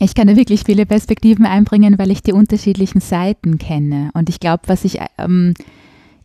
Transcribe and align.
Ich 0.00 0.14
kann 0.14 0.28
da 0.28 0.36
wirklich 0.36 0.62
viele 0.62 0.86
Perspektiven 0.86 1.44
einbringen, 1.44 1.98
weil 1.98 2.12
ich 2.12 2.22
die 2.22 2.32
unterschiedlichen 2.32 3.00
Seiten 3.00 3.58
kenne. 3.58 4.10
Und 4.14 4.28
ich 4.28 4.38
glaube, 4.38 4.62
was 4.68 4.84
ich 4.84 5.00
ähm, 5.18 5.54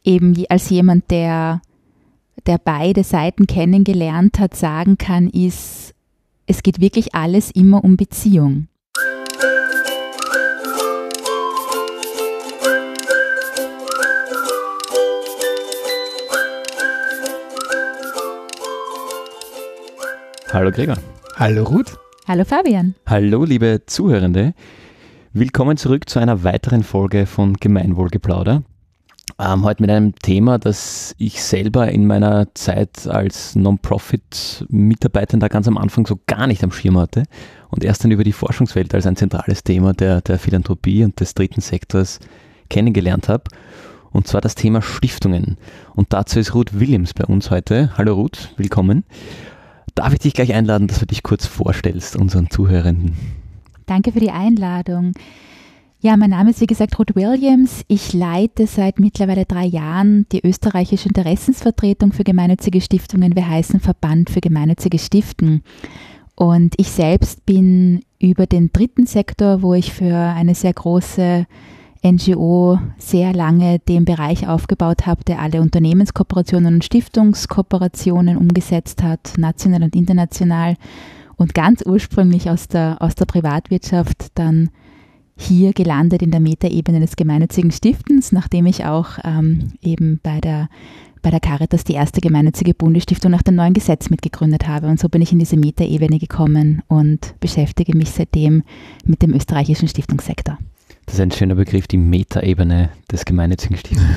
eben 0.03 0.35
als 0.47 0.69
jemand, 0.69 1.09
der, 1.09 1.59
der 2.45 2.59
beide 2.59 3.03
Seiten 3.03 3.47
kennengelernt 3.47 4.37
hat, 4.37 4.55
sagen 4.55 4.99
kann, 4.99 5.27
ist, 5.27 5.95
es 6.45 6.61
geht 6.61 6.81
wirklich 6.81 7.15
alles 7.15 7.49
immer 7.49 7.83
um 7.83 7.97
Beziehung. 7.97 8.67
Hallo 20.51 20.69
Gregor. 20.69 20.97
Hallo 21.37 21.63
Ruth. 21.63 22.02
Hallo 22.25 22.45
Fabian. 22.45 22.95
Hallo 23.05 23.43
liebe 23.43 23.81
Zuhörende. 23.85 24.53
Willkommen 25.33 25.75
zurück 25.75 26.07
zu 26.07 26.19
einer 26.19 26.45
weiteren 26.45 26.83
Folge 26.83 27.25
von 27.25 27.55
Gemeinwohlgeplauder. 27.55 28.63
Ähm, 29.39 29.63
heute 29.65 29.83
mit 29.83 29.91
einem 29.91 30.15
Thema, 30.15 30.57
das 30.57 31.15
ich 31.17 31.43
selber 31.43 31.91
in 31.91 32.07
meiner 32.07 32.47
Zeit 32.53 33.07
als 33.07 33.55
Non-Profit-Mitarbeitender 33.55 35.49
ganz 35.49 35.67
am 35.67 35.77
Anfang 35.77 36.07
so 36.07 36.17
gar 36.25 36.47
nicht 36.47 36.63
am 36.63 36.71
Schirm 36.71 36.97
hatte 36.97 37.23
und 37.71 37.83
erst 37.83 38.05
dann 38.05 38.11
über 38.11 38.23
die 38.23 38.31
Forschungswelt 38.31 38.95
als 38.95 39.05
ein 39.05 39.17
zentrales 39.17 39.65
Thema 39.65 39.91
der, 39.91 40.21
der 40.21 40.39
Philanthropie 40.39 41.03
und 41.03 41.19
des 41.19 41.33
dritten 41.33 41.59
Sektors 41.59 42.21
kennengelernt 42.69 43.27
habe. 43.27 43.43
Und 44.11 44.27
zwar 44.27 44.39
das 44.39 44.55
Thema 44.55 44.81
Stiftungen. 44.81 45.57
Und 45.93 46.13
dazu 46.13 46.39
ist 46.39 46.55
Ruth 46.55 46.79
Williams 46.79 47.13
bei 47.13 47.25
uns 47.25 47.51
heute. 47.51 47.91
Hallo 47.97 48.13
Ruth, 48.13 48.53
willkommen. 48.55 49.03
Darf 49.95 50.13
ich 50.13 50.19
dich 50.19 50.33
gleich 50.33 50.53
einladen, 50.53 50.87
dass 50.87 50.99
du 50.99 51.05
dich 51.05 51.23
kurz 51.23 51.45
vorstellst, 51.45 52.15
unseren 52.15 52.49
Zuhörenden? 52.49 53.15
Danke 53.85 54.11
für 54.11 54.19
die 54.19 54.31
Einladung. 54.31 55.13
Ja, 55.99 56.17
mein 56.17 56.31
Name 56.31 56.49
ist 56.49 56.59
wie 56.59 56.65
gesagt 56.65 56.99
Ruth 56.99 57.15
Williams. 57.15 57.85
Ich 57.87 58.11
leite 58.11 58.67
seit 58.67 58.99
mittlerweile 58.99 59.45
drei 59.45 59.65
Jahren 59.65 60.25
die 60.33 60.45
österreichische 60.45 61.07
Interessensvertretung 61.07 62.11
für 62.11 62.25
gemeinnützige 62.25 62.81
Stiftungen. 62.81 63.37
Wir 63.37 63.47
heißen 63.47 63.79
Verband 63.79 64.29
für 64.29 64.41
gemeinnützige 64.41 64.99
Stiften. 64.99 65.63
Und 66.35 66.73
ich 66.77 66.89
selbst 66.89 67.45
bin 67.45 68.03
über 68.19 68.47
den 68.47 68.73
dritten 68.73 69.05
Sektor, 69.05 69.61
wo 69.61 69.75
ich 69.75 69.93
für 69.93 70.17
eine 70.17 70.55
sehr 70.55 70.73
große 70.73 71.45
NGO 72.03 72.79
sehr 72.97 73.33
lange 73.33 73.79
den 73.79 74.05
Bereich 74.05 74.47
aufgebaut 74.47 75.05
habe, 75.05 75.23
der 75.23 75.39
alle 75.39 75.61
Unternehmenskooperationen 75.61 76.75
und 76.75 76.83
Stiftungskooperationen 76.83 78.37
umgesetzt 78.37 79.01
hat, 79.01 79.33
national 79.37 79.83
und 79.83 79.95
international 79.95 80.75
und 81.37 81.53
ganz 81.53 81.83
ursprünglich 81.85 82.49
aus 82.49 82.67
der, 82.67 82.97
aus 83.01 83.15
der 83.15 83.25
Privatwirtschaft 83.25 84.27
dann 84.35 84.69
hier 85.35 85.73
gelandet 85.73 86.21
in 86.21 86.31
der 86.31 86.39
Metaebene 86.39 86.99
des 86.99 87.15
gemeinnützigen 87.15 87.71
Stiftens, 87.71 88.31
nachdem 88.31 88.65
ich 88.65 88.85
auch 88.85 89.17
ähm, 89.23 89.73
eben 89.81 90.19
bei 90.21 90.39
der, 90.39 90.69
bei 91.21 91.31
der 91.31 91.39
Caritas 91.39 91.83
die 91.83 91.93
erste 91.93 92.21
gemeinnützige 92.21 92.73
Bundesstiftung 92.73 93.31
nach 93.31 93.41
dem 93.41 93.55
neuen 93.55 93.73
Gesetz 93.73 94.09
mitgegründet 94.09 94.67
habe. 94.67 94.87
Und 94.87 94.99
so 94.99 95.09
bin 95.09 95.21
ich 95.21 95.31
in 95.31 95.39
diese 95.39 95.57
Metaebene 95.57 96.19
gekommen 96.19 96.83
und 96.87 97.33
beschäftige 97.39 97.97
mich 97.97 98.11
seitdem 98.11 98.63
mit 99.05 99.21
dem 99.21 99.33
österreichischen 99.33 99.87
Stiftungssektor. 99.87 100.59
Das 101.05 101.15
ist 101.15 101.21
ein 101.21 101.31
schöner 101.31 101.55
Begriff, 101.55 101.87
die 101.87 101.97
Metaebene 101.97 102.89
des 103.11 103.25
gemeinnützigen 103.25 103.77
Stiftens. 103.77 104.01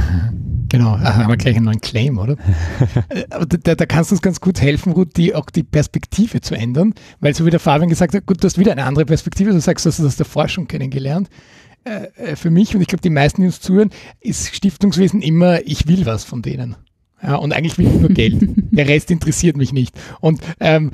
Genau, 0.69 0.97
da 0.97 1.15
haben 1.15 1.29
wir 1.29 1.37
gleich 1.37 1.55
einen 1.55 1.67
neuen 1.67 1.81
Claim, 1.81 2.19
oder? 2.19 2.37
Äh, 3.09 3.25
aber 3.31 3.47
da, 3.47 3.77
da, 3.77 3.87
kannst 3.87 4.11
du 4.11 4.15
uns 4.15 4.23
ganz 4.23 4.41
gut 4.41 4.61
helfen, 4.61 4.93
Ruth, 4.93 5.17
die, 5.17 5.33
auch 5.33 5.49
die 5.49 5.63
Perspektive 5.63 6.41
zu 6.41 6.57
ändern, 6.57 6.93
weil 7.21 7.37
so 7.37 7.47
wie 7.47 7.51
der 7.51 7.61
Fabian 7.61 7.89
gesagt 7.89 8.15
hat, 8.15 8.27
gut, 8.27 8.43
du 8.43 8.47
hast 8.47 8.59
wieder 8.59 8.73
eine 8.73 8.85
andere 8.85 9.07
Perspektive, 9.07 9.53
du 9.53 9.61
sagst, 9.61 9.85
du 9.85 9.91
hast 9.91 10.01
das 10.01 10.07
aus 10.07 10.17
der 10.17 10.27
Forschung 10.27 10.67
kennengelernt. 10.67 11.29
Äh, 11.85 12.09
äh, 12.17 12.37
für 12.37 12.51
mich 12.51 12.75
und 12.75 12.81
ich 12.83 12.89
glaube, 12.89 13.03
die 13.03 13.11
meisten, 13.11 13.43
die 13.43 13.47
uns 13.47 13.61
zuhören, 13.61 13.91
ist 14.21 14.55
Stiftungswesen 14.55 15.23
immer, 15.23 15.61
ich 15.65 15.87
will 15.87 16.05
was 16.05 16.25
von 16.25 16.43
denen. 16.43 16.75
Ja, 17.23 17.37
und 17.37 17.53
eigentlich 17.53 17.79
will 17.79 17.87
ich 17.87 18.01
nur 18.01 18.11
Geld. 18.11 18.37
Der 18.73 18.89
Rest 18.89 19.11
interessiert 19.11 19.57
mich 19.57 19.73
nicht. 19.73 19.99
Und 20.21 20.41
ähm, 20.61 20.91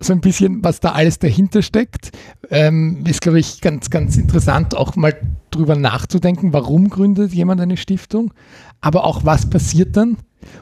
so 0.00 0.12
ein 0.12 0.20
bisschen, 0.20 0.62
was 0.62 0.80
da 0.80 0.92
alles 0.92 1.18
dahinter 1.18 1.62
steckt, 1.62 2.12
ähm, 2.50 3.04
ist, 3.06 3.22
glaube 3.22 3.40
ich, 3.40 3.60
ganz, 3.60 3.88
ganz 3.88 4.16
interessant, 4.16 4.76
auch 4.76 4.96
mal 4.96 5.14
drüber 5.50 5.76
nachzudenken, 5.76 6.52
warum 6.52 6.88
gründet 6.88 7.32
jemand 7.32 7.60
eine 7.60 7.76
Stiftung, 7.76 8.34
aber 8.80 9.04
auch 9.04 9.24
was 9.24 9.48
passiert 9.48 9.96
dann, 9.96 10.18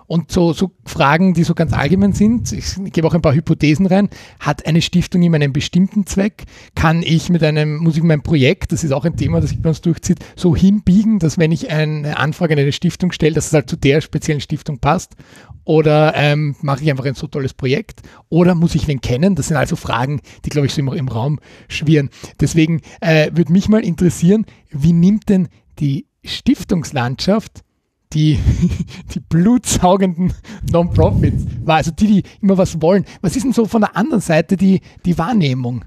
und 0.06 0.30
so, 0.30 0.52
so 0.52 0.72
Fragen, 0.84 1.34
die 1.34 1.44
so 1.44 1.54
ganz 1.54 1.72
allgemein 1.72 2.12
sind, 2.12 2.52
ich 2.52 2.76
gebe 2.92 3.06
auch 3.06 3.14
ein 3.14 3.22
paar 3.22 3.34
Hypothesen 3.34 3.86
rein. 3.86 4.08
Hat 4.38 4.66
eine 4.66 4.82
Stiftung 4.82 5.22
immer 5.22 5.36
einen 5.36 5.52
bestimmten 5.52 6.06
Zweck? 6.06 6.44
Kann 6.74 7.02
ich 7.02 7.28
mit 7.28 7.42
einem, 7.42 7.78
muss 7.78 7.96
ich 7.96 8.02
mein 8.02 8.22
Projekt, 8.22 8.72
das 8.72 8.84
ist 8.84 8.92
auch 8.92 9.04
ein 9.04 9.16
Thema, 9.16 9.40
das 9.40 9.50
sich 9.50 9.62
bei 9.62 9.68
uns 9.68 9.80
durchzieht, 9.80 10.18
so 10.36 10.56
hinbiegen, 10.56 11.18
dass 11.18 11.38
wenn 11.38 11.52
ich 11.52 11.70
eine 11.70 12.16
Anfrage 12.18 12.54
an 12.54 12.60
eine 12.60 12.72
Stiftung 12.72 13.12
stelle, 13.12 13.34
dass 13.34 13.48
es 13.48 13.52
halt 13.52 13.70
zu 13.70 13.76
der 13.76 14.00
speziellen 14.00 14.40
Stiftung 14.40 14.78
passt? 14.78 15.16
Oder 15.64 16.14
ähm, 16.16 16.56
mache 16.62 16.82
ich 16.82 16.90
einfach 16.90 17.04
ein 17.04 17.14
so 17.14 17.26
tolles 17.26 17.54
Projekt? 17.54 18.00
Oder 18.28 18.54
muss 18.54 18.74
ich 18.74 18.88
wen 18.88 19.00
kennen? 19.00 19.34
Das 19.34 19.48
sind 19.48 19.56
also 19.56 19.76
Fragen, 19.76 20.20
die, 20.44 20.50
glaube 20.50 20.66
ich, 20.66 20.74
so 20.74 20.80
immer 20.80 20.96
im 20.96 21.08
Raum 21.08 21.38
schwirren. 21.68 22.10
Deswegen 22.40 22.80
äh, 23.00 23.30
würde 23.32 23.52
mich 23.52 23.68
mal 23.68 23.84
interessieren, 23.84 24.46
wie 24.70 24.92
nimmt 24.92 25.28
denn 25.28 25.48
die 25.78 26.06
Stiftungslandschaft 26.24 27.62
die, 28.12 28.38
die 29.14 29.20
blutsaugenden 29.20 30.32
Non-Profits 30.70 31.46
also 31.66 31.90
die, 31.92 32.06
die 32.06 32.22
immer 32.40 32.58
was 32.58 32.80
wollen. 32.82 33.04
Was 33.20 33.36
ist 33.36 33.44
denn 33.44 33.52
so 33.52 33.66
von 33.66 33.80
der 33.80 33.96
anderen 33.96 34.20
Seite 34.20 34.56
die, 34.56 34.80
die 35.04 35.16
Wahrnehmung? 35.16 35.84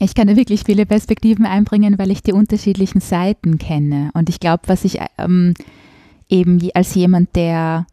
Ich 0.00 0.14
kann 0.14 0.28
da 0.28 0.36
wirklich 0.36 0.62
viele 0.64 0.86
Perspektiven 0.86 1.44
einbringen, 1.44 1.98
weil 1.98 2.10
ich 2.10 2.22
die 2.22 2.32
unterschiedlichen 2.32 3.00
Seiten 3.00 3.58
kenne. 3.58 4.10
Und 4.14 4.28
ich 4.28 4.38
glaube, 4.38 4.62
was 4.66 4.84
ich 4.84 4.98
ähm, 5.18 5.54
eben 6.28 6.60
als 6.74 6.94
jemand, 6.94 7.34
der, 7.34 7.86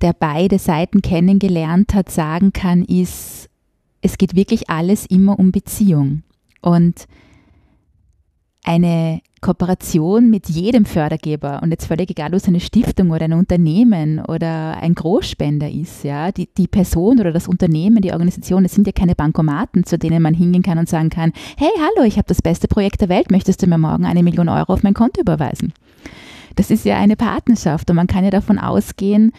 der 0.00 0.14
beide 0.14 0.58
Seiten 0.58 1.02
kennengelernt 1.02 1.92
hat, 1.92 2.10
sagen 2.10 2.54
kann, 2.54 2.82
ist, 2.82 3.50
es 4.00 4.16
geht 4.16 4.34
wirklich 4.36 4.70
alles 4.70 5.04
immer 5.04 5.38
um 5.38 5.52
Beziehung. 5.52 6.22
Und 6.62 7.06
eine 8.64 9.20
Kooperation 9.40 10.30
mit 10.30 10.48
jedem 10.48 10.84
Fördergeber 10.84 11.60
und 11.62 11.70
jetzt 11.70 11.86
völlig 11.86 12.10
egal, 12.10 12.30
ob 12.30 12.34
es 12.34 12.48
eine 12.48 12.60
Stiftung 12.60 13.10
oder 13.10 13.24
ein 13.24 13.32
Unternehmen 13.32 14.20
oder 14.24 14.78
ein 14.78 14.94
Großspender 14.94 15.70
ist, 15.70 16.04
ja, 16.04 16.32
die, 16.32 16.48
die 16.56 16.68
Person 16.68 17.20
oder 17.20 17.32
das 17.32 17.48
Unternehmen, 17.48 18.02
die 18.02 18.12
Organisation, 18.12 18.62
das 18.62 18.72
sind 18.72 18.86
ja 18.86 18.92
keine 18.92 19.14
Bankomaten, 19.14 19.84
zu 19.84 19.98
denen 19.98 20.22
man 20.22 20.34
hingehen 20.34 20.62
kann 20.62 20.78
und 20.78 20.88
sagen 20.88 21.10
kann, 21.10 21.32
hey, 21.56 21.70
hallo, 21.76 22.06
ich 22.06 22.16
habe 22.16 22.28
das 22.28 22.42
beste 22.42 22.68
Projekt 22.68 23.00
der 23.00 23.08
Welt, 23.08 23.30
möchtest 23.30 23.62
du 23.62 23.66
mir 23.66 23.78
morgen 23.78 24.04
eine 24.04 24.22
Million 24.22 24.48
Euro 24.48 24.72
auf 24.72 24.82
mein 24.82 24.94
Konto 24.94 25.20
überweisen? 25.20 25.72
Das 26.56 26.70
ist 26.70 26.84
ja 26.84 26.98
eine 26.98 27.16
Partnerschaft 27.16 27.88
und 27.90 27.96
man 27.96 28.08
kann 28.08 28.24
ja 28.24 28.30
davon 28.30 28.58
ausgehen 28.58 29.32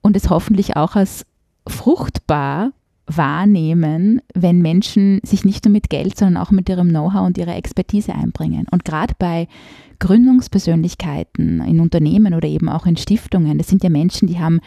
und 0.00 0.16
es 0.16 0.30
hoffentlich 0.30 0.76
auch 0.76 0.94
als 0.94 1.26
fruchtbar 1.66 2.70
wahrnehmen, 3.06 4.22
wenn 4.34 4.62
Menschen 4.62 5.20
sich 5.24 5.44
nicht 5.44 5.64
nur 5.64 5.72
mit 5.72 5.90
Geld, 5.90 6.16
sondern 6.16 6.42
auch 6.42 6.50
mit 6.50 6.68
ihrem 6.68 6.88
Know-how 6.88 7.26
und 7.26 7.38
ihrer 7.38 7.56
Expertise 7.56 8.14
einbringen. 8.14 8.66
Und 8.70 8.84
gerade 8.84 9.14
bei 9.18 9.48
Gründungspersönlichkeiten 9.98 11.60
in 11.62 11.80
Unternehmen 11.80 12.34
oder 12.34 12.48
eben 12.48 12.68
auch 12.68 12.86
in 12.86 12.96
Stiftungen, 12.96 13.58
das 13.58 13.68
sind 13.68 13.82
ja 13.82 13.90
Menschen, 13.90 14.28
die 14.28 14.38
haben 14.38 14.60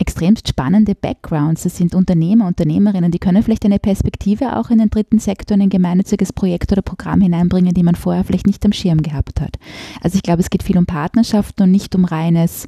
extremst 0.00 0.48
spannende 0.48 0.94
Backgrounds. 0.94 1.62
Das 1.62 1.76
sind 1.76 1.94
Unternehmer, 1.94 2.46
Unternehmerinnen, 2.46 3.10
die 3.10 3.18
können 3.18 3.42
vielleicht 3.42 3.64
eine 3.64 3.78
Perspektive 3.78 4.56
auch 4.56 4.70
in 4.70 4.78
den 4.78 4.90
dritten 4.90 5.18
Sektor, 5.18 5.54
in 5.54 5.62
ein 5.62 5.68
gemeinnütziges 5.68 6.32
Projekt 6.32 6.72
oder 6.72 6.82
Programm 6.82 7.20
hineinbringen, 7.20 7.74
die 7.74 7.82
man 7.82 7.94
vorher 7.94 8.24
vielleicht 8.24 8.46
nicht 8.46 8.64
am 8.64 8.72
Schirm 8.72 9.02
gehabt 9.02 9.40
hat. 9.40 9.56
Also 10.00 10.16
ich 10.16 10.22
glaube, 10.22 10.40
es 10.40 10.50
geht 10.50 10.62
viel 10.62 10.78
um 10.78 10.86
Partnerschaften 10.86 11.64
und 11.64 11.70
nicht 11.70 11.94
um 11.94 12.04
reines 12.04 12.66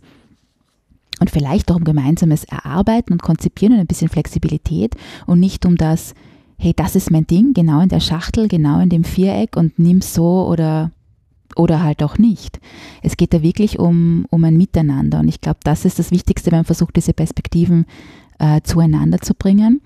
und 1.23 1.31
vielleicht 1.31 1.71
auch 1.71 1.77
um 1.77 1.85
gemeinsames 1.85 2.43
Erarbeiten 2.45 3.13
und 3.13 3.23
Konzipieren 3.23 3.75
und 3.75 3.81
ein 3.81 3.87
bisschen 3.87 4.09
Flexibilität 4.09 4.97
und 5.27 5.39
nicht 5.39 5.65
um 5.65 5.77
das, 5.77 6.15
hey, 6.59 6.73
das 6.75 6.97
ist 6.97 7.13
mein 7.13 7.29
Ding, 7.29 7.55
genau 7.55 7.81
in 7.81 7.89
der 7.89 8.01
Schachtel, 8.01 8.49
genau 8.49 8.81
in 8.81 8.89
dem 8.89 9.05
Viereck 9.05 9.57
und 9.57 9.79
nimm's 9.79 10.15
so 10.15 10.47
oder, 10.49 10.91
oder 11.55 11.81
halt 11.81 12.03
auch 12.03 12.19
nicht. 12.19 12.59
Es 13.03 13.17
geht 13.17 13.33
da 13.33 13.41
wirklich 13.41 13.79
um, 13.79 14.27
um 14.31 14.43
ein 14.43 14.57
Miteinander 14.57 15.21
und 15.21 15.29
ich 15.29 15.41
glaube, 15.41 15.61
das 15.63 15.85
ist 15.85 16.01
das 16.01 16.11
Wichtigste, 16.11 16.51
wenn 16.51 16.59
man 16.59 16.65
versucht, 16.65 16.97
diese 16.97 17.15
Perspektiven 17.15 17.87
äh, 18.41 18.61
zueinander 18.65 19.21
zu 19.21 19.35
bringen. 19.35 19.81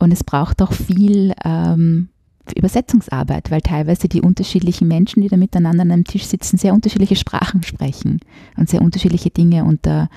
Und 0.00 0.12
es 0.12 0.24
braucht 0.24 0.62
auch 0.62 0.72
viel 0.72 1.34
ähm, 1.44 2.08
Übersetzungsarbeit, 2.56 3.50
weil 3.50 3.60
teilweise 3.60 4.08
die 4.08 4.22
unterschiedlichen 4.22 4.88
Menschen, 4.88 5.22
die 5.22 5.28
da 5.28 5.36
miteinander 5.36 5.82
an 5.82 5.92
einem 5.92 6.04
Tisch 6.04 6.24
sitzen, 6.24 6.56
sehr 6.56 6.72
unterschiedliche 6.72 7.16
Sprachen 7.16 7.62
sprechen 7.62 8.20
und 8.56 8.68
sehr 8.68 8.80
unterschiedliche 8.80 9.30
Dinge 9.30 9.64
unter 9.64 10.08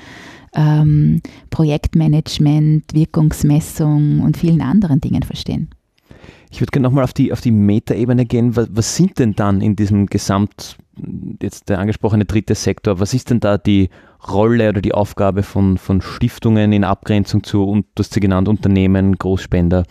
ähm, 0.53 1.21
Projektmanagement, 1.49 2.93
Wirkungsmessung 2.93 4.21
und 4.21 4.37
vielen 4.37 4.61
anderen 4.61 5.01
Dingen 5.01 5.23
verstehen. 5.23 5.69
Ich 6.51 6.59
würde 6.59 6.71
gerne 6.71 6.87
nochmal 6.87 7.05
auf 7.05 7.13
die, 7.13 7.31
auf 7.31 7.39
die 7.39 7.51
Metaebene 7.51 8.25
gehen. 8.25 8.55
Was, 8.55 8.67
was, 8.71 8.95
sind 8.95 9.19
denn 9.19 9.33
dann 9.35 9.61
in 9.61 9.75
diesem 9.77 10.07
Gesamt, 10.07 10.77
jetzt 11.41 11.69
der 11.69 11.79
angesprochene 11.79 12.25
dritte 12.25 12.55
Sektor, 12.55 12.99
was 12.99 13.13
ist 13.13 13.29
denn 13.29 13.39
da 13.39 13.57
die 13.57 13.89
Rolle 14.27 14.69
oder 14.69 14.81
die 14.81 14.93
Aufgabe 14.93 15.43
von, 15.43 15.77
von 15.77 16.01
Stiftungen 16.01 16.73
in 16.73 16.83
Abgrenzung 16.83 17.43
zu, 17.43 17.63
und 17.63 17.85
du 17.95 18.03
hast 18.03 18.13
sie 18.13 18.19
genannt, 18.19 18.49
Unternehmen, 18.49 19.17
Großspender? 19.17 19.85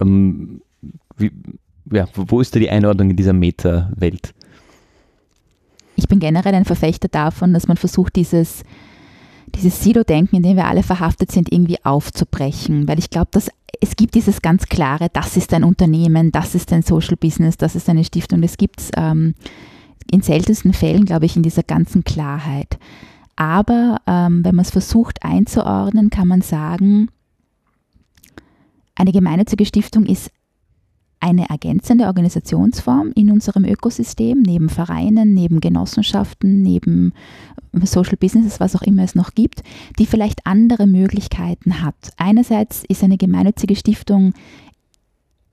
Ähm, 0.00 0.62
wie, 1.18 1.30
ja, 1.92 2.06
wo 2.14 2.40
ist 2.40 2.54
da 2.56 2.60
die 2.60 2.70
Einordnung 2.70 3.10
in 3.10 3.16
dieser 3.16 3.34
Meta-Welt? 3.34 4.32
Ich 5.96 6.08
bin 6.08 6.18
generell 6.18 6.54
ein 6.54 6.64
Verfechter 6.64 7.08
davon, 7.08 7.52
dass 7.52 7.68
man 7.68 7.76
versucht, 7.76 8.16
dieses, 8.16 8.62
dieses 9.60 9.82
Silo-Denken, 9.82 10.36
in 10.36 10.42
dem 10.42 10.56
wir 10.56 10.66
alle 10.66 10.82
verhaftet 10.82 11.30
sind, 11.30 11.52
irgendwie 11.52 11.84
aufzubrechen. 11.84 12.88
Weil 12.88 12.98
ich 12.98 13.10
glaube, 13.10 13.28
dass 13.32 13.50
es 13.80 13.96
gibt 13.96 14.14
dieses 14.14 14.42
ganz 14.42 14.66
klare, 14.66 15.08
das 15.12 15.36
ist 15.36 15.54
ein 15.54 15.64
Unternehmen, 15.64 16.32
das 16.32 16.54
ist 16.54 16.72
ein 16.72 16.82
Social 16.82 17.16
Business, 17.16 17.56
das 17.56 17.74
ist 17.74 17.88
eine 17.88 18.04
Stiftung. 18.04 18.42
Das 18.42 18.56
gibt 18.56 18.80
es 18.80 18.90
ähm, 18.96 19.34
in 20.10 20.22
seltensten 20.22 20.72
Fällen, 20.72 21.04
glaube 21.04 21.26
ich, 21.26 21.36
in 21.36 21.42
dieser 21.42 21.62
ganzen 21.62 22.04
Klarheit. 22.04 22.78
Aber 23.36 23.98
ähm, 24.06 24.44
wenn 24.44 24.54
man 24.54 24.64
es 24.64 24.70
versucht 24.70 25.22
einzuordnen, 25.22 26.10
kann 26.10 26.28
man 26.28 26.42
sagen, 26.42 27.08
eine 28.94 29.12
gemeinnützige 29.12 29.64
Stiftung 29.64 30.04
ist 30.04 30.30
eine 31.20 31.48
ergänzende 31.50 32.06
Organisationsform 32.06 33.12
in 33.14 33.30
unserem 33.30 33.64
Ökosystem, 33.64 34.40
neben 34.40 34.68
Vereinen, 34.70 35.34
neben 35.34 35.60
Genossenschaften, 35.60 36.62
neben 36.62 37.12
Social 37.82 38.16
Businesses, 38.16 38.58
was 38.58 38.74
auch 38.74 38.82
immer 38.82 39.04
es 39.04 39.14
noch 39.14 39.34
gibt, 39.34 39.62
die 39.98 40.06
vielleicht 40.06 40.46
andere 40.46 40.86
Möglichkeiten 40.86 41.82
hat. 41.82 41.94
Einerseits 42.16 42.84
ist 42.88 43.04
eine 43.04 43.18
gemeinnützige 43.18 43.76
Stiftung 43.76 44.32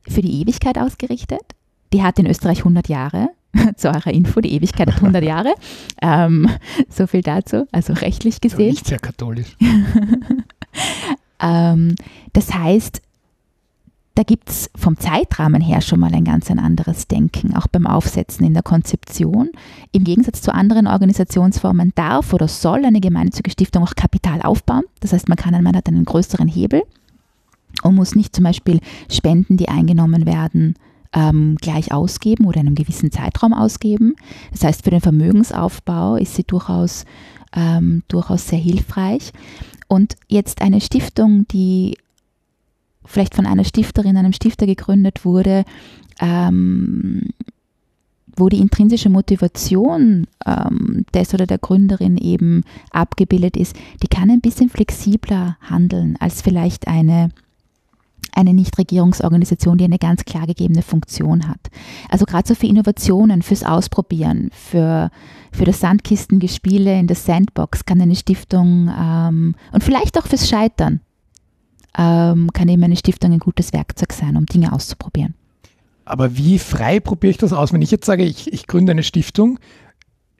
für 0.07 0.21
die 0.21 0.41
Ewigkeit 0.41 0.77
ausgerichtet. 0.77 1.41
Die 1.93 2.01
hat 2.01 2.17
in 2.19 2.27
Österreich 2.27 2.59
100 2.59 2.87
Jahre. 2.87 3.29
Zu 3.75 3.89
eurer 3.89 4.13
Info, 4.13 4.39
die 4.41 4.53
Ewigkeit 4.53 4.87
hat 4.87 4.97
100 4.97 5.23
Jahre. 5.23 5.53
Ähm, 5.99 6.47
so 6.89 7.07
viel 7.07 7.21
dazu, 7.21 7.65
also 7.71 7.91
rechtlich 7.93 8.39
gesehen. 8.39 8.69
Nicht 8.69 8.85
sehr 8.85 8.99
katholisch. 8.99 9.57
ähm, 11.41 11.95
das 12.33 12.53
heißt, 12.53 13.01
da 14.17 14.23
gibt 14.23 14.49
es 14.49 14.71
vom 14.75 14.97
Zeitrahmen 14.97 15.61
her 15.61 15.79
schon 15.79 15.99
mal 15.99 16.11
ein 16.11 16.23
ganz 16.23 16.49
ein 16.49 16.57
anderes 16.57 17.07
Denken, 17.07 17.55
auch 17.55 17.67
beim 17.67 17.85
Aufsetzen 17.85 18.47
in 18.47 18.55
der 18.55 18.63
Konzeption. 18.63 19.51
Im 19.91 20.05
Gegensatz 20.05 20.41
zu 20.41 20.51
anderen 20.51 20.87
Organisationsformen 20.87 21.91
darf 21.93 22.33
oder 22.33 22.47
soll 22.47 22.83
eine 22.83 22.99
gemeinnützige 22.99 23.51
Stiftung 23.51 23.83
auch 23.83 23.93
Kapital 23.93 24.41
aufbauen. 24.41 24.85
Das 25.01 25.13
heißt, 25.13 25.29
man, 25.29 25.37
kann, 25.37 25.61
man 25.63 25.75
hat 25.75 25.87
einen 25.87 26.03
größeren 26.03 26.47
Hebel 26.47 26.81
und 27.83 27.93
muss 27.93 28.15
nicht 28.15 28.35
zum 28.35 28.45
Beispiel 28.45 28.79
Spenden, 29.07 29.55
die 29.55 29.69
eingenommen 29.69 30.25
werden, 30.25 30.73
ähm, 31.13 31.55
gleich 31.61 31.91
ausgeben 31.91 32.45
oder 32.45 32.59
in 32.59 32.65
einem 32.65 32.75
gewissen 32.75 33.11
Zeitraum 33.11 33.53
ausgeben. 33.53 34.15
Das 34.51 34.63
heißt, 34.63 34.83
für 34.83 34.89
den 34.89 35.01
Vermögensaufbau 35.01 36.15
ist 36.15 36.33
sie 36.33 36.43
durchaus, 36.43 37.05
ähm, 37.55 38.01
durchaus 38.07 38.47
sehr 38.47 38.57
hilfreich. 38.57 39.31
Und 39.87 40.15
jetzt 40.27 40.63
eine 40.63 40.81
Stiftung, 40.81 41.47
die 41.49 41.97
vielleicht 43.07 43.35
von 43.35 43.45
einer 43.45 43.63
Stifterin, 43.63 44.17
einem 44.17 44.33
Stifter 44.33 44.65
gegründet 44.65 45.25
wurde, 45.25 45.65
ähm, 46.19 47.29
wo 48.37 48.49
die 48.49 48.59
intrinsische 48.59 49.09
Motivation 49.09 50.27
ähm, 50.45 51.05
des 51.13 51.33
oder 51.33 51.47
der 51.47 51.57
Gründerin 51.57 52.17
eben 52.17 52.63
abgebildet 52.91 53.57
ist, 53.57 53.75
die 54.03 54.07
kann 54.07 54.29
ein 54.29 54.41
bisschen 54.41 54.69
flexibler 54.69 55.57
handeln 55.61 56.17
als 56.19 56.41
vielleicht 56.41 56.87
eine, 56.87 57.29
eine 58.33 58.53
Nichtregierungsorganisation, 58.53 59.79
die 59.79 59.85
eine 59.85 59.97
ganz 59.97 60.23
klar 60.23 60.45
gegebene 60.45 60.83
Funktion 60.83 61.47
hat. 61.47 61.59
Also 62.09 62.25
gerade 62.25 62.47
so 62.47 62.53
für 62.53 62.67
Innovationen, 62.67 63.41
fürs 63.41 63.63
Ausprobieren, 63.63 64.51
für, 64.53 65.09
für 65.51 65.65
das 65.65 65.79
Sandkistengespiele 65.79 66.99
in 66.99 67.07
der 67.07 67.15
Sandbox 67.15 67.85
kann 67.85 67.99
eine 67.99 68.15
Stiftung 68.15 68.91
ähm, 68.95 69.55
und 69.71 69.83
vielleicht 69.83 70.17
auch 70.19 70.27
fürs 70.27 70.47
Scheitern 70.47 71.01
ähm, 71.97 72.51
kann 72.53 72.69
eben 72.69 72.83
eine 72.83 72.95
Stiftung 72.95 73.31
ein 73.31 73.39
gutes 73.39 73.73
Werkzeug 73.73 74.13
sein, 74.13 74.37
um 74.37 74.45
Dinge 74.45 74.71
auszuprobieren. 74.71 75.33
Aber 76.05 76.37
wie 76.37 76.57
frei 76.59 76.99
probiere 76.99 77.31
ich 77.31 77.37
das 77.37 77.51
aus? 77.53 77.73
Wenn 77.73 77.81
ich 77.81 77.91
jetzt 77.91 78.05
sage, 78.05 78.23
ich, 78.23 78.53
ich 78.53 78.67
gründe 78.67 78.91
eine 78.91 79.03
Stiftung, 79.03 79.59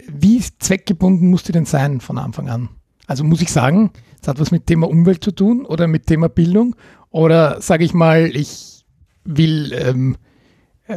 wie 0.07 0.42
zweckgebunden 0.59 1.30
muss 1.30 1.44
die 1.44 1.51
denn 1.51 1.65
sein 1.65 2.00
von 2.00 2.18
Anfang 2.18 2.48
an? 2.48 2.69
Also 3.07 3.24
muss 3.24 3.42
ich 3.42 3.51
sagen, 3.51 3.92
es 4.21 4.27
hat 4.27 4.39
was 4.39 4.51
mit 4.51 4.68
Thema 4.68 4.88
Umwelt 4.88 5.24
zu 5.24 5.31
tun 5.31 5.65
oder 5.65 5.88
mit 5.88 6.07
Thema 6.07 6.30
Bildung? 6.30 6.75
Oder 7.09 7.62
sage 7.62 7.83
ich 7.83 7.94
mal, 7.94 8.36
ich 8.36 8.86
will 9.25 9.74
ähm, 9.74 10.18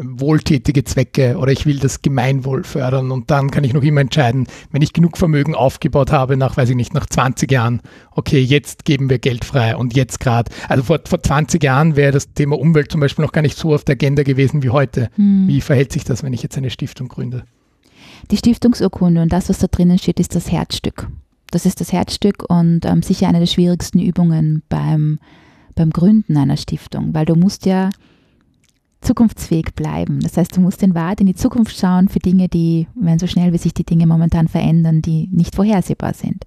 wohltätige 0.03 0.85
Zwecke 0.85 1.37
oder 1.37 1.53
ich 1.53 1.67
will 1.67 1.79
das 1.79 2.03
Gemeinwohl 2.03 2.65
fördern 2.65 3.11
und 3.11 3.31
dann 3.31 3.51
kann 3.51 3.65
ich 3.65 3.73
noch 3.73 3.83
immer 3.83 4.01
entscheiden, 4.01 4.47
wenn 4.71 4.83
ich 4.83 4.93
genug 4.93 5.17
Vermögen 5.17 5.55
aufgebaut 5.55 6.13
habe, 6.13 6.37
nach, 6.37 6.57
weiß 6.57 6.71
ich 6.71 6.77
nicht, 6.77 6.95
nach 6.95 7.07
20 7.07 7.51
Jahren, 7.51 7.81
okay, 8.13 8.41
jetzt 8.41 8.85
geben 8.85 9.11
wir 9.11 9.19
Geld 9.19 9.45
frei 9.45 9.77
und 9.77 9.97
jetzt 9.97 10.21
gerade, 10.21 10.51
also 10.69 10.85
vor, 10.85 11.01
vor 11.05 11.23
20 11.23 11.63
Jahren 11.63 11.97
wäre 11.97 12.13
das 12.13 12.33
Thema 12.33 12.59
Umwelt 12.59 12.93
zum 12.93 13.01
Beispiel 13.01 13.25
noch 13.25 13.33
gar 13.33 13.43
nicht 13.43 13.57
so 13.57 13.75
auf 13.75 13.85
der 13.85 13.95
Agenda 13.95 14.23
gewesen 14.23 14.63
wie 14.63 14.71
heute. 14.71 15.11
Hm. 15.17 15.49
Wie 15.49 15.61
verhält 15.61 15.93
sich 15.93 16.05
das, 16.05 16.23
wenn 16.23 16.33
ich 16.33 16.43
jetzt 16.43 16.57
eine 16.57 16.71
Stiftung 16.71 17.09
gründe? 17.09 17.45
Die 18.31 18.37
Stiftungsurkunde 18.37 19.23
und 19.23 19.33
das, 19.33 19.49
was 19.49 19.59
da 19.59 19.67
drinnen 19.67 19.99
steht, 19.99 20.21
ist 20.21 20.35
das 20.35 20.53
Herzstück. 20.53 21.09
Das 21.51 21.67
ist 21.67 21.81
das 21.81 21.93
Herzstück 21.93 22.45
und 22.49 22.85
ähm, 22.85 23.03
sicher 23.03 23.29
eine 23.29 23.41
der 23.41 23.47
schwierigsten 23.47 23.99
Übungen 23.99 24.63
beim, 24.69 25.19
beim 25.75 25.91
Gründen 25.91 26.37
einer 26.37 26.57
Stiftung, 26.57 27.13
weil 27.13 27.27
du 27.27 27.35
musst 27.35 27.67
ja 27.67 27.91
zukunftsfähig 29.01 29.75
bleiben. 29.75 30.21
Das 30.21 30.37
heißt, 30.37 30.57
du 30.57 30.61
musst 30.61 30.83
in 30.83 30.95
Wahrheit 30.95 31.21
in 31.21 31.27
die 31.27 31.35
Zukunft 31.35 31.77
schauen 31.77 32.09
für 32.09 32.19
Dinge, 32.19 32.49
die, 32.49 32.87
wenn 32.95 33.19
so 33.19 33.27
schnell 33.27 33.53
wie 33.53 33.59
sich 33.59 33.75
die 33.75 33.85
Dinge 33.85 34.07
momentan 34.07 34.49
verändern, 34.49 35.03
die 35.03 35.29
nicht 35.33 35.55
vorhersehbar 35.55 36.15
sind. 36.15 36.45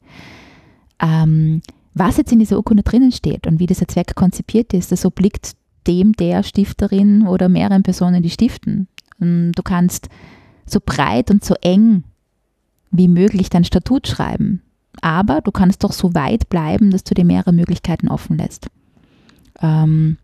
Ähm, 1.02 1.62
was 1.94 2.18
jetzt 2.18 2.32
in 2.32 2.40
dieser 2.40 2.58
Urkunde 2.58 2.84
drinnen 2.84 3.12
steht 3.12 3.48
und 3.48 3.60
wie 3.60 3.68
dieser 3.68 3.88
Zweck 3.88 4.16
konzipiert 4.16 4.74
ist, 4.74 4.92
das 4.92 5.06
obliegt 5.06 5.54
dem 5.88 6.14
der 6.14 6.44
Stifterin 6.44 7.28
oder 7.28 7.50
mehreren 7.50 7.84
Personen, 7.84 8.24
die 8.24 8.30
stiften. 8.30 8.88
Und 9.20 9.54
du 9.54 9.64
kannst 9.64 10.10
so 10.66 10.80
breit 10.84 11.30
und 11.30 11.44
so 11.44 11.56
eng 11.62 12.04
wie 12.92 13.08
möglich 13.08 13.50
dein 13.50 13.64
Statut 13.64 14.08
schreiben, 14.08 14.62
aber 15.02 15.42
du 15.42 15.52
kannst 15.52 15.84
doch 15.84 15.92
so 15.92 16.14
weit 16.14 16.50
bleiben, 16.50 16.92
dass 16.92 17.04
du 17.04 17.16
dir 17.16 17.26
mehrere 17.26 17.52
Möglichkeiten 17.52 18.08
offen 18.08 18.38
lässt. 18.38 18.68
Ähm, 19.62 20.18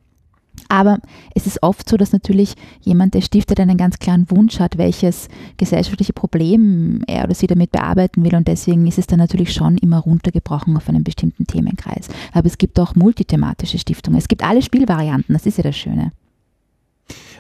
aber 0.67 1.00
es 1.35 1.47
ist 1.47 1.63
oft 1.63 1.88
so, 1.88 1.97
dass 1.97 2.11
natürlich 2.11 2.56
jemand, 2.81 3.13
der 3.13 3.21
stiftet, 3.21 3.59
einen 3.59 3.77
ganz 3.77 4.00
klaren 4.00 4.29
Wunsch 4.29 4.59
hat, 4.59 4.77
welches 4.77 5.27
gesellschaftliche 5.57 6.13
Problem 6.13 7.03
er 7.07 7.23
oder 7.23 7.35
sie 7.35 7.47
damit 7.47 7.71
bearbeiten 7.71 8.23
will. 8.23 8.35
Und 8.35 8.47
deswegen 8.47 8.85
ist 8.88 8.97
es 8.97 9.07
dann 9.07 9.19
natürlich 9.19 9.53
schon 9.53 9.77
immer 9.77 10.00
runtergebrochen 10.00 10.75
auf 10.77 10.89
einen 10.89 11.03
bestimmten 11.03 11.47
Themenkreis. 11.47 12.07
Aber 12.33 12.47
es 12.47 12.57
gibt 12.57 12.79
auch 12.79 12.95
multithematische 12.95 13.77
Stiftungen. 13.77 14.19
Es 14.19 14.27
gibt 14.27 14.44
alle 14.44 14.61
Spielvarianten. 14.61 15.33
Das 15.33 15.45
ist 15.45 15.57
ja 15.57 15.63
das 15.63 15.77
Schöne. 15.77 16.11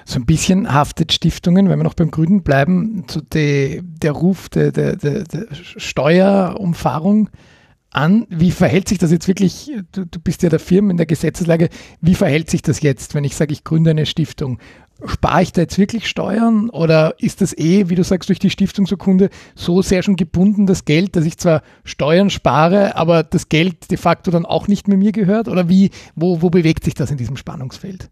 So 0.05 0.19
ein 0.19 0.25
bisschen 0.25 0.73
haftet 0.73 1.13
Stiftungen, 1.13 1.69
wenn 1.69 1.77
wir 1.77 1.83
noch 1.83 1.93
beim 1.93 2.09
Grünen 2.09 2.41
bleiben, 2.41 3.03
zu 3.07 3.21
de, 3.21 3.83
der 3.83 4.11
Ruf 4.11 4.49
der, 4.49 4.71
der, 4.71 4.95
der, 4.95 5.23
der 5.23 5.45
Steuerumfahrung 5.53 7.29
an. 7.91 8.25
Wie 8.29 8.51
verhält 8.51 8.87
sich 8.87 8.97
das 8.97 9.11
jetzt 9.11 9.27
wirklich? 9.27 9.71
Du, 9.91 10.05
du 10.05 10.19
bist 10.19 10.43
ja 10.43 10.49
der 10.49 10.59
Firma 10.59 10.91
in 10.91 10.97
der 10.97 11.05
Gesetzeslage. 11.05 11.69
Wie 12.01 12.15
verhält 12.15 12.49
sich 12.49 12.61
das 12.61 12.81
jetzt, 12.81 13.15
wenn 13.15 13.23
ich 13.23 13.35
sage, 13.35 13.53
ich 13.53 13.63
gründe 13.63 13.91
eine 13.91 14.05
Stiftung? 14.05 14.59
Spare 15.05 15.43
ich 15.43 15.53
da 15.53 15.61
jetzt 15.61 15.77
wirklich 15.77 16.09
Steuern 16.09 16.69
oder 16.69 17.15
ist 17.19 17.39
das 17.39 17.57
eh, 17.57 17.87
wie 17.87 17.95
du 17.95 18.03
sagst, 18.03 18.27
durch 18.27 18.39
die 18.39 18.49
Stiftungsurkunde 18.49 19.29
so 19.55 19.81
sehr 19.81 20.03
schon 20.03 20.17
gebunden, 20.17 20.67
das 20.67 20.83
Geld, 20.83 21.15
dass 21.15 21.25
ich 21.25 21.37
zwar 21.37 21.61
Steuern 21.85 22.29
spare, 22.29 22.97
aber 22.97 23.23
das 23.23 23.47
Geld 23.47 23.89
de 23.91 23.97
facto 23.97 24.29
dann 24.29 24.45
auch 24.45 24.67
nicht 24.67 24.89
mehr 24.89 24.97
mir 24.97 25.13
gehört? 25.13 25.47
Oder 25.47 25.69
wie, 25.69 25.91
wo, 26.15 26.41
wo 26.41 26.49
bewegt 26.49 26.83
sich 26.83 26.95
das 26.95 27.11
in 27.11 27.17
diesem 27.17 27.37
Spannungsfeld? 27.37 28.09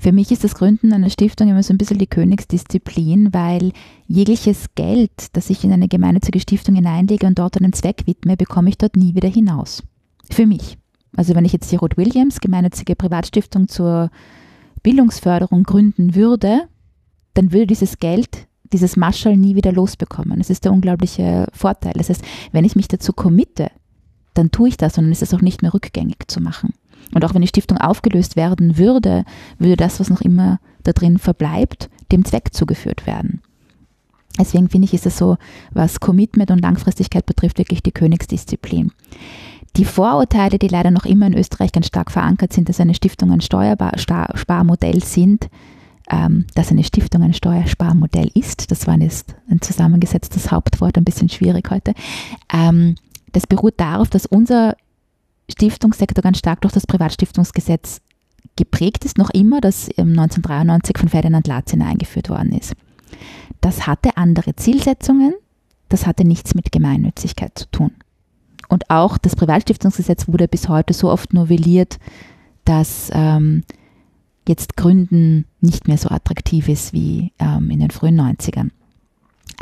Für 0.00 0.12
mich 0.12 0.32
ist 0.32 0.44
das 0.44 0.54
Gründen 0.54 0.94
einer 0.94 1.10
Stiftung 1.10 1.50
immer 1.50 1.62
so 1.62 1.74
ein 1.74 1.78
bisschen 1.78 1.98
die 1.98 2.06
Königsdisziplin, 2.06 3.34
weil 3.34 3.72
jegliches 4.06 4.68
Geld, 4.74 5.10
das 5.34 5.50
ich 5.50 5.62
in 5.62 5.72
eine 5.72 5.88
gemeinnützige 5.88 6.40
Stiftung 6.40 6.74
hineinlege 6.74 7.26
und 7.26 7.38
dort 7.38 7.58
einen 7.58 7.74
Zweck 7.74 8.06
widme, 8.06 8.38
bekomme 8.38 8.70
ich 8.70 8.78
dort 8.78 8.96
nie 8.96 9.14
wieder 9.14 9.28
hinaus. 9.28 9.82
Für 10.30 10.46
mich. 10.46 10.78
Also 11.14 11.34
wenn 11.34 11.44
ich 11.44 11.52
jetzt 11.52 11.70
die 11.70 11.76
Rod 11.76 11.98
Williams 11.98 12.40
gemeinnützige 12.40 12.96
Privatstiftung 12.96 13.68
zur 13.68 14.10
Bildungsförderung 14.82 15.64
gründen 15.64 16.14
würde, 16.14 16.62
dann 17.34 17.52
würde 17.52 17.66
dieses 17.66 17.98
Geld, 17.98 18.46
dieses 18.72 18.96
Maschall 18.96 19.36
nie 19.36 19.54
wieder 19.54 19.70
losbekommen. 19.70 20.38
Das 20.38 20.48
ist 20.48 20.64
der 20.64 20.72
unglaubliche 20.72 21.46
Vorteil. 21.52 21.92
Das 21.92 22.08
heißt, 22.08 22.24
wenn 22.52 22.64
ich 22.64 22.74
mich 22.74 22.88
dazu 22.88 23.12
committe, 23.12 23.70
dann 24.32 24.50
tue 24.50 24.70
ich 24.70 24.78
das 24.78 24.96
und 24.96 25.04
dann 25.04 25.12
ist 25.12 25.20
es 25.22 25.34
auch 25.34 25.42
nicht 25.42 25.60
mehr 25.60 25.74
rückgängig 25.74 26.26
zu 26.26 26.40
machen. 26.40 26.72
Und 27.14 27.24
auch 27.24 27.34
wenn 27.34 27.42
die 27.42 27.48
Stiftung 27.48 27.78
aufgelöst 27.78 28.36
werden 28.36 28.78
würde, 28.78 29.24
würde 29.58 29.76
das, 29.76 30.00
was 30.00 30.10
noch 30.10 30.20
immer 30.20 30.60
da 30.82 30.92
drin 30.92 31.18
verbleibt, 31.18 31.90
dem 32.12 32.24
Zweck 32.24 32.54
zugeführt 32.54 33.06
werden. 33.06 33.42
Deswegen 34.38 34.68
finde 34.68 34.86
ich, 34.86 34.94
ist 34.94 35.06
es 35.06 35.18
so, 35.18 35.36
was 35.72 36.00
Commitment 36.00 36.50
und 36.50 36.60
Langfristigkeit 36.62 37.26
betrifft, 37.26 37.58
wirklich 37.58 37.82
die 37.82 37.92
Königsdisziplin. 37.92 38.92
Die 39.76 39.84
Vorurteile, 39.84 40.58
die 40.58 40.68
leider 40.68 40.90
noch 40.90 41.04
immer 41.04 41.26
in 41.26 41.36
Österreich 41.36 41.72
ganz 41.72 41.86
stark 41.86 42.10
verankert 42.10 42.52
sind, 42.52 42.68
dass 42.68 42.80
eine 42.80 42.94
Stiftung 42.94 43.30
ein 43.32 43.40
Steuersparmodell 43.40 45.02
sind, 45.02 45.48
ähm, 46.10 46.46
dass 46.54 46.70
eine 46.70 46.84
Stiftung 46.84 47.22
ein 47.22 47.34
Steuersparmodell 47.34 48.30
ist, 48.34 48.70
das 48.70 48.86
war 48.86 48.98
jetzt 48.98 49.34
ein 49.48 49.60
zusammengesetztes 49.60 50.50
Hauptwort, 50.50 50.96
ein 50.96 51.04
bisschen 51.04 51.28
schwierig 51.28 51.70
heute, 51.70 51.94
ähm, 52.52 52.96
das 53.32 53.46
beruht 53.46 53.74
darauf, 53.78 54.08
dass 54.10 54.26
unser 54.26 54.74
Stiftungssektor 55.50 56.22
ganz 56.22 56.38
stark 56.38 56.60
durch 56.62 56.72
das 56.72 56.86
Privatstiftungsgesetz 56.86 58.00
geprägt 58.56 59.04
ist 59.04 59.18
noch 59.18 59.30
immer, 59.30 59.60
das 59.60 59.88
1993 59.96 60.98
von 60.98 61.08
Ferdinand 61.08 61.46
Latziner 61.46 61.86
eingeführt 61.86 62.28
worden 62.28 62.52
ist. 62.52 62.74
Das 63.60 63.86
hatte 63.86 64.16
andere 64.16 64.56
Zielsetzungen, 64.56 65.34
das 65.88 66.06
hatte 66.06 66.24
nichts 66.24 66.54
mit 66.54 66.72
Gemeinnützigkeit 66.72 67.58
zu 67.58 67.70
tun. 67.70 67.92
Und 68.68 68.88
auch 68.88 69.18
das 69.18 69.34
Privatstiftungsgesetz 69.34 70.28
wurde 70.28 70.46
bis 70.46 70.68
heute 70.68 70.94
so 70.94 71.10
oft 71.10 71.32
novelliert, 71.32 71.98
dass 72.64 73.10
ähm, 73.12 73.64
jetzt 74.46 74.76
Gründen 74.76 75.46
nicht 75.60 75.88
mehr 75.88 75.98
so 75.98 76.08
attraktiv 76.08 76.68
ist 76.68 76.92
wie 76.92 77.32
ähm, 77.38 77.70
in 77.70 77.80
den 77.80 77.90
frühen 77.90 78.20
90ern. 78.20 78.70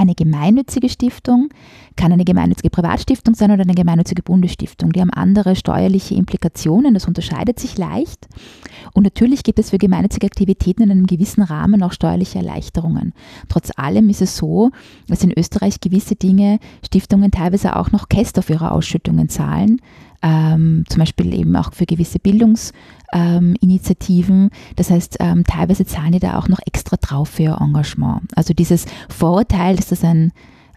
Eine 0.00 0.14
gemeinnützige 0.14 0.88
Stiftung 0.88 1.49
kann 1.97 2.12
eine 2.12 2.25
gemeinnützige 2.25 2.71
Privatstiftung 2.71 3.35
sein 3.35 3.50
oder 3.50 3.62
eine 3.62 3.75
gemeinnützige 3.75 4.23
Bundesstiftung. 4.23 4.93
Die 4.93 5.00
haben 5.00 5.11
andere 5.11 5.57
steuerliche 5.57 6.14
Implikationen, 6.14 6.95
das 6.95 7.09
unterscheidet 7.09 7.59
sich 7.59 7.76
leicht. 7.76 8.28
Und 8.95 9.02
natürlich 9.02 9.43
gibt 9.43 9.59
es 9.59 9.71
für 9.71 9.78
gemeinnützige 9.78 10.28
Aktivitäten 10.28 10.85
in 10.85 10.93
einem 10.93 11.09
gewissen 11.09 11.43
Rahmen 11.43 11.83
auch 11.83 11.90
steuerliche 11.93 12.38
Erleichterungen. 12.38 13.12
Trotz 13.49 13.73
allem 13.76 14.09
ist 14.09 14.23
es 14.23 14.37
so, 14.37 14.71
dass 15.09 15.25
in 15.25 15.37
Österreich 15.37 15.81
gewisse 15.81 16.14
Dinge 16.14 16.61
Stiftungen 16.87 17.33
teilweise 17.33 17.75
auch 17.75 17.90
noch 17.90 18.09
Käst 18.09 18.38
auf 18.38 18.50
ihre 18.50 18.71
Ausschüttungen 18.71 19.28
zahlen 19.28 19.81
ähm, 20.23 20.85
zum 20.88 21.00
Beispiel 21.00 21.33
eben 21.35 21.55
auch 21.57 21.73
für 21.73 21.87
gewisse 21.87 22.19
Bildungsinitiativen. 22.19 22.98
Ähm, 23.12 23.57
das 24.77 24.91
heißt, 24.91 25.17
ähm, 25.21 25.45
teilweise 25.45 25.85
zahlen 25.87 26.12
die 26.12 26.19
da 26.19 26.38
auch 26.38 26.49
noch 26.49 26.61
extra 26.67 26.97
drauf 26.97 27.29
für 27.29 27.43
ihr 27.45 27.59
Engagement. 27.61 28.23
Also 28.37 28.55
dieses 28.55 28.87
Vorurteil, 29.09 29.77
dass 29.77 29.88
das 29.88 30.05
ein 30.05 30.33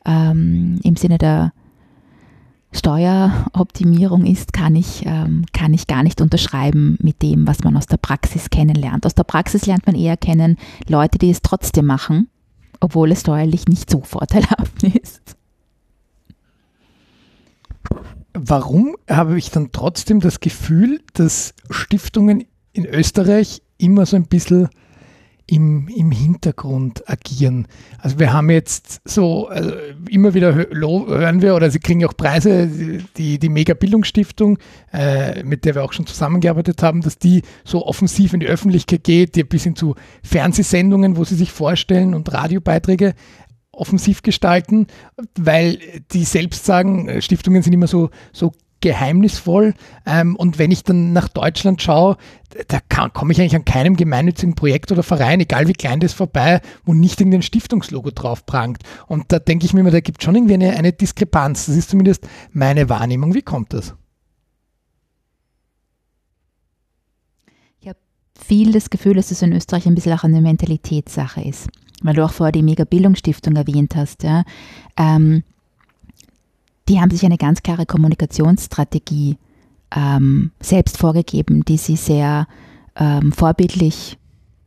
ähm, 0.06 0.80
im 0.84 0.96
Sinne 0.96 1.18
der 1.18 1.54
Steueroptimierung 2.74 4.26
ist, 4.26 4.54
kann 4.54 4.76
ich, 4.76 5.06
ähm, 5.06 5.46
kann 5.52 5.74
ich 5.74 5.88
gar 5.88 6.04
nicht 6.04 6.22
unterschreiben 6.22 6.98
mit 7.02 7.22
dem, 7.22 7.46
was 7.46 7.64
man 7.64 7.76
aus 7.76 7.86
der 7.86 7.98
Praxis 7.98 8.50
kennenlernt. 8.50 9.06
Aus 9.06 9.14
der 9.14 9.26
Praxis 9.26 9.66
lernt 9.66 9.86
man 9.86 9.96
eher 9.96 10.16
kennen 10.16 10.58
Leute, 10.88 11.18
die 11.18 11.30
es 11.30 11.42
trotzdem 11.42 11.86
machen, 11.86 12.30
obwohl 12.80 13.12
es 13.12 13.22
steuerlich 13.22 13.68
nicht 13.68 13.90
so 13.90 14.02
vorteilhaft 14.02 14.84
ist 14.84 15.36
warum 18.34 18.96
habe 19.10 19.38
ich 19.38 19.52
dann 19.52 19.72
trotzdem 19.72 20.20
das 20.20 20.40
Gefühl, 20.40 21.02
dass 21.14 21.54
Stiftungen 21.70 22.46
in 22.74 22.86
Österreich 22.86 23.62
immer 23.78 24.06
so 24.06 24.16
ein 24.16 24.26
bisschen 24.26 24.70
im, 25.52 25.90
im 25.90 26.12
Hintergrund 26.12 27.10
agieren. 27.10 27.68
Also 27.98 28.20
wir 28.20 28.32
haben 28.32 28.50
jetzt 28.50 29.02
so, 29.04 29.50
also 29.50 29.74
immer 30.10 30.34
wieder 30.34 30.56
hören 30.56 31.42
wir, 31.42 31.56
oder 31.56 31.70
sie 31.70 31.80
kriegen 31.80 32.06
auch 32.06 32.16
Preise, 32.16 32.70
die, 33.18 33.38
die 33.38 33.50
Mega-Bildungsstiftung, 33.50 34.60
äh, 34.94 35.44
mit 35.44 35.66
der 35.66 35.76
wir 35.76 35.84
auch 35.84 35.92
schon 35.92 36.08
zusammengearbeitet 36.08 36.82
haben, 36.84 37.02
dass 37.02 37.18
die 37.18 37.42
so 37.66 37.86
offensiv 37.86 38.34
in 38.34 38.40
die 38.40 38.48
Öffentlichkeit 38.48 39.04
geht, 39.04 39.36
die 39.36 39.44
bis 39.44 39.64
hin 39.64 39.76
zu 39.76 39.96
Fernsehsendungen, 40.24 41.18
wo 41.18 41.26
sie 41.26 41.36
sich 41.36 41.52
vorstellen 41.52 42.14
und 42.14 42.32
Radiobeiträge 42.32 43.14
offensiv 43.72 44.22
gestalten, 44.22 44.88
weil 45.38 45.80
die 46.12 46.25
selbst 46.25 46.66
sagen, 46.66 47.08
äh, 47.08 47.22
Stiftungen 47.22 47.62
sind 47.63 47.74
immer 47.74 47.88
so, 47.88 48.10
so 48.34 48.51
geheimnisvoll. 48.82 49.75
Ähm, 50.06 50.36
und 50.36 50.60
wenn 50.60 50.72
ich 50.72 50.84
dann 50.84 51.13
nach 51.13 51.30
Deutschland 51.30 51.82
schaue, 51.82 52.18
da 52.68 52.80
komme 53.10 53.32
ich 53.32 53.40
eigentlich 53.40 53.56
an 53.56 53.63
keinem 53.63 53.96
gemeinnützigen 53.96 54.56
Projekt 54.56 54.92
oder 54.92 55.04
Verein, 55.04 55.40
egal 55.40 55.68
wie 55.68 55.74
klein 55.74 56.01
das 56.01 56.13
vorbei, 56.13 56.60
wo 56.84 56.94
nicht 56.94 57.22
irgendein 57.22 57.44
Stiftungslogo 57.44 58.12
drauf 58.12 58.46
prangt. 58.46 58.84
Und 59.08 59.32
da 59.32 59.40
denke 59.40 59.66
ich 59.66 59.74
mir 59.74 59.82
immer, 59.82 59.92
da 59.92 60.01
gibt 60.01 60.22
es 60.22 60.25
schon 60.25 60.36
irgendwie 60.36 60.56
eine, 60.56 60.72
eine 60.72 60.92
Diskrepanz. 60.92 61.68
Das 61.68 61.78
ist 61.78 61.92
zumindest 61.92 62.28
meine 62.51 62.90
Wahrnehmung. 62.90 63.34
Wie 63.34 63.44
kommt 63.44 63.74
das? 63.74 63.94
Ich 67.80 67.88
habe 67.88 68.00
viel 68.38 68.74
das 68.74 68.90
Gefühl, 68.90 69.13
dass 69.13 69.32
es 69.32 69.42
in 69.42 69.54
Österreich 69.54 69.86
ein 69.86 69.96
bisschen 69.96 70.13
auch 70.13 70.24
eine 70.24 70.42
Mentalitätssache 70.42 71.42
ist 71.42 71.70
weil 72.01 72.15
du 72.15 72.25
auch 72.25 72.31
vorher 72.31 72.51
die 72.51 72.63
Mega-Bildungsstiftung 72.63 73.55
erwähnt 73.55 73.96
hast, 73.96 74.24
ja, 74.24 74.43
ähm, 74.98 75.43
die 76.89 77.00
haben 77.00 77.12
sich 77.12 77.25
eine 77.25 77.38
ganz 77.38 77.63
klare 77.63 77.86
Kommunikationsstrategie 77.86 79.38
ähm, 79.96 80.51
selbst 80.60 80.98
vorgegeben, 80.98 81.63
die 81.63 81.77
sie 81.77 81.96
sehr 81.96 82.48
ähm, 82.96 83.31
vorbildlich 83.31 84.17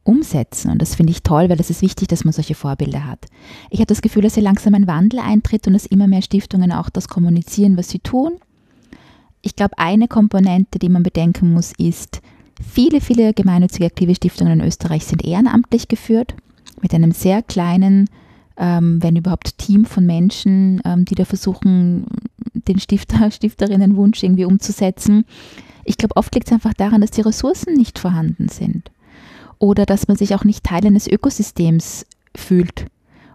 umsetzen. 0.05 0.71
Und 0.71 0.81
das 0.81 0.95
finde 0.95 1.13
ich 1.13 1.23
toll, 1.23 1.49
weil 1.49 1.61
es 1.61 1.71
ist 1.71 1.83
wichtig, 1.83 2.09
dass 2.09 2.25
man 2.25 2.33
solche 2.33 2.55
Vorbilder 2.55 3.07
hat. 3.07 3.27
Ich 3.71 3.81
habe 3.81 3.87
das 3.87 4.03
Gefühl, 4.03 4.23
dass 4.23 4.35
hier 4.35 4.43
langsam 4.43 4.75
ein 4.75 4.87
Wandel 4.87 5.21
eintritt 5.21 5.67
und 5.67 5.73
dass 5.73 5.87
immer 5.87 6.07
mehr 6.07 6.23
Stiftungen 6.23 6.73
auch 6.73 6.91
das 6.91 7.09
kommunizieren, 7.09 7.77
was 7.77 7.89
sie 7.89 7.99
tun. 7.99 8.33
Ich 9.43 9.57
glaube, 9.57 9.79
eine 9.79 10.09
Komponente, 10.09 10.79
die 10.79 10.89
man 10.89 11.03
bedenken 11.03 11.53
muss, 11.53 11.73
ist, 11.77 12.21
viele, 12.63 13.01
viele 13.01 13.35
gemeinnützige 13.35 13.87
aktive 13.87 14.15
Stiftungen 14.15 14.61
in 14.61 14.67
Österreich 14.67 15.05
sind 15.05 15.25
ehrenamtlich 15.25 15.89
geführt 15.89 16.35
mit 16.81 16.95
einem 16.95 17.13
sehr 17.13 17.43
kleinen, 17.43 18.09
ähm, 18.57 19.03
wenn 19.03 19.17
überhaupt, 19.17 19.59
Team 19.59 19.85
von 19.85 20.07
Menschen, 20.07 20.81
ähm, 20.85 21.05
die 21.05 21.15
da 21.15 21.25
versuchen, 21.25 22.07
den 22.53 22.79
Stifter, 22.79 23.31
Stifterinnenwunsch 23.33 24.23
irgendwie 24.23 24.45
umzusetzen. 24.45 25.25
Ich 25.85 25.97
glaube, 25.97 26.17
oft 26.17 26.35
liegt 26.35 26.47
es 26.49 26.53
einfach 26.53 26.75
daran, 26.75 27.01
dass 27.01 27.11
die 27.11 27.21
Ressourcen 27.21 27.75
nicht 27.75 27.99
vorhanden 27.99 28.49
sind 28.49 28.91
oder 29.59 29.87
dass 29.87 30.09
man 30.09 30.17
sich 30.17 30.35
auch 30.35 30.45
nicht 30.45 30.65
Teil 30.65 30.87
eines 30.87 31.07
Ökosystems 31.07 32.07
fühlt. 32.35 32.87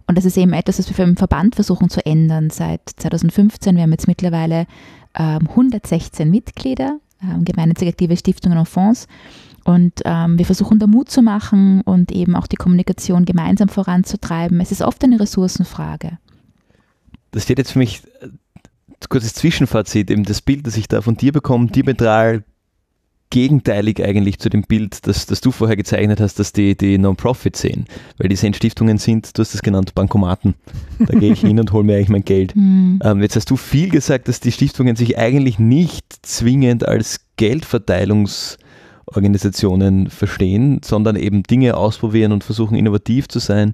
Und 0.08 0.18
das 0.18 0.26
ist 0.26 0.38
eben 0.38 0.54
etwas, 0.54 0.80
was 0.80 0.98
wir 0.98 1.06
im 1.06 1.18
Verband 1.18 1.56
versuchen 1.56 1.90
zu 1.90 2.04
ändern 2.06 2.50
seit 2.50 2.82
2015. 2.98 3.76
Wir 3.76 3.84
haben 3.84 3.92
jetzt 3.92 4.08
mittlerweile 4.08 4.66
ähm, 5.18 5.48
116 5.50 6.30
Mitglieder, 6.30 7.00
ähm, 7.22 7.46
gemeinnützige 7.46 7.92
aktive 7.92 8.18
Stiftungen 8.18 8.58
und 8.58 8.68
Fonds. 8.68 9.08
Und 9.70 10.02
ähm, 10.04 10.40
wir 10.40 10.48
versuchen 10.48 10.80
da 10.80 10.88
Mut 10.88 11.12
zu 11.12 11.22
machen 11.22 11.82
und 11.82 12.12
eben 12.12 12.36
auch 12.36 12.48
die 12.48 12.56
Kommunikation 12.56 13.24
gemeinsam 13.24 13.70
voranzutreiben. 13.70 14.60
Es 14.62 14.72
ist 14.72 14.82
oft 14.82 15.04
eine 15.04 15.20
Ressourcenfrage. 15.20 16.18
Das 17.30 17.44
steht 17.44 17.60
jetzt 17.60 17.74
für 17.74 17.78
mich, 17.78 18.02
äh, 18.20 18.30
kurzes 19.10 19.36
Zwischenfazit, 19.36 20.10
eben 20.10 20.24
das 20.24 20.42
Bild, 20.42 20.66
das 20.66 20.76
ich 20.76 20.88
da 20.88 21.04
von 21.04 21.18
dir 21.18 21.32
bekomme, 21.32 21.68
diametral 21.68 22.44
gegenteilig 23.30 24.04
eigentlich 24.04 24.40
zu 24.40 24.50
dem 24.50 24.64
Bild, 24.64 25.06
das, 25.06 25.28
das 25.28 25.40
du 25.40 25.52
vorher 25.52 25.78
gezeichnet 25.78 26.20
hast, 26.20 26.40
dass 26.40 26.52
die, 26.52 26.76
die 26.76 26.98
Non-Profit 26.98 27.56
sehen. 27.56 27.86
Weil 28.18 28.30
die 28.30 28.38
sehen 28.38 28.56
Stiftungen 28.56 28.98
sind, 28.98 29.38
du 29.38 29.42
hast 29.44 29.54
es 29.54 29.62
genannt, 29.62 29.94
Bankomaten. 29.94 30.56
Da 30.98 31.20
gehe 31.20 31.34
ich 31.34 31.42
hin 31.42 31.60
und 31.60 31.72
hole 31.74 31.84
mir 31.84 31.98
eigentlich 31.98 32.10
mein 32.10 32.26
Geld. 32.26 32.56
Mhm. 32.56 33.02
Ähm, 33.04 33.22
jetzt 33.22 33.36
hast 33.36 33.52
du 33.52 33.56
viel 33.56 33.90
gesagt, 33.90 34.30
dass 34.30 34.40
die 34.40 34.52
Stiftungen 34.52 34.96
sich 34.96 35.20
eigentlich 35.20 35.60
nicht 35.60 36.26
zwingend 36.26 36.88
als 36.88 37.20
Geldverteilungs- 37.38 38.58
Organisationen 39.16 40.10
verstehen, 40.10 40.82
sondern 40.84 41.16
eben 41.16 41.44
Dinge 41.44 41.76
ausprobieren 41.78 42.32
und 42.32 42.44
versuchen 42.44 42.76
innovativ 42.76 43.28
zu 43.28 43.40
sein. 43.40 43.74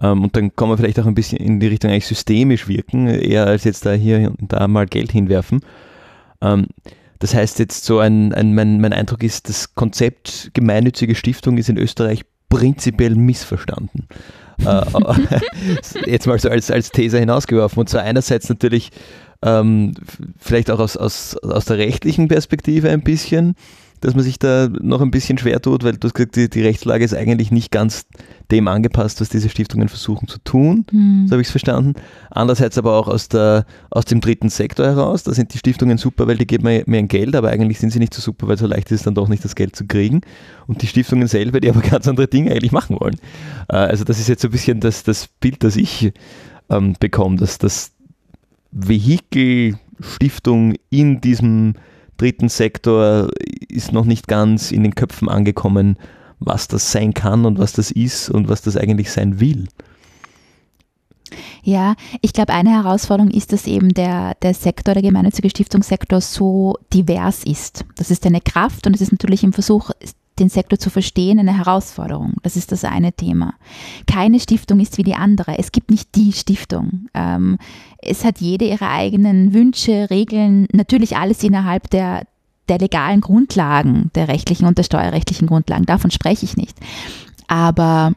Ähm, 0.00 0.24
und 0.24 0.36
dann 0.36 0.54
kann 0.54 0.68
man 0.68 0.78
vielleicht 0.78 1.00
auch 1.00 1.06
ein 1.06 1.14
bisschen 1.14 1.38
in 1.38 1.60
die 1.60 1.68
Richtung 1.68 1.90
eigentlich 1.90 2.06
systemisch 2.06 2.68
wirken, 2.68 3.06
eher 3.06 3.46
als 3.46 3.64
jetzt 3.64 3.86
da 3.86 3.92
hier 3.92 4.32
und 4.38 4.52
da 4.52 4.68
mal 4.68 4.86
Geld 4.86 5.12
hinwerfen. 5.12 5.60
Ähm, 6.40 6.66
das 7.18 7.34
heißt 7.34 7.58
jetzt 7.58 7.84
so 7.84 7.98
ein, 7.98 8.34
ein 8.34 8.54
mein, 8.54 8.80
mein 8.80 8.92
Eindruck 8.92 9.22
ist, 9.22 9.48
das 9.48 9.74
Konzept 9.74 10.50
gemeinnützige 10.52 11.14
Stiftung 11.14 11.56
ist 11.56 11.68
in 11.68 11.78
Österreich 11.78 12.24
prinzipiell 12.48 13.14
missverstanden. 13.14 14.06
äh, 14.64 14.82
jetzt 16.10 16.26
mal 16.26 16.38
so 16.38 16.50
als, 16.50 16.70
als 16.70 16.90
These 16.90 17.18
hinausgeworfen. 17.18 17.80
Und 17.80 17.88
zwar 17.88 18.02
einerseits 18.02 18.48
natürlich 18.48 18.90
ähm, 19.42 19.94
vielleicht 20.38 20.70
auch 20.70 20.78
aus, 20.78 20.96
aus, 20.96 21.36
aus 21.38 21.64
der 21.64 21.78
rechtlichen 21.78 22.28
Perspektive 22.28 22.90
ein 22.90 23.02
bisschen, 23.02 23.54
dass 24.00 24.14
man 24.14 24.24
sich 24.24 24.38
da 24.38 24.68
noch 24.68 25.00
ein 25.00 25.10
bisschen 25.10 25.38
schwer 25.38 25.60
tut, 25.60 25.84
weil 25.84 25.92
du 25.92 26.06
hast 26.06 26.14
gesagt, 26.14 26.36
die, 26.36 26.48
die 26.48 26.62
Rechtslage 26.62 27.04
ist 27.04 27.14
eigentlich 27.14 27.50
nicht 27.50 27.70
ganz 27.70 28.06
dem 28.50 28.68
angepasst, 28.68 29.20
was 29.20 29.28
diese 29.28 29.48
Stiftungen 29.48 29.88
versuchen 29.88 30.28
zu 30.28 30.38
tun. 30.38 30.86
Mhm. 30.92 31.26
So 31.26 31.32
habe 31.32 31.42
ich 31.42 31.48
es 31.48 31.50
verstanden. 31.50 31.94
Andererseits 32.30 32.78
aber 32.78 32.94
auch 32.94 33.08
aus, 33.08 33.28
der, 33.28 33.66
aus 33.90 34.04
dem 34.04 34.20
dritten 34.20 34.48
Sektor 34.48 34.86
heraus. 34.86 35.24
Da 35.24 35.32
sind 35.32 35.52
die 35.52 35.58
Stiftungen 35.58 35.98
super, 35.98 36.26
weil 36.26 36.36
die 36.36 36.46
geben 36.46 36.64
mir, 36.64 36.84
mir 36.86 36.98
ein 36.98 37.08
Geld, 37.08 37.34
aber 37.34 37.48
eigentlich 37.48 37.78
sind 37.78 37.90
sie 37.90 37.98
nicht 37.98 38.14
so 38.14 38.22
super, 38.22 38.48
weil 38.48 38.58
so 38.58 38.66
leicht 38.66 38.90
ist 38.90 39.00
es 39.00 39.04
dann 39.04 39.14
doch 39.14 39.28
nicht, 39.28 39.44
das 39.44 39.54
Geld 39.54 39.74
zu 39.74 39.86
kriegen. 39.86 40.20
Und 40.66 40.82
die 40.82 40.86
Stiftungen 40.86 41.26
selber, 41.28 41.60
die 41.60 41.68
aber 41.70 41.80
ganz 41.80 42.06
andere 42.06 42.28
Dinge 42.28 42.52
eigentlich 42.52 42.72
machen 42.72 42.98
wollen. 43.00 43.16
Äh, 43.68 43.76
also 43.76 44.04
das 44.04 44.18
ist 44.20 44.28
jetzt 44.28 44.42
so 44.42 44.48
ein 44.48 44.52
bisschen 44.52 44.80
das, 44.80 45.02
das 45.02 45.28
Bild, 45.40 45.64
das 45.64 45.76
ich 45.76 46.12
ähm, 46.70 46.94
bekomme, 47.00 47.36
dass 47.36 47.58
das 47.58 47.92
Vehikel 48.70 49.78
Stiftung 50.00 50.74
in 50.90 51.20
diesem 51.20 51.74
dritten 52.16 52.48
Sektor 52.48 53.28
ist 53.68 53.92
noch 53.92 54.04
nicht 54.04 54.28
ganz 54.28 54.72
in 54.72 54.82
den 54.82 54.94
Köpfen 54.94 55.28
angekommen, 55.28 55.98
was 56.38 56.68
das 56.68 56.92
sein 56.92 57.14
kann 57.14 57.44
und 57.44 57.58
was 57.58 57.72
das 57.72 57.90
ist 57.90 58.28
und 58.30 58.48
was 58.48 58.62
das 58.62 58.76
eigentlich 58.76 59.10
sein 59.10 59.40
will. 59.40 59.68
Ja, 61.62 61.96
ich 62.20 62.32
glaube, 62.32 62.52
eine 62.52 62.70
Herausforderung 62.70 63.30
ist, 63.30 63.52
dass 63.52 63.66
eben 63.66 63.92
der, 63.92 64.34
der 64.42 64.54
Sektor, 64.54 64.94
der 64.94 65.02
gemeinnützige 65.02 65.50
Stiftungssektor 65.50 66.20
so 66.20 66.76
divers 66.92 67.42
ist. 67.44 67.84
Das 67.96 68.10
ist 68.10 68.24
eine 68.26 68.40
Kraft 68.40 68.86
und 68.86 68.94
es 68.94 69.00
ist 69.00 69.12
natürlich 69.12 69.42
im 69.42 69.52
Versuch, 69.52 69.90
den 70.38 70.48
Sektor 70.48 70.78
zu 70.78 70.90
verstehen, 70.90 71.38
eine 71.38 71.56
Herausforderung. 71.56 72.34
Das 72.42 72.56
ist 72.56 72.72
das 72.72 72.84
eine 72.84 73.12
Thema. 73.12 73.54
Keine 74.06 74.40
Stiftung 74.40 74.80
ist 74.80 74.98
wie 74.98 75.02
die 75.02 75.14
andere. 75.14 75.58
Es 75.58 75.72
gibt 75.72 75.90
nicht 75.90 76.14
die 76.14 76.32
Stiftung. 76.32 77.08
Ähm, 77.14 77.58
es 77.98 78.24
hat 78.24 78.40
jede 78.40 78.66
ihre 78.66 78.88
eigenen 78.88 79.54
Wünsche, 79.54 80.08
Regeln, 80.10 80.68
natürlich 80.72 81.16
alles 81.16 81.42
innerhalb 81.42 81.90
der, 81.90 82.26
der 82.68 82.78
legalen 82.78 83.20
Grundlagen, 83.20 84.10
der 84.14 84.28
rechtlichen 84.28 84.66
und 84.66 84.78
der 84.78 84.84
steuerrechtlichen 84.84 85.48
Grundlagen. 85.48 85.86
Davon 85.86 86.10
spreche 86.10 86.44
ich 86.44 86.56
nicht. 86.56 86.78
Aber 87.48 88.12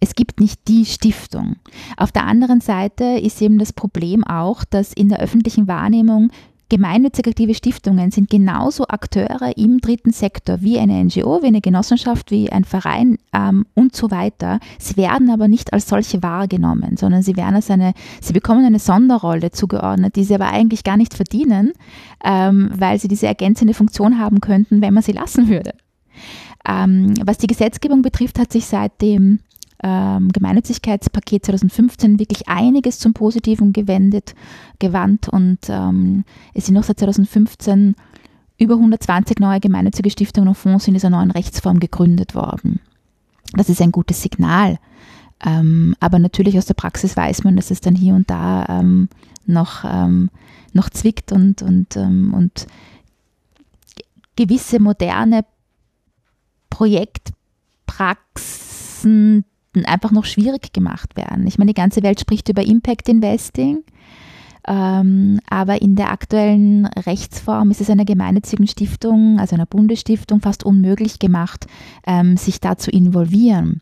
es 0.00 0.14
gibt 0.14 0.40
nicht 0.40 0.68
die 0.68 0.84
Stiftung. 0.84 1.56
Auf 1.96 2.12
der 2.12 2.26
anderen 2.26 2.60
Seite 2.60 3.04
ist 3.04 3.42
eben 3.42 3.58
das 3.58 3.72
Problem 3.72 4.24
auch, 4.24 4.64
dass 4.64 4.92
in 4.92 5.08
der 5.08 5.20
öffentlichen 5.20 5.66
Wahrnehmung 5.66 6.30
gemeinnützig 6.68 7.26
aktive 7.26 7.54
Stiftungen 7.54 8.10
sind 8.10 8.30
genauso 8.30 8.86
Akteure 8.88 9.56
im 9.56 9.80
dritten 9.80 10.12
Sektor 10.12 10.60
wie 10.60 10.78
eine 10.78 11.04
NGO, 11.04 11.42
wie 11.42 11.46
eine 11.46 11.60
Genossenschaft, 11.60 12.30
wie 12.30 12.50
ein 12.50 12.64
Verein 12.64 13.18
ähm, 13.32 13.66
und 13.74 13.96
so 13.96 14.10
weiter. 14.10 14.60
Sie 14.78 14.96
werden 14.96 15.30
aber 15.30 15.48
nicht 15.48 15.72
als 15.72 15.88
solche 15.88 16.22
wahrgenommen, 16.22 16.96
sondern 16.96 17.22
sie 17.22 17.36
werden 17.36 17.54
als 17.54 17.70
eine, 17.70 17.94
sie 18.20 18.32
bekommen 18.32 18.64
eine 18.64 18.78
Sonderrolle 18.78 19.50
zugeordnet, 19.50 20.16
die 20.16 20.24
sie 20.24 20.34
aber 20.34 20.48
eigentlich 20.48 20.84
gar 20.84 20.96
nicht 20.96 21.14
verdienen, 21.14 21.72
ähm, 22.24 22.70
weil 22.74 22.98
sie 22.98 23.08
diese 23.08 23.26
ergänzende 23.26 23.74
Funktion 23.74 24.18
haben 24.18 24.40
könnten, 24.40 24.82
wenn 24.82 24.94
man 24.94 25.02
sie 25.02 25.12
lassen 25.12 25.48
würde. 25.48 25.72
Ähm, 26.68 27.14
was 27.24 27.38
die 27.38 27.46
Gesetzgebung 27.46 28.02
betrifft, 28.02 28.38
hat 28.38 28.52
sich 28.52 28.66
seit 28.66 29.00
dem 29.00 29.40
ähm, 29.82 30.30
Gemeinnützigkeitspaket 30.30 31.46
2015 31.46 32.18
wirklich 32.18 32.48
einiges 32.48 32.98
zum 32.98 33.14
Positiven 33.14 33.72
gewendet, 33.72 34.34
gewandt 34.78 35.28
und 35.28 35.58
ähm, 35.68 36.24
es 36.54 36.66
sind 36.66 36.74
noch 36.74 36.84
seit 36.84 36.98
2015 36.98 37.94
über 38.58 38.74
120 38.74 39.38
neue 39.38 39.60
gemeinnützige 39.60 40.10
Stiftungen 40.10 40.48
und 40.48 40.56
Fonds 40.56 40.88
in 40.88 40.94
dieser 40.94 41.10
neuen 41.10 41.30
Rechtsform 41.30 41.78
gegründet 41.78 42.34
worden. 42.34 42.80
Das 43.52 43.68
ist 43.68 43.80
ein 43.80 43.92
gutes 43.92 44.20
Signal. 44.20 44.78
Ähm, 45.44 45.94
aber 46.00 46.18
natürlich 46.18 46.58
aus 46.58 46.66
der 46.66 46.74
Praxis 46.74 47.16
weiß 47.16 47.44
man, 47.44 47.54
dass 47.54 47.70
es 47.70 47.80
dann 47.80 47.94
hier 47.94 48.14
und 48.14 48.28
da 48.28 48.66
ähm, 48.68 49.08
noch, 49.46 49.84
ähm, 49.84 50.30
noch 50.72 50.90
zwickt 50.90 51.30
und, 51.30 51.62
und, 51.62 51.96
ähm, 51.96 52.34
und 52.34 52.66
gewisse 54.34 54.80
moderne 54.80 55.44
Projektpraxen 56.70 59.44
einfach 59.84 60.10
noch 60.10 60.24
schwierig 60.24 60.72
gemacht 60.72 61.16
werden. 61.16 61.46
Ich 61.46 61.58
meine, 61.58 61.70
die 61.72 61.80
ganze 61.80 62.02
Welt 62.02 62.20
spricht 62.20 62.48
über 62.48 62.62
Impact 62.62 63.08
Investing, 63.08 63.84
ähm, 64.66 65.40
aber 65.48 65.80
in 65.80 65.94
der 65.94 66.10
aktuellen 66.10 66.86
Rechtsform 66.86 67.70
ist 67.70 67.80
es 67.80 67.90
einer 67.90 68.04
gemeinnützigen 68.04 68.66
Stiftung, 68.66 69.38
also 69.38 69.54
einer 69.54 69.66
Bundesstiftung, 69.66 70.40
fast 70.40 70.64
unmöglich 70.64 71.18
gemacht, 71.18 71.66
ähm, 72.06 72.36
sich 72.36 72.60
da 72.60 72.76
zu 72.76 72.90
involvieren. 72.90 73.80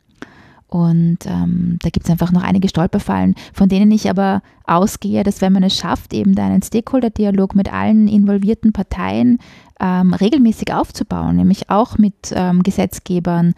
Und 0.69 1.19
ähm, 1.27 1.79
da 1.81 1.91
gibt 1.91 2.07
es 2.07 2.11
einfach 2.11 2.33
noch 2.33 2.43
einige 2.43 2.69
Stolperfallen, 2.69 3.35
von 3.53 3.69
denen 3.69 3.91
ich 3.93 4.11
aber 4.11 4.43
ausgehe, 4.65 5.23
dass 5.23 5.41
wenn 5.41 5.53
man 5.53 5.63
es 5.63 5.77
schafft, 5.77 6.13
eben 6.13 6.35
da 6.35 6.47
einen 6.47 6.63
Stakeholder-Dialog 6.63 7.55
mit 7.55 7.73
allen 7.73 8.09
involvierten 8.09 8.73
Parteien 8.73 9.39
ähm, 9.81 10.13
regelmäßig 10.13 10.73
aufzubauen, 10.75 11.37
nämlich 11.37 11.71
auch 11.71 11.99
mit 11.99 12.33
ähm, 12.33 12.63
Gesetzgebern, 12.63 13.55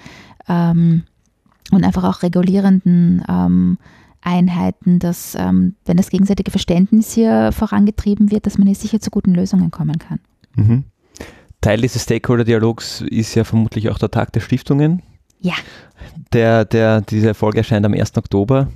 ähm, 0.49 1.05
und 1.73 1.85
einfach 1.85 2.05
auch 2.05 2.23
regulierenden 2.23 3.23
ähm, 3.29 3.79
Einheiten, 4.21 4.99
dass, 4.99 5.35
ähm, 5.35 5.75
wenn 5.85 5.97
das 5.97 6.11
gegenseitige 6.11 6.51
Verständnis 6.51 7.13
hier 7.13 7.53
vorangetrieben 7.53 8.31
wird, 8.31 8.47
dass 8.47 8.59
man 8.59 8.67
hier 8.67 8.77
sicher 8.77 9.01
zu 9.01 9.11
guten 9.11 9.35
Lösungen 9.35 9.71
kommen 9.71 9.99
kann. 9.99 10.21
Mhm. 10.55 10.85
Teil 11.61 11.81
dieses 11.81 12.05
Stakeholder-Dialogs 12.05 13.01
ist 13.03 13.35
ja 13.35 13.45
vermutlich 13.45 13.91
auch 13.91 13.99
der 13.99 14.11
Tag 14.11 14.33
der 14.33 14.41
Stiftungen. 14.41 15.03
Ja. 15.41 15.55
Der, 16.33 16.65
der, 16.65 17.01
diese 17.01 17.35
Folge 17.35 17.59
erscheint 17.59 17.87
am 17.87 17.95
1. 17.95 18.17
Oktober. 18.17 18.69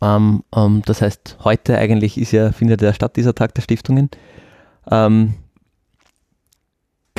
Ähm, 0.00 0.42
ähm, 0.54 0.82
das 0.86 1.02
heißt, 1.02 1.38
heute 1.44 1.76
eigentlich 1.78 2.18
ist 2.18 2.32
ja, 2.32 2.52
findet 2.52 2.82
ja 2.82 2.92
statt, 2.92 3.16
dieser 3.16 3.34
Tag 3.34 3.54
der 3.54 3.62
Stiftungen. 3.62 4.10
Ähm, 4.90 5.34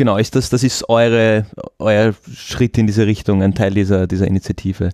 genau, 0.01 0.17
ist 0.17 0.34
das, 0.34 0.50
das 0.50 0.63
ist 0.63 0.89
eure, 0.89 1.46
euer 1.77 2.15
Schritt 2.34 2.75
in 2.79 2.88
diese 2.88 3.05
Richtung, 3.05 3.43
ein 3.43 3.53
Teil 3.53 3.72
dieser, 3.72 4.08
dieser 4.08 4.25
Initiative. 4.25 4.89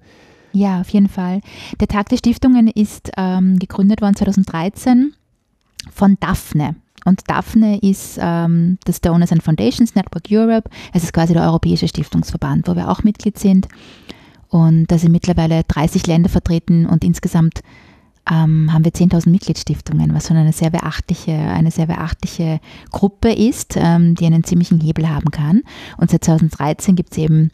Ja, 0.51 0.81
auf 0.81 0.89
jeden 0.89 1.07
Fall. 1.07 1.39
Der 1.79 1.87
Tag 1.87 2.09
der 2.09 2.17
Stiftungen 2.17 2.67
ist 2.67 3.09
ähm, 3.15 3.57
gegründet 3.57 4.01
worden 4.01 4.17
2013 4.17 5.13
von 5.93 6.17
Daphne. 6.19 6.75
Und 7.05 7.21
Daphne 7.27 7.79
ist 7.79 8.19
ähm, 8.19 8.79
das 8.84 8.99
Donors 8.99 9.32
and 9.32 9.41
Foundations 9.41 9.95
Network 9.95 10.25
Europe. 10.29 10.69
Es 10.91 11.03
ist 11.03 11.13
quasi 11.13 11.32
der 11.32 11.43
europäische 11.43 11.88
Stiftungsverband, 11.88 12.67
wo 12.67 12.75
wir 12.75 12.89
auch 12.89 13.03
Mitglied 13.03 13.39
sind. 13.39 13.69
Und 14.49 14.88
da 14.88 14.97
sind 14.97 15.13
mittlerweile 15.13 15.63
30 15.69 16.05
Länder 16.05 16.27
vertreten 16.27 16.86
und 16.86 17.05
insgesamt 17.05 17.62
ähm, 18.29 18.73
haben 18.73 18.83
wir 18.83 18.91
10.000 18.91 19.29
Mitgliedsstiftungen, 19.29 20.13
was 20.13 20.27
schon 20.27 20.37
eine 20.37 20.53
sehr 20.53 20.69
beachtliche, 20.69 21.33
eine 21.33 21.71
sehr 21.71 21.87
beachtliche 21.87 22.59
Gruppe 22.91 23.31
ist, 23.31 23.75
ähm, 23.77 24.15
die 24.15 24.25
einen 24.25 24.43
ziemlichen 24.43 24.79
Hebel 24.81 25.09
haben 25.09 25.31
kann. 25.31 25.63
Und 25.97 26.11
seit 26.11 26.23
2013 26.25 26.95
gibt 26.95 27.11
es 27.11 27.17
eben 27.17 27.51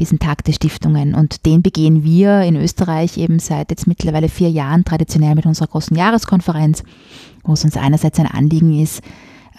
diesen 0.00 0.18
Tag 0.18 0.44
der 0.44 0.52
Stiftungen 0.52 1.14
und 1.14 1.44
den 1.44 1.62
begehen 1.62 2.02
wir 2.02 2.42
in 2.42 2.56
Österreich 2.56 3.18
eben 3.18 3.38
seit 3.38 3.70
jetzt 3.70 3.86
mittlerweile 3.86 4.28
vier 4.28 4.50
Jahren 4.50 4.84
traditionell 4.84 5.34
mit 5.34 5.46
unserer 5.46 5.68
großen 5.68 5.96
Jahreskonferenz, 5.96 6.82
wo 7.44 7.52
es 7.52 7.64
uns 7.64 7.76
einerseits 7.76 8.18
ein 8.18 8.26
Anliegen 8.26 8.80
ist, 8.80 9.02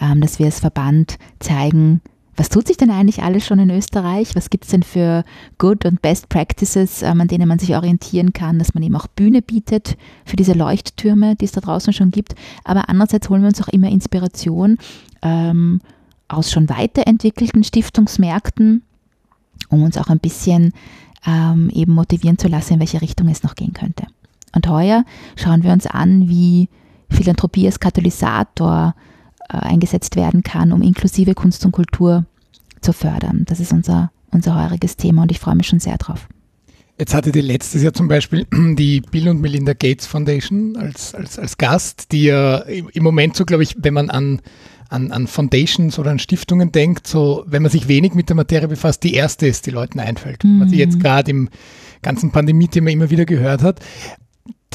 ähm, 0.02 0.22
dass 0.22 0.40
wir 0.40 0.48
als 0.48 0.60
Verband 0.60 1.18
zeigen, 1.40 2.02
was 2.36 2.50
tut 2.50 2.68
sich 2.68 2.78
denn 2.78 2.90
eigentlich 2.90 3.22
alles 3.22 3.46
schon 3.46 3.60
in 3.60 3.70
Österreich? 3.70 4.36
Was 4.36 4.50
gibt 4.50 4.66
es 4.66 4.72
denn 4.72 4.84
für 4.84 5.24
Good 5.60 5.86
und 5.86 6.02
Best 6.02 6.30
Practices, 6.30 7.04
ähm, 7.04 7.22
an 7.22 7.28
denen 7.28 7.48
man 7.48 7.60
sich 7.60 7.76
orientieren 7.76 8.34
kann, 8.34 8.60
dass 8.60 8.74
man 8.74 8.84
eben 8.84 8.96
auch 8.96 9.08
Bühne 9.08 9.42
bietet 9.42 9.98
für 10.26 10.36
diese 10.36 10.54
Leuchttürme, 10.54 11.36
die 11.36 11.46
es 11.46 11.52
da 11.52 11.62
draußen 11.62 11.94
schon 11.94 12.12
gibt. 12.12 12.34
Aber 12.64 12.90
andererseits 12.90 13.30
holen 13.30 13.42
wir 13.42 13.50
uns 13.50 13.62
auch 13.62 13.68
immer 13.68 13.90
Inspiration 13.90 14.78
ähm, 15.22 15.82
aus 16.28 16.52
schon 16.52 16.70
weiterentwickelten 16.70 17.64
Stiftungsmärkten, 17.64 18.82
um 19.70 19.84
uns 19.84 19.98
auch 19.98 20.08
ein 20.08 20.20
bisschen 20.20 20.74
ähm, 21.28 21.70
eben 21.72 21.94
motivieren 21.94 22.38
zu 22.38 22.48
lassen, 22.48 22.74
in 22.74 22.80
welche 22.80 23.02
Richtung 23.02 23.28
es 23.30 23.44
noch 23.44 23.56
gehen 23.56 23.74
könnte. 23.74 24.08
Und 24.56 24.68
heuer 24.68 25.06
schauen 25.36 25.64
wir 25.64 25.72
uns 25.72 25.86
an, 25.86 26.28
wie 26.30 26.70
Philanthropie 27.10 27.68
als 27.68 27.80
Katalysator 27.80 28.96
eingesetzt 29.60 30.16
werden 30.16 30.44
kann, 30.44 30.72
um 30.72 30.82
inklusive 30.82 31.34
Kunst 31.34 31.66
und 31.66 31.72
Kultur 31.72 32.26
zu 32.82 32.94
fördern. 32.94 33.44
Das 33.48 33.60
ist 33.60 33.72
unser, 33.72 34.12
unser 34.32 34.62
heuriges 34.62 34.98
Thema 34.98 35.24
und 35.24 35.32
ich 35.32 35.40
freue 35.40 35.56
mich 35.56 35.68
schon 35.68 35.80
sehr 35.80 35.98
drauf. 35.98 36.28
Jetzt 37.00 37.14
hattet 37.16 37.36
ihr 37.36 37.44
letztes 37.44 37.82
Jahr 37.82 37.94
zum 37.94 38.08
Beispiel 38.08 38.46
die 38.76 39.02
Bill 39.02 39.30
und 39.30 39.42
Melinda 39.42 39.74
Gates 39.74 40.06
Foundation 40.06 40.78
als, 40.78 41.16
als, 41.16 41.40
als 41.40 41.58
Gast, 41.58 42.12
die 42.12 42.26
ja 42.26 42.58
im 42.58 43.04
Moment 43.04 43.36
so, 43.36 43.46
glaube 43.46 43.64
ich, 43.64 43.76
wenn 43.80 43.94
man 43.96 44.10
an, 44.10 44.42
an, 44.90 45.12
an 45.12 45.28
Foundations 45.28 45.98
oder 45.98 46.12
an 46.12 46.20
Stiftungen 46.20 46.72
denkt, 46.72 47.08
so, 47.08 47.44
wenn 47.48 47.64
man 47.64 47.72
sich 47.72 47.88
wenig 47.88 48.14
mit 48.14 48.30
der 48.30 48.36
Materie 48.36 48.68
befasst, 48.68 49.04
die 49.04 49.16
erste 49.16 49.48
ist, 49.48 49.66
die 49.66 49.72
Leuten 49.72 50.00
einfällt. 50.00 50.44
Mhm. 50.44 50.62
Was 50.62 50.70
sie 50.70 50.78
jetzt 50.78 51.00
gerade 51.00 51.32
im 51.32 51.50
ganzen 52.04 52.32
Pandemie-Thema 52.32 52.92
immer 52.92 53.10
wieder 53.10 53.26
gehört 53.26 53.64
hat 53.64 53.80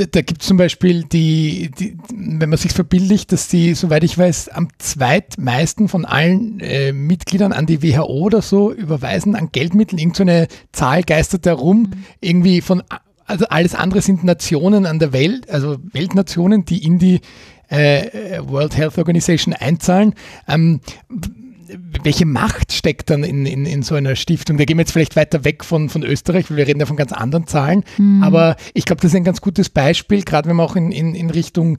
da, 0.06 0.22
gibt 0.22 0.42
es 0.42 0.48
zum 0.48 0.56
Beispiel 0.56 1.04
die, 1.04 1.70
die, 1.78 1.96
wenn 2.10 2.48
man 2.48 2.58
sich 2.58 2.72
verbildlicht, 2.72 3.32
dass 3.32 3.48
die, 3.48 3.74
soweit 3.74 4.04
ich 4.04 4.16
weiß, 4.16 4.48
am 4.48 4.68
zweitmeisten 4.78 5.88
von 5.88 6.04
allen 6.04 6.60
äh, 6.60 6.92
Mitgliedern 6.92 7.52
an 7.52 7.66
die 7.66 7.82
WHO 7.82 8.04
oder 8.04 8.42
so 8.42 8.72
überweisen 8.72 9.34
an 9.34 9.50
Geldmitteln. 9.52 9.98
Irgend 9.98 10.16
so 10.16 10.22
eine 10.22 10.48
Zahl 10.72 11.02
geistert 11.02 11.46
herum, 11.46 11.80
mhm. 11.82 12.04
irgendwie 12.20 12.60
von, 12.60 12.82
also 13.24 13.46
alles 13.48 13.74
andere 13.74 14.02
sind 14.02 14.24
Nationen 14.24 14.86
an 14.86 14.98
der 14.98 15.12
Welt, 15.12 15.50
also 15.50 15.78
Weltnationen, 15.92 16.64
die 16.64 16.84
in 16.84 16.98
die 16.98 17.20
äh, 17.68 18.40
World 18.42 18.76
Health 18.76 18.98
Organization 18.98 19.54
einzahlen. 19.54 20.14
Ähm, 20.46 20.80
welche 22.02 22.26
Macht 22.26 22.72
steckt 22.72 23.10
dann 23.10 23.24
in, 23.24 23.46
in, 23.46 23.66
in 23.66 23.82
so 23.82 23.94
einer 23.94 24.16
Stiftung? 24.16 24.56
Da 24.56 24.64
gehen 24.64 24.76
wir 24.76 24.82
jetzt 24.82 24.92
vielleicht 24.92 25.16
weiter 25.16 25.44
weg 25.44 25.64
von, 25.64 25.88
von 25.88 26.02
Österreich, 26.02 26.50
weil 26.50 26.56
wir 26.56 26.66
reden 26.66 26.80
ja 26.80 26.86
von 26.86 26.96
ganz 26.96 27.12
anderen 27.12 27.46
Zahlen. 27.46 27.84
Mhm. 27.96 28.22
Aber 28.22 28.56
ich 28.74 28.84
glaube, 28.84 29.00
das 29.00 29.12
ist 29.12 29.16
ein 29.16 29.24
ganz 29.24 29.40
gutes 29.40 29.68
Beispiel, 29.68 30.22
gerade 30.22 30.48
wenn 30.48 30.56
wir 30.56 30.62
auch 30.62 30.76
in, 30.76 30.92
in, 30.92 31.14
in 31.14 31.30
Richtung 31.30 31.78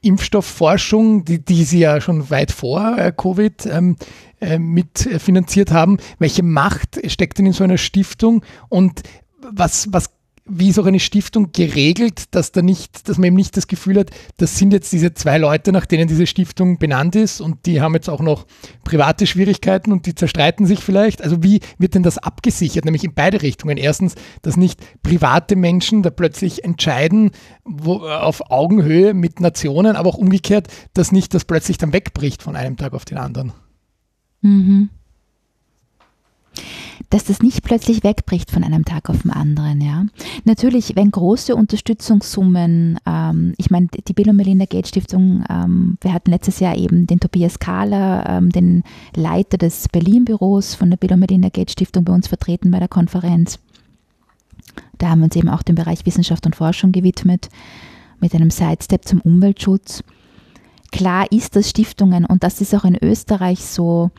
Impfstoffforschung, 0.00 1.24
die, 1.24 1.44
die 1.44 1.64
sie 1.64 1.80
ja 1.80 2.00
schon 2.00 2.30
weit 2.30 2.52
vor 2.52 2.96
äh, 2.96 3.12
Covid 3.16 3.66
ähm, 3.66 3.96
äh, 4.40 4.58
mitfinanziert 4.58 5.72
haben. 5.72 5.98
Welche 6.18 6.42
Macht 6.42 7.00
steckt 7.10 7.38
denn 7.38 7.46
in 7.46 7.52
so 7.52 7.64
einer 7.64 7.78
Stiftung 7.78 8.44
und 8.68 9.02
was, 9.40 9.88
was 9.92 10.10
wie 10.48 10.70
ist 10.70 10.78
auch 10.78 10.86
eine 10.86 11.00
Stiftung 11.00 11.52
geregelt, 11.52 12.34
dass 12.34 12.52
da 12.52 12.62
nicht, 12.62 13.08
dass 13.08 13.18
man 13.18 13.28
eben 13.28 13.36
nicht 13.36 13.56
das 13.56 13.66
Gefühl 13.66 13.98
hat, 13.98 14.10
das 14.38 14.56
sind 14.56 14.72
jetzt 14.72 14.92
diese 14.92 15.14
zwei 15.14 15.38
Leute, 15.38 15.72
nach 15.72 15.86
denen 15.86 16.08
diese 16.08 16.26
Stiftung 16.26 16.78
benannt 16.78 17.16
ist 17.16 17.40
und 17.40 17.66
die 17.66 17.80
haben 17.80 17.94
jetzt 17.94 18.08
auch 18.08 18.20
noch 18.20 18.46
private 18.84 19.26
Schwierigkeiten 19.26 19.92
und 19.92 20.06
die 20.06 20.14
zerstreiten 20.14 20.66
sich 20.66 20.80
vielleicht. 20.80 21.22
Also 21.22 21.42
wie 21.42 21.60
wird 21.78 21.94
denn 21.94 22.02
das 22.02 22.18
abgesichert? 22.18 22.84
Nämlich 22.84 23.04
in 23.04 23.14
beide 23.14 23.42
Richtungen. 23.42 23.76
Erstens, 23.76 24.14
dass 24.42 24.56
nicht 24.56 24.80
private 25.02 25.56
Menschen 25.56 26.02
da 26.02 26.10
plötzlich 26.10 26.64
entscheiden, 26.64 27.30
wo, 27.64 27.98
auf 27.98 28.50
Augenhöhe 28.50 29.14
mit 29.14 29.40
Nationen, 29.40 29.96
aber 29.96 30.10
auch 30.10 30.18
umgekehrt, 30.18 30.68
dass 30.94 31.12
nicht 31.12 31.34
das 31.34 31.44
plötzlich 31.44 31.78
dann 31.78 31.92
wegbricht 31.92 32.42
von 32.42 32.56
einem 32.56 32.76
Tag 32.76 32.94
auf 32.94 33.04
den 33.04 33.18
anderen. 33.18 33.52
Mhm. 34.40 34.90
Dass 37.10 37.24
das 37.24 37.40
nicht 37.40 37.62
plötzlich 37.62 38.04
wegbricht 38.04 38.50
von 38.50 38.64
einem 38.64 38.84
Tag 38.84 39.08
auf 39.08 39.22
den 39.22 39.30
anderen. 39.30 39.80
Ja. 39.80 40.04
Natürlich, 40.44 40.94
wenn 40.96 41.10
große 41.10 41.54
Unterstützungssummen, 41.54 42.98
ähm, 43.06 43.54
ich 43.56 43.70
meine, 43.70 43.88
die 44.06 44.12
Bill 44.12 44.30
und 44.30 44.36
Melinda 44.36 44.66
Gates 44.66 44.90
Stiftung, 44.90 45.44
ähm, 45.48 45.96
wir 46.00 46.12
hatten 46.12 46.30
letztes 46.30 46.60
Jahr 46.60 46.76
eben 46.76 47.06
den 47.06 47.20
Tobias 47.20 47.58
Kahler, 47.58 48.28
ähm, 48.28 48.50
den 48.50 48.82
Leiter 49.14 49.56
des 49.56 49.88
Berlin-Büros 49.88 50.74
von 50.74 50.90
der 50.90 50.98
Bill 50.98 51.12
und 51.12 51.20
Melinda 51.20 51.48
Gates 51.48 51.72
Stiftung 51.72 52.04
bei 52.04 52.12
uns 52.12 52.28
vertreten 52.28 52.70
bei 52.70 52.78
der 52.78 52.88
Konferenz. 52.88 53.58
Da 54.98 55.08
haben 55.08 55.20
wir 55.20 55.26
uns 55.26 55.36
eben 55.36 55.48
auch 55.48 55.62
dem 55.62 55.76
Bereich 55.76 56.04
Wissenschaft 56.04 56.44
und 56.44 56.56
Forschung 56.56 56.92
gewidmet, 56.92 57.48
mit 58.20 58.34
einem 58.34 58.50
Sidestep 58.50 59.06
zum 59.06 59.20
Umweltschutz. 59.20 60.02
Klar 60.90 61.30
ist, 61.30 61.54
dass 61.54 61.70
Stiftungen, 61.70 62.24
und 62.24 62.42
das 62.42 62.60
ist 62.60 62.74
auch 62.74 62.84
in 62.84 62.96
Österreich 63.00 63.64
so, 63.64 64.10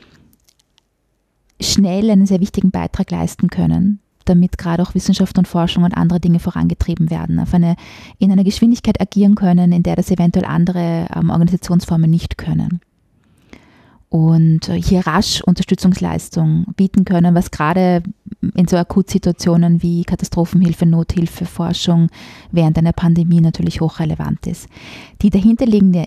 schnell 1.61 2.09
einen 2.09 2.25
sehr 2.25 2.39
wichtigen 2.39 2.71
Beitrag 2.71 3.11
leisten 3.11 3.49
können, 3.49 3.99
damit 4.25 4.57
gerade 4.57 4.83
auch 4.83 4.95
Wissenschaft 4.95 5.37
und 5.37 5.47
Forschung 5.47 5.83
und 5.83 5.93
andere 5.93 6.19
Dinge 6.19 6.39
vorangetrieben 6.39 7.09
werden, 7.09 7.39
auf 7.39 7.53
eine, 7.53 7.75
in 8.17 8.31
einer 8.31 8.43
Geschwindigkeit 8.43 9.01
agieren 9.01 9.35
können, 9.35 9.71
in 9.71 9.83
der 9.83 9.95
das 9.95 10.11
eventuell 10.11 10.45
andere 10.45 11.07
ähm, 11.15 11.29
Organisationsformen 11.29 12.09
nicht 12.09 12.37
können. 12.37 12.79
Und 14.09 14.71
hier 14.73 15.05
rasch 15.05 15.41
Unterstützungsleistung 15.41 16.65
bieten 16.75 17.05
können, 17.05 17.35
was 17.35 17.51
gerade 17.51 18.01
in 18.55 18.67
so 18.67 18.75
Akutsituationen 18.75 19.83
wie 19.83 20.03
Katastrophenhilfe, 20.03 20.87
Nothilfe, 20.87 21.45
Forschung 21.45 22.09
während 22.51 22.77
einer 22.79 22.93
Pandemie 22.93 23.39
natürlich 23.39 23.81
hochrelevant 23.81 24.47
ist. 24.47 24.67
Die 25.21 25.29
dahinterliegende 25.29 26.05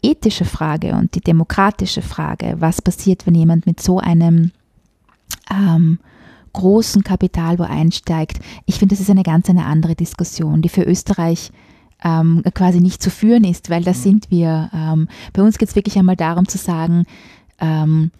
ethische 0.00 0.44
Frage 0.44 0.94
und 0.94 1.16
die 1.16 1.20
demokratische 1.20 2.02
Frage, 2.02 2.54
was 2.60 2.80
passiert, 2.80 3.26
wenn 3.26 3.34
jemand 3.34 3.66
mit 3.66 3.80
so 3.80 3.98
einem 3.98 4.52
ähm, 5.50 5.98
großen 6.52 7.04
Kapital 7.04 7.58
wo 7.58 7.62
einsteigt. 7.62 8.40
Ich 8.66 8.78
finde, 8.78 8.94
das 8.94 9.00
ist 9.00 9.10
eine 9.10 9.22
ganz 9.22 9.48
eine 9.48 9.66
andere 9.66 9.94
Diskussion, 9.94 10.62
die 10.62 10.68
für 10.68 10.82
Österreich 10.82 11.50
ähm, 12.02 12.42
quasi 12.54 12.80
nicht 12.80 13.02
zu 13.02 13.10
führen 13.10 13.44
ist, 13.44 13.70
weil 13.70 13.82
das 13.82 13.98
mhm. 13.98 14.02
sind 14.02 14.30
wir. 14.30 14.70
Ähm, 14.72 15.08
bei 15.32 15.42
uns 15.42 15.58
geht 15.58 15.68
es 15.68 15.76
wirklich 15.76 15.98
einmal 15.98 16.16
darum 16.16 16.48
zu 16.48 16.58
sagen, 16.58 17.04
ähm, 17.60 18.10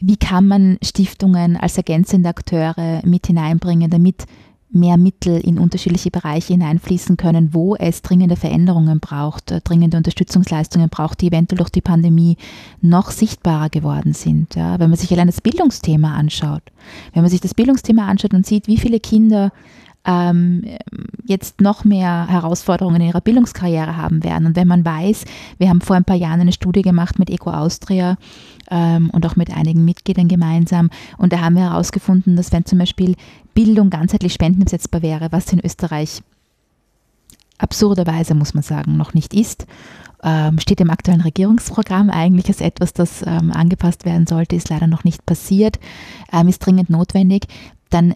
wie 0.00 0.16
kann 0.16 0.46
man 0.46 0.78
Stiftungen 0.82 1.56
als 1.56 1.76
ergänzende 1.76 2.28
Akteure 2.28 3.02
mit 3.04 3.26
hineinbringen, 3.26 3.90
damit 3.90 4.26
mehr 4.70 4.96
Mittel 4.96 5.38
in 5.40 5.58
unterschiedliche 5.58 6.10
Bereiche 6.10 6.52
hineinfließen 6.52 7.16
können, 7.16 7.54
wo 7.54 7.74
es 7.76 8.02
dringende 8.02 8.36
Veränderungen 8.36 9.00
braucht, 9.00 9.50
äh, 9.50 9.60
dringende 9.62 9.96
Unterstützungsleistungen 9.96 10.88
braucht, 10.88 11.20
die 11.20 11.28
eventuell 11.28 11.58
durch 11.58 11.70
die 11.70 11.80
Pandemie 11.80 12.36
noch 12.80 13.10
sichtbarer 13.10 13.70
geworden 13.70 14.12
sind. 14.12 14.54
Ja, 14.54 14.78
wenn 14.78 14.90
man 14.90 14.98
sich 14.98 15.12
allein 15.12 15.26
das 15.26 15.40
Bildungsthema 15.40 16.14
anschaut, 16.14 16.62
wenn 17.14 17.22
man 17.22 17.30
sich 17.30 17.40
das 17.40 17.54
Bildungsthema 17.54 18.06
anschaut 18.06 18.34
und 18.34 18.46
sieht, 18.46 18.66
wie 18.66 18.78
viele 18.78 19.00
Kinder 19.00 19.52
ähm, 20.04 20.64
jetzt 21.24 21.60
noch 21.60 21.84
mehr 21.84 22.26
Herausforderungen 22.28 23.00
in 23.00 23.08
ihrer 23.08 23.20
Bildungskarriere 23.20 23.96
haben 23.96 24.24
werden. 24.24 24.46
Und 24.46 24.56
wenn 24.56 24.68
man 24.68 24.84
weiß, 24.84 25.24
wir 25.58 25.68
haben 25.68 25.80
vor 25.80 25.96
ein 25.96 26.04
paar 26.04 26.16
Jahren 26.16 26.40
eine 26.40 26.52
Studie 26.52 26.82
gemacht 26.82 27.18
mit 27.18 27.30
Eco 27.30 27.50
Austria 27.50 28.16
ähm, 28.70 29.10
und 29.10 29.26
auch 29.26 29.36
mit 29.36 29.54
einigen 29.54 29.84
Mitgliedern 29.84 30.28
gemeinsam. 30.28 30.90
Und 31.18 31.32
da 31.32 31.40
haben 31.40 31.56
wir 31.56 31.70
herausgefunden, 31.70 32.36
dass 32.36 32.52
wenn 32.52 32.64
zum 32.64 32.78
Beispiel 32.78 33.16
Bildung 33.54 33.90
ganzheitlich 33.90 34.32
spendenumsetzbar 34.32 35.02
wäre, 35.02 35.28
was 35.30 35.52
in 35.52 35.60
Österreich 35.64 36.22
absurderweise, 37.58 38.34
muss 38.34 38.54
man 38.54 38.62
sagen, 38.62 38.96
noch 38.96 39.14
nicht 39.14 39.34
ist, 39.34 39.66
ähm, 40.22 40.58
steht 40.58 40.80
im 40.80 40.90
aktuellen 40.90 41.20
Regierungsprogramm 41.20 42.10
eigentlich 42.10 42.48
als 42.48 42.60
etwas, 42.60 42.92
das 42.92 43.22
ähm, 43.26 43.52
angepasst 43.52 44.04
werden 44.04 44.26
sollte, 44.26 44.56
ist 44.56 44.68
leider 44.68 44.86
noch 44.86 45.04
nicht 45.04 45.26
passiert, 45.26 45.78
ähm, 46.32 46.48
ist 46.48 46.60
dringend 46.60 46.90
notwendig, 46.90 47.46
dann 47.90 48.14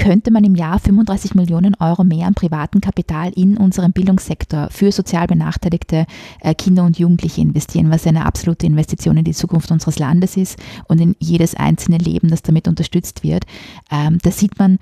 könnte 0.00 0.30
man 0.30 0.44
im 0.44 0.54
Jahr 0.54 0.78
35 0.78 1.34
Millionen 1.34 1.74
Euro 1.74 2.04
mehr 2.04 2.26
an 2.26 2.34
privaten 2.34 2.80
Kapital 2.80 3.32
in 3.36 3.58
unserem 3.58 3.92
Bildungssektor 3.92 4.68
für 4.70 4.90
sozial 4.92 5.26
benachteiligte 5.26 6.06
äh, 6.40 6.54
Kinder 6.54 6.84
und 6.84 6.98
Jugendliche 6.98 7.42
investieren, 7.42 7.90
was 7.90 8.06
eine 8.06 8.24
absolute 8.24 8.66
Investition 8.66 9.18
in 9.18 9.24
die 9.24 9.34
Zukunft 9.34 9.70
unseres 9.70 9.98
Landes 9.98 10.38
ist 10.38 10.58
und 10.88 11.02
in 11.02 11.16
jedes 11.18 11.54
einzelne 11.54 11.98
Leben, 11.98 12.28
das 12.28 12.40
damit 12.40 12.66
unterstützt 12.66 13.22
wird. 13.22 13.44
Ähm, 13.90 14.18
da 14.22 14.30
sieht 14.30 14.58
man, 14.58 14.78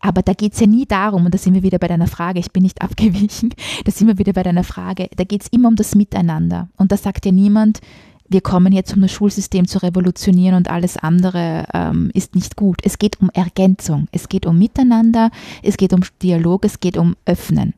aber 0.00 0.22
da 0.22 0.32
geht 0.32 0.54
es 0.54 0.60
ja 0.60 0.66
nie 0.66 0.84
darum, 0.84 1.26
und 1.26 1.32
da 1.32 1.38
sind 1.38 1.54
wir 1.54 1.62
wieder 1.62 1.78
bei 1.78 1.88
deiner 1.88 2.08
Frage, 2.08 2.40
ich 2.40 2.50
bin 2.50 2.64
nicht 2.64 2.82
abgewichen, 2.82 3.54
da 3.84 3.92
sind 3.92 4.08
wir 4.08 4.18
wieder 4.18 4.32
bei 4.32 4.42
deiner 4.42 4.64
Frage, 4.64 5.10
da 5.16 5.22
geht 5.22 5.42
es 5.42 5.48
immer 5.48 5.68
um 5.68 5.76
das 5.76 5.94
Miteinander. 5.94 6.68
Und 6.76 6.90
da 6.90 6.96
sagt 6.96 7.24
ja 7.24 7.30
niemand, 7.30 7.80
wir 8.28 8.40
kommen 8.40 8.72
jetzt, 8.72 8.94
um 8.94 9.02
das 9.02 9.12
Schulsystem 9.12 9.68
zu 9.68 9.78
revolutionieren 9.78 10.56
und 10.56 10.70
alles 10.70 10.96
andere 10.96 11.66
ähm, 11.74 12.10
ist 12.14 12.34
nicht 12.34 12.56
gut. 12.56 12.80
Es 12.82 12.98
geht 12.98 13.20
um 13.20 13.30
Ergänzung, 13.34 14.08
es 14.12 14.28
geht 14.28 14.46
um 14.46 14.58
Miteinander, 14.58 15.30
es 15.62 15.76
geht 15.76 15.92
um 15.92 16.00
Dialog, 16.22 16.64
es 16.64 16.80
geht 16.80 16.96
um 16.96 17.16
Öffnen. 17.26 17.74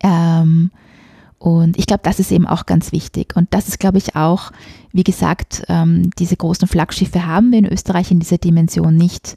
Ähm, 0.00 0.70
und 1.38 1.78
ich 1.78 1.86
glaube, 1.86 2.02
das 2.02 2.20
ist 2.20 2.32
eben 2.32 2.46
auch 2.46 2.66
ganz 2.66 2.90
wichtig. 2.90 3.36
Und 3.36 3.52
das 3.52 3.68
ist, 3.68 3.78
glaube 3.78 3.98
ich, 3.98 4.16
auch, 4.16 4.50
wie 4.92 5.04
gesagt, 5.04 5.64
ähm, 5.68 6.10
diese 6.18 6.36
großen 6.36 6.66
Flaggschiffe 6.66 7.26
haben 7.26 7.52
wir 7.52 7.58
in 7.58 7.70
Österreich 7.70 8.10
in 8.10 8.18
dieser 8.18 8.38
Dimension 8.38 8.96
nicht. 8.96 9.36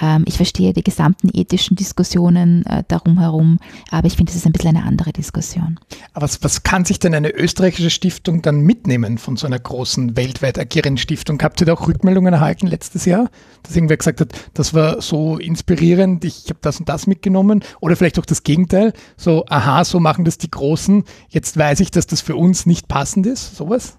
Ähm, 0.00 0.24
ich 0.26 0.36
verstehe 0.36 0.72
die 0.72 0.82
gesamten 0.82 1.30
ethischen 1.32 1.76
Diskussionen 1.76 2.64
äh, 2.66 2.82
darum 2.88 3.18
herum, 3.18 3.58
aber 3.90 4.06
ich 4.06 4.16
finde, 4.16 4.30
es 4.30 4.36
ist 4.36 4.46
ein 4.46 4.52
bisschen 4.52 4.76
eine 4.76 4.86
andere 4.86 5.12
Diskussion. 5.12 5.78
Aber 6.14 6.24
was, 6.24 6.42
was 6.42 6.62
kann 6.62 6.84
sich 6.84 6.98
denn 6.98 7.14
eine 7.14 7.30
österreichische 7.30 7.90
Stiftung 7.90 8.42
dann 8.42 8.60
mitnehmen 8.60 9.18
von 9.18 9.36
so 9.36 9.46
einer 9.46 9.58
großen 9.58 10.16
weltweit 10.16 10.58
agierenden 10.58 10.98
Stiftung? 10.98 11.42
Habt 11.42 11.60
ihr 11.60 11.66
da 11.66 11.74
auch 11.74 11.86
Rückmeldungen 11.86 12.32
erhalten 12.32 12.66
letztes 12.66 13.04
Jahr, 13.04 13.30
dass 13.62 13.76
irgendwer 13.76 13.96
gesagt 13.96 14.20
hat, 14.20 14.32
das 14.54 14.74
war 14.74 15.02
so 15.02 15.38
inspirierend, 15.38 16.24
ich 16.24 16.46
habe 16.48 16.58
das 16.62 16.80
und 16.80 16.88
das 16.88 17.06
mitgenommen? 17.06 17.62
Oder 17.80 17.96
vielleicht 17.96 18.18
auch 18.18 18.26
das 18.26 18.42
Gegenteil, 18.42 18.92
so, 19.16 19.44
aha, 19.48 19.84
so 19.84 20.00
machen 20.00 20.24
das 20.24 20.38
die 20.38 20.50
Großen, 20.50 21.04
jetzt 21.28 21.56
weiß 21.56 21.80
ich, 21.80 21.90
dass 21.90 22.06
das 22.06 22.20
für 22.20 22.36
uns 22.36 22.66
nicht 22.66 22.88
passend 22.88 23.26
ist, 23.26 23.56
sowas? 23.56 23.98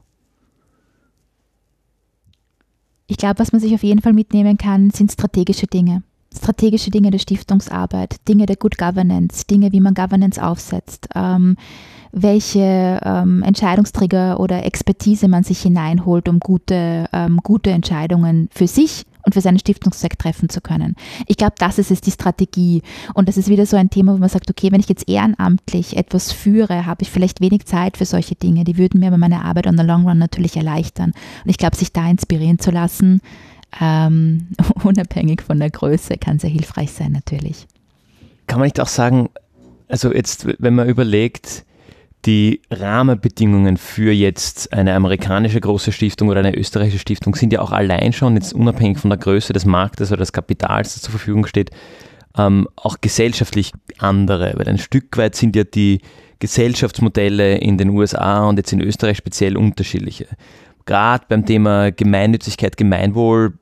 Ich 3.07 3.17
glaube, 3.17 3.39
was 3.39 3.51
man 3.51 3.61
sich 3.61 3.73
auf 3.73 3.83
jeden 3.83 4.01
Fall 4.01 4.13
mitnehmen 4.13 4.57
kann, 4.57 4.89
sind 4.89 5.11
strategische 5.11 5.67
Dinge. 5.67 6.03
Strategische 6.35 6.89
Dinge 6.89 7.11
der 7.11 7.19
Stiftungsarbeit, 7.19 8.15
Dinge 8.27 8.45
der 8.45 8.55
Good 8.55 8.77
Governance, 8.77 9.45
Dinge, 9.45 9.71
wie 9.71 9.81
man 9.81 9.93
Governance 9.93 10.43
aufsetzt, 10.43 11.09
ähm, 11.13 11.57
welche 12.11 12.99
ähm, 13.03 13.43
Entscheidungsträger 13.43 14.39
oder 14.39 14.65
Expertise 14.65 15.27
man 15.27 15.43
sich 15.43 15.61
hineinholt, 15.61 16.27
um 16.29 16.39
gute, 16.39 17.05
ähm, 17.13 17.39
gute 17.43 17.71
Entscheidungen 17.71 18.49
für 18.51 18.67
sich 18.67 19.05
und 19.25 19.33
für 19.33 19.41
seinen 19.41 19.59
Stiftungszweck 19.59 20.17
treffen 20.19 20.49
zu 20.49 20.61
können. 20.61 20.95
Ich 21.27 21.37
glaube, 21.37 21.55
das 21.57 21.77
ist 21.77 21.91
es, 21.91 22.01
die 22.01 22.11
Strategie. 22.11 22.81
Und 23.13 23.27
das 23.27 23.37
ist 23.37 23.49
wieder 23.49 23.65
so 23.65 23.77
ein 23.77 23.89
Thema, 23.89 24.13
wo 24.13 24.17
man 24.17 24.29
sagt, 24.29 24.49
okay, 24.49 24.71
wenn 24.71 24.79
ich 24.79 24.89
jetzt 24.89 25.07
ehrenamtlich 25.07 25.97
etwas 25.97 26.31
führe, 26.31 26.85
habe 26.85 27.03
ich 27.03 27.11
vielleicht 27.11 27.41
wenig 27.41 27.65
Zeit 27.65 27.97
für 27.97 28.05
solche 28.05 28.35
Dinge. 28.35 28.63
Die 28.63 28.77
würden 28.77 28.99
mir 28.99 29.07
aber 29.07 29.17
meine 29.17 29.43
Arbeit 29.43 29.67
on 29.67 29.77
the 29.77 29.83
long 29.83 30.07
run 30.07 30.17
natürlich 30.17 30.57
erleichtern. 30.57 31.13
Und 31.43 31.49
ich 31.49 31.57
glaube, 31.57 31.75
sich 31.75 31.93
da 31.93 32.09
inspirieren 32.09 32.59
zu 32.59 32.71
lassen, 32.71 33.21
ähm, 33.79 34.47
unabhängig 34.83 35.41
von 35.41 35.59
der 35.59 35.69
Größe, 35.69 36.17
kann 36.17 36.39
sehr 36.39 36.49
hilfreich 36.49 36.91
sein 36.91 37.11
natürlich. 37.11 37.67
Kann 38.47 38.59
man 38.59 38.65
nicht 38.65 38.79
auch 38.79 38.87
sagen, 38.87 39.29
also 39.87 40.13
jetzt, 40.13 40.47
wenn 40.59 40.75
man 40.75 40.89
überlegt, 40.89 41.65
die 42.25 42.61
Rahmenbedingungen 42.71 43.77
für 43.77 44.11
jetzt 44.11 44.71
eine 44.71 44.93
amerikanische 44.93 45.59
große 45.59 45.91
Stiftung 45.91 46.29
oder 46.29 46.39
eine 46.39 46.55
österreichische 46.55 46.99
Stiftung 46.99 47.35
sind 47.35 47.51
ja 47.51 47.61
auch 47.61 47.71
allein 47.71 48.13
schon, 48.13 48.35
jetzt 48.35 48.53
unabhängig 48.53 48.99
von 48.99 49.09
der 49.09 49.19
Größe 49.19 49.51
des 49.53 49.65
Marktes 49.65 50.11
oder 50.11 50.19
des 50.19 50.31
Kapitals, 50.31 50.93
das 50.93 51.03
zur 51.03 51.11
Verfügung 51.11 51.45
steht, 51.45 51.71
ähm, 52.37 52.67
auch 52.75 52.97
gesellschaftlich 53.01 53.73
andere. 53.97 54.53
Weil 54.55 54.69
ein 54.69 54.77
Stück 54.77 55.17
weit 55.17 55.35
sind 55.35 55.55
ja 55.55 55.63
die 55.63 55.99
Gesellschaftsmodelle 56.39 57.57
in 57.57 57.77
den 57.77 57.89
USA 57.89 58.45
und 58.45 58.57
jetzt 58.57 58.73
in 58.73 58.81
Österreich 58.81 59.17
speziell 59.17 59.57
unterschiedliche. 59.57 60.27
Gerade 60.85 61.25
beim 61.27 61.45
Thema 61.45 61.91
Gemeinnützigkeit, 61.91 62.77
Gemeinwohl, 62.77 63.53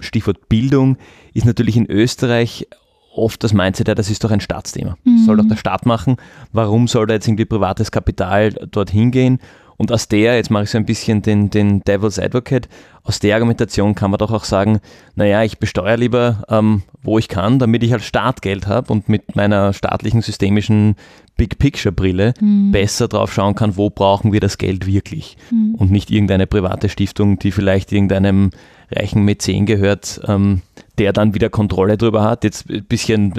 Stichwort 0.00 0.48
Bildung, 0.48 0.96
ist 1.34 1.46
natürlich 1.46 1.76
in 1.76 1.90
Österreich 1.90 2.66
oft 3.14 3.42
das 3.42 3.52
Mindset, 3.52 3.88
ja, 3.88 3.94
das 3.94 4.10
ist 4.10 4.24
doch 4.24 4.30
ein 4.30 4.40
Staatsthema. 4.40 4.96
Mhm. 5.04 5.24
Soll 5.24 5.36
doch 5.36 5.48
der 5.48 5.56
Staat 5.56 5.86
machen. 5.86 6.16
Warum 6.52 6.88
soll 6.88 7.06
da 7.06 7.14
jetzt 7.14 7.28
irgendwie 7.28 7.44
privates 7.44 7.90
Kapital 7.90 8.50
dorthin 8.70 9.10
gehen? 9.10 9.40
Und 9.78 9.92
aus 9.92 10.08
der, 10.08 10.34
jetzt 10.36 10.50
mache 10.50 10.64
ich 10.64 10.70
so 10.70 10.78
ein 10.78 10.86
bisschen 10.86 11.22
den, 11.22 11.50
den 11.50 11.82
Devil's 11.84 12.18
Advocate, 12.18 12.68
aus 13.04 13.20
der 13.20 13.36
Argumentation 13.36 13.94
kann 13.94 14.10
man 14.10 14.18
doch 14.18 14.32
auch 14.32 14.44
sagen, 14.44 14.80
naja, 15.14 15.42
ich 15.44 15.58
besteuere 15.58 15.96
lieber, 15.96 16.44
ähm, 16.48 16.82
wo 17.02 17.18
ich 17.18 17.28
kann, 17.28 17.58
damit 17.58 17.82
ich 17.84 17.92
als 17.92 18.04
Staat 18.04 18.42
Geld 18.42 18.66
habe 18.66 18.92
und 18.92 19.08
mit 19.08 19.36
meiner 19.36 19.72
staatlichen 19.72 20.20
systemischen 20.20 20.96
Big 21.36 21.58
Picture 21.58 21.92
Brille 21.92 22.34
mhm. 22.40 22.72
besser 22.72 23.06
drauf 23.08 23.32
schauen 23.32 23.54
kann, 23.54 23.76
wo 23.76 23.88
brauchen 23.88 24.32
wir 24.32 24.40
das 24.40 24.58
Geld 24.58 24.86
wirklich. 24.86 25.38
Mhm. 25.50 25.76
Und 25.76 25.90
nicht 25.92 26.10
irgendeine 26.10 26.46
private 26.46 26.88
Stiftung, 26.88 27.38
die 27.38 27.52
vielleicht 27.52 27.92
irgendeinem 27.92 28.50
reichen 28.90 29.24
Mäzen 29.24 29.64
gehört, 29.64 30.20
ähm, 30.26 30.62
der 30.98 31.12
dann 31.12 31.34
wieder 31.34 31.50
Kontrolle 31.50 31.96
drüber 31.96 32.22
hat, 32.22 32.44
jetzt 32.44 32.68
ein 32.68 32.84
bisschen 32.84 33.32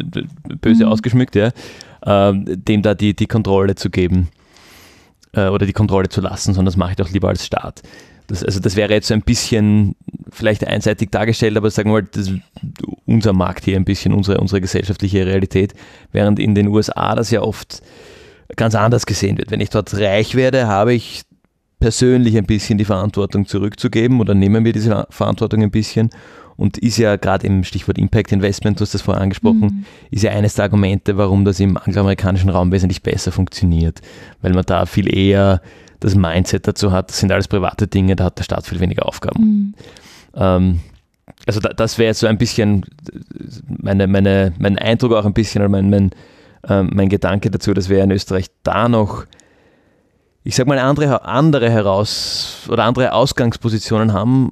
böse 0.62 0.86
mhm. 0.86 0.91
ausgeschmückt, 0.91 1.36
ja, 1.36 1.52
äh, 2.02 2.34
dem 2.36 2.82
da 2.82 2.95
die, 2.95 3.15
die 3.15 3.28
Kontrolle 3.28 3.76
zu 3.76 3.89
geben 3.89 4.30
äh, 5.34 5.48
oder 5.48 5.65
die 5.65 5.74
Kontrolle 5.74 6.10
zu 6.10 6.22
lassen, 6.22 6.54
sondern 6.54 6.65
das 6.65 6.78
mache 6.78 6.91
ich 6.91 6.98
doch 6.98 7.10
lieber 7.10 7.30
als 7.30 7.45
Staat. 7.45 7.82
Das, 8.28 8.43
also 8.43 8.60
das 8.60 8.76
wäre 8.76 8.93
jetzt 8.93 9.08
so 9.08 9.15
ein 9.15 9.24
bisschen 9.24 9.95
vielleicht 10.32 10.65
einseitig 10.65 11.10
dargestellt, 11.10 11.58
aber 11.58 11.72
sagen 11.72 11.89
wir 11.89 12.02
mal, 12.02 12.08
das, 12.12 12.32
unser 13.06 13.34
Markt 13.34 13.65
hier 13.65 13.76
ein 13.76 13.86
bisschen, 13.86 14.13
unsere, 14.13 14.39
unsere 14.39 14.62
gesellschaftliche 14.62 15.26
Realität, 15.26 15.74
während 16.12 16.39
in 16.39 16.54
den 16.54 16.67
USA 16.67 17.15
das 17.15 17.32
ja 17.32 17.41
oft 17.41 17.82
ganz 18.56 18.76
anders 18.76 19.06
gesehen 19.06 19.38
wird. 19.38 19.50
Wenn 19.50 19.62
ich 19.62 19.69
dort 19.69 19.93
reich 19.95 20.36
werde, 20.36 20.67
habe 20.67 20.93
ich 20.93 21.24
persönlich 21.80 22.38
ein 22.38 22.45
bisschen 22.45 22.78
die 22.78 22.86
Verantwortung 22.86 23.45
zurückzugeben 23.45 24.19
oder 24.19 24.36
nehmen 24.36 24.65
wir 24.65 24.74
diese 24.74 25.08
Verantwortung 25.10 25.63
ein 25.63 25.72
bisschen 25.72 26.10
und 26.60 26.78
ist 26.78 26.98
ja 26.98 27.15
gerade 27.15 27.48
im 27.48 27.63
Stichwort 27.63 27.98
Impact 27.98 28.34
Investment, 28.34 28.80
du 28.80 28.82
hast 28.82 28.93
das 28.93 29.02
vorher 29.02 29.24
angesprochen, 29.24 29.62
mhm. 29.62 29.86
ist 30.12 30.24
ja 30.24 30.32
eines 30.32 30.56
der 30.56 30.65
Argumente, 30.65 31.15
warum 31.15 31.45
das 31.45 31.62
im 31.62 31.78
angloamerikanischen 31.78 32.50
Raum 32.50 32.74
wesentlich 32.74 33.02
besser 33.02 33.32
funktioniert, 33.32 34.02
weil 34.41 34.52
man 34.52 34.65
da 34.65 34.86
viel 34.86 35.12
eher 35.15 35.62
das 36.02 36.15
Mindset 36.15 36.67
dazu 36.67 36.91
hat, 36.91 37.12
das 37.12 37.19
sind 37.19 37.32
alles 37.32 37.48
private 37.48 37.88
Dinge, 37.88 38.17
da 38.17 38.26
hat 38.26 38.39
der 38.39 38.43
Staat 38.43 38.65
viel 38.67 38.82
weniger 38.82 39.08
Aufgaben. 39.08 39.41
Mhm. 39.41 39.74
Ähm, 40.36 40.80
also 41.48 41.62
da, 41.62 41.69
das 41.69 41.98
wäre 41.98 42.13
so 42.13 42.28
ein 42.28 42.38
bisschen 42.38 42.86
meine, 43.65 44.08
meine, 44.08 44.52
mein 44.60 44.78
Eindruck 44.78 45.13
auch 45.13 45.26
ein 45.26 45.34
bisschen, 45.34 45.62
oder 45.62 45.69
mein, 45.69 45.89
mein, 45.89 46.12
äh, 46.67 46.84
mein 46.84 47.08
Gedanke 47.08 47.50
dazu, 47.50 47.74
dass 47.74 47.88
wir 47.88 48.04
in 48.04 48.12
Österreich 48.12 48.48
da 48.63 48.89
noch 48.89 49.26
ich 50.43 50.56
sag 50.56 50.67
mal, 50.67 50.80
andere, 50.80 51.26
andere 51.26 51.69
heraus 51.69 52.65
oder 52.69 52.86
andere 52.86 53.13
Ausgangspositionen 53.13 54.13
haben, 54.13 54.52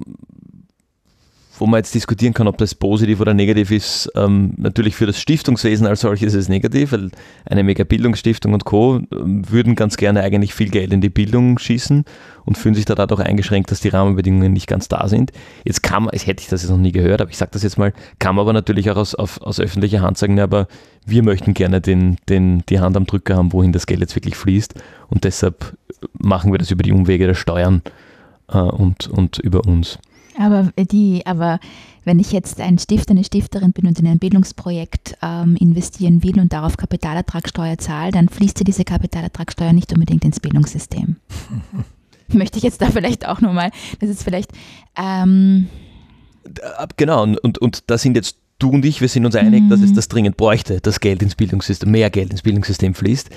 wo 1.58 1.66
man 1.66 1.78
jetzt 1.78 1.94
diskutieren 1.94 2.34
kann, 2.34 2.46
ob 2.46 2.56
das 2.58 2.74
positiv 2.74 3.20
oder 3.20 3.34
negativ 3.34 3.70
ist. 3.70 4.10
Ähm, 4.14 4.54
natürlich 4.56 4.94
für 4.94 5.06
das 5.06 5.20
Stiftungswesen 5.20 5.86
als 5.86 6.00
solches 6.00 6.34
ist 6.34 6.42
es 6.42 6.48
negativ, 6.48 6.92
weil 6.92 7.10
eine 7.44 7.64
Megabildungsstiftung 7.64 8.52
und 8.52 8.64
Co. 8.64 9.00
Würden 9.10 9.74
ganz 9.74 9.96
gerne 9.96 10.22
eigentlich 10.22 10.54
viel 10.54 10.70
Geld 10.70 10.92
in 10.92 11.00
die 11.00 11.08
Bildung 11.08 11.58
schießen 11.58 12.04
und 12.44 12.58
fühlen 12.58 12.74
sich 12.74 12.84
da 12.84 12.94
dadurch 12.94 13.20
eingeschränkt, 13.20 13.70
dass 13.70 13.80
die 13.80 13.88
Rahmenbedingungen 13.88 14.52
nicht 14.52 14.68
ganz 14.68 14.88
da 14.88 15.08
sind. 15.08 15.32
Jetzt 15.64 15.82
kann 15.82 16.04
man, 16.04 16.14
hätte 16.14 16.42
ich 16.42 16.48
das 16.48 16.62
jetzt 16.62 16.70
noch 16.70 16.78
nie 16.78 16.92
gehört, 16.92 17.20
aber 17.20 17.30
ich 17.30 17.36
sage 17.36 17.50
das 17.52 17.62
jetzt 17.62 17.76
mal, 17.76 17.92
kann 18.18 18.36
man 18.36 18.42
aber 18.42 18.52
natürlich 18.52 18.90
auch 18.90 18.96
aus, 18.96 19.14
auf, 19.14 19.40
aus 19.42 19.60
öffentlicher 19.60 20.00
Hand 20.00 20.16
sagen, 20.16 20.38
aber 20.40 20.68
wir 21.04 21.22
möchten 21.22 21.54
gerne 21.54 21.80
den, 21.80 22.16
den, 22.28 22.62
die 22.68 22.80
Hand 22.80 22.96
am 22.96 23.06
Drücker 23.06 23.36
haben, 23.36 23.52
wohin 23.52 23.72
das 23.72 23.86
Geld 23.86 24.00
jetzt 24.00 24.14
wirklich 24.14 24.36
fließt 24.36 24.74
und 25.08 25.24
deshalb 25.24 25.76
machen 26.12 26.52
wir 26.52 26.58
das 26.58 26.70
über 26.70 26.82
die 26.82 26.92
Umwege 26.92 27.26
der 27.26 27.34
Steuern 27.34 27.82
äh, 28.52 28.58
und, 28.58 29.08
und 29.08 29.38
über 29.38 29.66
uns. 29.66 29.98
Aber 30.38 30.72
die, 30.78 31.26
aber 31.26 31.58
wenn 32.04 32.20
ich 32.20 32.32
jetzt 32.32 32.60
ein 32.60 32.78
Stifter, 32.78 33.10
eine 33.10 33.24
Stifterin 33.24 33.72
bin 33.72 33.86
und 33.86 33.98
in 33.98 34.06
ein 34.06 34.18
Bildungsprojekt 34.18 35.16
ähm, 35.20 35.56
investieren 35.56 36.22
will 36.22 36.38
und 36.40 36.52
darauf 36.52 36.76
Kapitalertragssteuer 36.76 37.76
zahle, 37.78 38.12
dann 38.12 38.28
fließt 38.28 38.60
ja 38.60 38.64
diese 38.64 38.84
Kapitalertragssteuer 38.84 39.72
nicht 39.72 39.92
unbedingt 39.92 40.24
ins 40.24 40.40
Bildungssystem. 40.40 41.16
Möchte 42.28 42.58
ich 42.58 42.64
jetzt 42.64 42.80
da 42.80 42.90
vielleicht 42.90 43.26
auch 43.26 43.40
nochmal, 43.40 43.70
das 44.00 44.10
ist 44.10 44.22
vielleicht 44.22 44.52
ähm 44.96 45.68
Genau, 46.96 47.24
und, 47.24 47.38
und, 47.38 47.58
und 47.58 47.90
da 47.90 47.98
sind 47.98 48.16
jetzt 48.16 48.38
du 48.58 48.70
und 48.70 48.84
ich, 48.84 49.00
wir 49.00 49.08
sind 49.08 49.26
uns 49.26 49.34
einig, 49.34 49.64
mhm. 49.64 49.68
dass 49.68 49.80
es 49.80 49.90
mhm. 49.90 49.94
das 49.96 50.08
dringend 50.08 50.36
bräuchte, 50.36 50.80
dass 50.80 51.00
Geld 51.00 51.22
ins 51.22 51.34
Bildungssystem, 51.34 51.90
mehr 51.90 52.10
Geld 52.10 52.30
ins 52.30 52.42
Bildungssystem 52.42 52.94
fließt. 52.94 53.28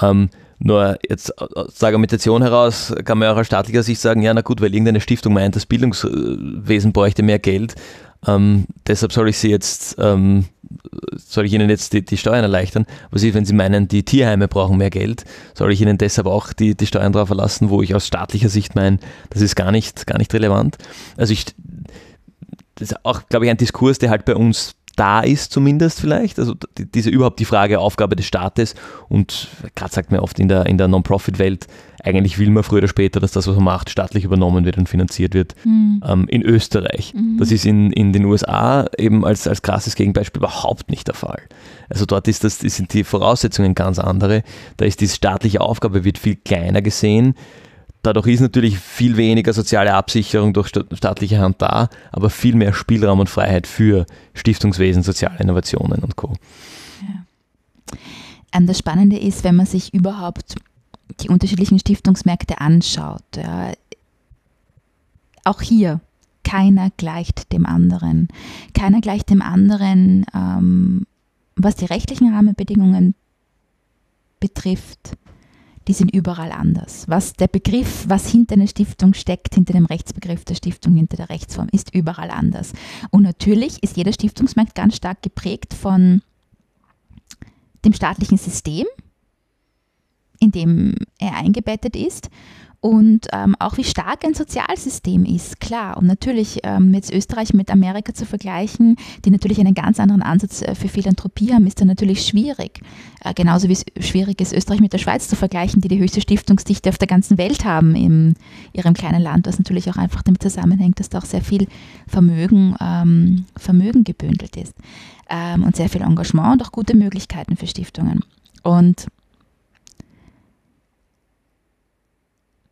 Ähm, 0.00 0.30
nur 0.62 0.98
jetzt 1.08 1.36
aus 1.38 1.74
der 1.74 1.88
Argumentation 1.88 2.42
heraus 2.42 2.94
kann 3.04 3.18
man 3.18 3.28
auch 3.28 3.36
aus 3.36 3.46
staatlicher 3.46 3.82
Sicht 3.82 4.00
sagen, 4.00 4.22
ja 4.22 4.32
na 4.34 4.42
gut, 4.42 4.60
weil 4.60 4.72
irgendeine 4.72 5.00
Stiftung 5.00 5.32
meint, 5.32 5.56
das 5.56 5.66
Bildungswesen 5.66 6.92
bräuchte 6.92 7.22
mehr 7.22 7.38
Geld, 7.38 7.74
ähm, 8.26 8.66
deshalb 8.86 9.12
soll 9.12 9.30
ich 9.30 9.38
sie 9.38 9.48
jetzt, 9.48 9.96
ähm, 9.98 10.44
soll 11.16 11.46
ich 11.46 11.52
ihnen 11.54 11.70
jetzt 11.70 11.92
die, 11.94 12.04
die, 12.04 12.18
Steuern 12.18 12.42
erleichtern. 12.42 12.86
Was 13.10 13.22
ist, 13.22 13.34
wenn 13.34 13.46
sie 13.46 13.54
meinen, 13.54 13.88
die 13.88 14.04
Tierheime 14.04 14.46
brauchen 14.46 14.76
mehr 14.76 14.90
Geld, 14.90 15.24
soll 15.54 15.72
ich 15.72 15.80
ihnen 15.80 15.96
deshalb 15.96 16.26
auch 16.26 16.52
die, 16.52 16.76
die 16.76 16.86
Steuern 16.86 17.12
drauf 17.12 17.30
erlassen, 17.30 17.70
wo 17.70 17.80
ich 17.80 17.94
aus 17.94 18.06
staatlicher 18.06 18.50
Sicht 18.50 18.74
meine, 18.74 18.98
das 19.30 19.40
ist 19.40 19.56
gar 19.56 19.72
nicht, 19.72 20.06
gar 20.06 20.18
nicht 20.18 20.34
relevant. 20.34 20.76
Also 21.16 21.32
ich, 21.32 21.46
das 22.74 22.90
ist 22.90 23.04
auch, 23.04 23.22
glaube 23.28 23.46
ich, 23.46 23.50
ein 23.50 23.56
Diskurs, 23.56 23.98
der 23.98 24.10
halt 24.10 24.26
bei 24.26 24.36
uns 24.36 24.74
da 25.00 25.20
ist 25.20 25.50
zumindest 25.50 25.98
vielleicht. 25.98 26.38
Also 26.38 26.54
diese 26.76 27.08
überhaupt 27.08 27.40
die 27.40 27.46
Frage 27.46 27.80
Aufgabe 27.80 28.16
des 28.16 28.26
Staates 28.26 28.74
und 29.08 29.48
gerade 29.74 29.94
sagt 29.94 30.12
man 30.12 30.20
oft 30.20 30.38
in 30.38 30.48
der, 30.48 30.66
in 30.66 30.76
der 30.76 30.88
Non-Profit-Welt, 30.88 31.68
eigentlich 32.04 32.38
will 32.38 32.50
man 32.50 32.62
früher 32.62 32.78
oder 32.78 32.88
später, 32.88 33.18
dass 33.18 33.32
das, 33.32 33.46
was 33.46 33.54
man 33.54 33.64
macht, 33.64 33.88
staatlich 33.88 34.24
übernommen 34.24 34.66
wird 34.66 34.76
und 34.76 34.90
finanziert 34.90 35.32
wird. 35.32 35.54
Mhm. 35.64 36.02
Ähm, 36.06 36.26
in 36.28 36.42
Österreich. 36.42 37.14
Mhm. 37.14 37.38
Das 37.38 37.50
ist 37.50 37.64
in, 37.64 37.90
in 37.92 38.12
den 38.12 38.26
USA 38.26 38.86
eben 38.98 39.24
als, 39.24 39.48
als 39.48 39.62
krasses 39.62 39.94
Gegenbeispiel 39.94 40.40
überhaupt 40.40 40.90
nicht 40.90 41.08
der 41.08 41.14
Fall. 41.14 41.40
Also 41.88 42.04
dort 42.04 42.28
ist 42.28 42.44
das, 42.44 42.58
sind 42.58 42.92
die 42.92 43.04
Voraussetzungen 43.04 43.74
ganz 43.74 43.98
andere. 43.98 44.42
Da 44.76 44.84
ist 44.84 45.00
diese 45.00 45.16
staatliche 45.16 45.62
Aufgabe 45.62 46.04
wird 46.04 46.18
viel 46.18 46.36
kleiner 46.36 46.82
gesehen. 46.82 47.34
Dadurch 48.02 48.28
ist 48.28 48.40
natürlich 48.40 48.78
viel 48.78 49.16
weniger 49.16 49.52
soziale 49.52 49.92
Absicherung 49.92 50.54
durch 50.54 50.68
staatliche 50.68 51.38
Hand 51.38 51.60
da, 51.60 51.90
aber 52.12 52.30
viel 52.30 52.54
mehr 52.54 52.72
Spielraum 52.72 53.20
und 53.20 53.28
Freiheit 53.28 53.66
für 53.66 54.06
Stiftungswesen, 54.32 55.02
soziale 55.02 55.38
Innovationen 55.38 56.02
und 56.02 56.16
Co. 56.16 56.34
Ja. 57.02 57.96
Ähm, 58.52 58.66
das 58.66 58.78
Spannende 58.78 59.18
ist, 59.18 59.44
wenn 59.44 59.56
man 59.56 59.66
sich 59.66 59.92
überhaupt 59.92 60.54
die 61.20 61.28
unterschiedlichen 61.28 61.78
Stiftungsmärkte 61.78 62.60
anschaut, 62.60 63.22
ja, 63.36 63.72
auch 65.44 65.60
hier, 65.60 66.00
keiner 66.44 66.90
gleicht 66.96 67.52
dem 67.52 67.66
anderen. 67.66 68.28
Keiner 68.74 69.00
gleicht 69.00 69.30
dem 69.30 69.42
anderen, 69.42 70.24
ähm, 70.34 71.06
was 71.56 71.76
die 71.76 71.84
rechtlichen 71.84 72.32
Rahmenbedingungen 72.32 73.14
betrifft, 74.40 75.16
die 75.88 75.92
sind 75.92 76.14
überall 76.14 76.52
anders. 76.52 77.08
Was 77.08 77.32
der 77.32 77.48
Begriff, 77.48 78.04
was 78.06 78.28
hinter 78.30 78.54
einer 78.54 78.66
Stiftung 78.66 79.14
steckt, 79.14 79.54
hinter 79.54 79.72
dem 79.72 79.86
Rechtsbegriff 79.86 80.44
der 80.44 80.54
Stiftung, 80.54 80.94
hinter 80.94 81.16
der 81.16 81.30
Rechtsform, 81.30 81.68
ist 81.72 81.94
überall 81.94 82.30
anders. 82.30 82.72
Und 83.10 83.22
natürlich 83.22 83.82
ist 83.82 83.96
jeder 83.96 84.12
Stiftungsmarkt 84.12 84.74
ganz 84.74 84.96
stark 84.96 85.22
geprägt 85.22 85.74
von 85.74 86.22
dem 87.84 87.94
staatlichen 87.94 88.38
System, 88.38 88.86
in 90.38 90.52
dem 90.52 90.94
er 91.18 91.36
eingebettet 91.36 91.96
ist 91.96 92.30
und 92.80 93.28
ähm, 93.34 93.56
auch 93.58 93.76
wie 93.76 93.84
stark 93.84 94.24
ein 94.24 94.32
Sozialsystem 94.32 95.26
ist, 95.26 95.60
klar. 95.60 95.98
Und 95.98 96.06
natürlich 96.06 96.60
ähm, 96.62 96.94
jetzt 96.94 97.12
Österreich 97.12 97.52
mit 97.52 97.70
Amerika 97.70 98.14
zu 98.14 98.24
vergleichen, 98.24 98.96
die 99.24 99.30
natürlich 99.30 99.60
einen 99.60 99.74
ganz 99.74 100.00
anderen 100.00 100.22
Ansatz 100.22 100.62
äh, 100.62 100.74
für 100.74 100.88
Philanthropie 100.88 101.52
haben, 101.52 101.66
ist 101.66 101.80
dann 101.80 101.88
natürlich 101.88 102.26
schwierig. 102.26 102.80
Äh, 103.22 103.34
genauso 103.34 103.68
wie 103.68 103.74
es 103.74 103.84
schwierig 104.00 104.40
ist, 104.40 104.54
Österreich 104.54 104.80
mit 104.80 104.94
der 104.94 104.98
Schweiz 104.98 105.28
zu 105.28 105.36
vergleichen, 105.36 105.82
die 105.82 105.88
die 105.88 105.98
höchste 105.98 106.22
Stiftungsdichte 106.22 106.88
auf 106.88 106.96
der 106.96 107.08
ganzen 107.08 107.36
Welt 107.36 107.66
haben 107.66 107.94
in 107.94 108.34
ihrem 108.72 108.94
kleinen 108.94 109.20
Land, 109.20 109.46
was 109.46 109.58
natürlich 109.58 109.90
auch 109.90 109.96
einfach 109.96 110.22
damit 110.22 110.42
zusammenhängt, 110.42 111.00
dass 111.00 111.10
da 111.10 111.18
auch 111.18 111.26
sehr 111.26 111.42
viel 111.42 111.66
Vermögen, 112.06 112.76
ähm, 112.80 113.44
Vermögen 113.58 114.04
gebündelt 114.04 114.56
ist 114.56 114.74
ähm, 115.28 115.64
und 115.64 115.76
sehr 115.76 115.90
viel 115.90 116.00
Engagement 116.00 116.54
und 116.54 116.66
auch 116.66 116.72
gute 116.72 116.96
Möglichkeiten 116.96 117.58
für 117.58 117.66
Stiftungen. 117.66 118.24
Und 118.62 119.06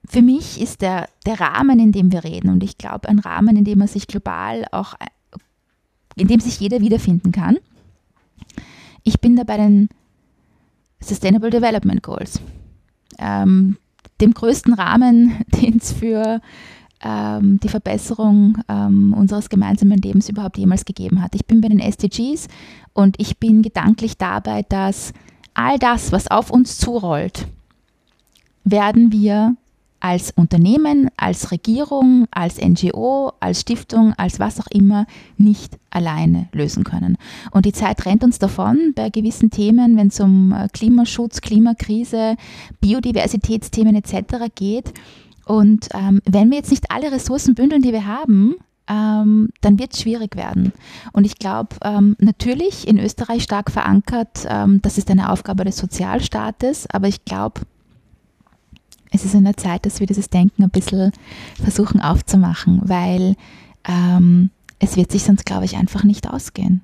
für 0.08 0.22
mich 0.22 0.60
ist 0.60 0.80
der, 0.80 1.08
der 1.26 1.38
Rahmen, 1.38 1.78
in 1.78 1.92
dem 1.92 2.10
wir 2.10 2.24
reden, 2.24 2.50
und 2.50 2.64
ich 2.64 2.78
glaube, 2.78 3.08
ein 3.08 3.18
Rahmen, 3.18 3.56
in 3.56 3.64
dem 3.64 3.78
man 3.78 3.88
sich 3.88 4.06
global 4.06 4.64
auch, 4.72 4.94
in 6.16 6.28
dem 6.28 6.40
sich 6.40 6.58
jeder 6.58 6.80
wiederfinden 6.80 7.30
kann. 7.30 7.58
Ich 9.04 9.20
bin 9.20 9.36
da 9.36 9.44
bei 9.44 9.58
den 9.58 9.90
Sustainable 11.00 11.50
Development 11.50 12.02
Goals, 12.02 12.40
ähm, 13.18 13.76
dem 14.20 14.32
größten 14.32 14.72
Rahmen, 14.72 15.44
den 15.60 15.76
es 15.76 15.92
für 15.92 16.40
ähm, 17.02 17.60
die 17.62 17.68
Verbesserung 17.68 18.58
ähm, 18.68 19.12
unseres 19.12 19.50
gemeinsamen 19.50 19.98
Lebens 19.98 20.28
überhaupt 20.28 20.56
jemals 20.56 20.86
gegeben 20.86 21.22
hat. 21.22 21.34
Ich 21.34 21.44
bin 21.44 21.60
bei 21.60 21.68
den 21.68 21.80
SDGs 21.80 22.48
und 22.94 23.20
ich 23.20 23.38
bin 23.38 23.62
gedanklich 23.62 24.16
dabei, 24.16 24.62
dass 24.62 25.12
all 25.52 25.78
das, 25.78 26.12
was 26.12 26.30
auf 26.30 26.50
uns 26.50 26.78
zurollt, 26.78 27.46
werden 28.64 29.12
wir 29.12 29.56
als 30.00 30.30
Unternehmen, 30.30 31.10
als 31.16 31.50
Regierung, 31.50 32.26
als 32.30 32.60
NGO, 32.60 33.32
als 33.40 33.60
Stiftung, 33.62 34.14
als 34.16 34.38
was 34.38 34.60
auch 34.60 34.66
immer 34.68 35.06
nicht 35.36 35.78
alleine 35.90 36.48
lösen 36.52 36.84
können. 36.84 37.16
Und 37.50 37.66
die 37.66 37.72
Zeit 37.72 38.04
rennt 38.06 38.22
uns 38.22 38.38
davon 38.38 38.92
bei 38.94 39.10
gewissen 39.10 39.50
Themen, 39.50 39.96
wenn 39.96 40.08
es 40.08 40.20
um 40.20 40.52
äh, 40.52 40.68
Klimaschutz, 40.72 41.40
Klimakrise, 41.40 42.36
Biodiversitätsthemen 42.80 43.96
etc. 43.96 44.52
geht. 44.54 44.92
Und 45.46 45.88
ähm, 45.94 46.20
wenn 46.24 46.50
wir 46.50 46.58
jetzt 46.58 46.70
nicht 46.70 46.90
alle 46.90 47.10
Ressourcen 47.10 47.54
bündeln, 47.54 47.82
die 47.82 47.92
wir 47.92 48.06
haben, 48.06 48.54
ähm, 48.88 49.50
dann 49.60 49.78
wird 49.78 49.94
es 49.94 50.00
schwierig 50.00 50.36
werden. 50.36 50.72
Und 51.12 51.24
ich 51.24 51.38
glaube, 51.38 51.76
ähm, 51.82 52.16
natürlich 52.18 52.86
in 52.88 52.98
Österreich 52.98 53.42
stark 53.42 53.70
verankert, 53.70 54.46
ähm, 54.48 54.80
das 54.82 54.98
ist 54.98 55.10
eine 55.10 55.30
Aufgabe 55.30 55.64
des 55.64 55.76
Sozialstaates, 55.76 56.86
aber 56.90 57.08
ich 57.08 57.24
glaube, 57.24 57.62
es 59.10 59.24
ist 59.24 59.34
an 59.34 59.44
der 59.44 59.56
Zeit, 59.56 59.86
dass 59.86 60.00
wir 60.00 60.06
dieses 60.06 60.28
Denken 60.30 60.62
ein 60.62 60.70
bisschen 60.70 61.12
versuchen 61.60 62.00
aufzumachen, 62.00 62.80
weil 62.84 63.36
ähm, 63.86 64.50
es 64.78 64.96
wird 64.96 65.12
sich 65.12 65.24
sonst, 65.24 65.46
glaube 65.46 65.64
ich, 65.64 65.76
einfach 65.76 66.04
nicht 66.04 66.28
ausgehen. 66.28 66.82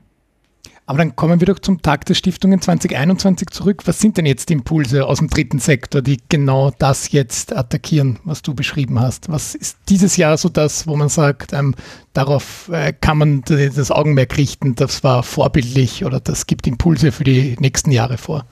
Aber 0.87 0.99
dann 0.99 1.17
kommen 1.17 1.41
wir 1.41 1.47
doch 1.47 1.59
zum 1.59 1.81
Tag 1.81 2.05
der 2.05 2.13
Stiftungen 2.15 2.61
2021 2.61 3.49
zurück. 3.49 3.83
Was 3.87 4.01
sind 4.01 4.19
denn 4.19 4.27
jetzt 4.27 4.51
die 4.51 4.53
Impulse 4.53 5.07
aus 5.07 5.19
dem 5.19 5.29
dritten 5.29 5.59
Sektor, 5.59 6.03
die 6.03 6.19
genau 6.29 6.73
das 6.79 7.11
jetzt 7.11 7.57
attackieren, 7.57 8.19
was 8.25 8.43
du 8.43 8.53
beschrieben 8.53 9.01
hast? 9.01 9.31
Was 9.31 9.55
ist 9.55 9.79
dieses 9.89 10.19
Jahr 10.19 10.37
so 10.37 10.51
das, 10.51 10.87
wo 10.87 10.95
man 10.95 11.09
sagt, 11.09 11.55
ähm, 11.55 11.75
darauf 12.13 12.69
äh, 12.71 12.93
kann 12.93 13.17
man 13.17 13.43
das 13.47 13.91
Augenmerk 13.91 14.37
richten, 14.37 14.75
das 14.75 15.03
war 15.03 15.23
vorbildlich 15.23 16.05
oder 16.05 16.21
das 16.21 16.47
gibt 16.47 16.67
Impulse 16.67 17.13
für 17.13 17.25
die 17.25 17.57
nächsten 17.61 17.91
Jahre 17.91 18.19
vor? 18.19 18.45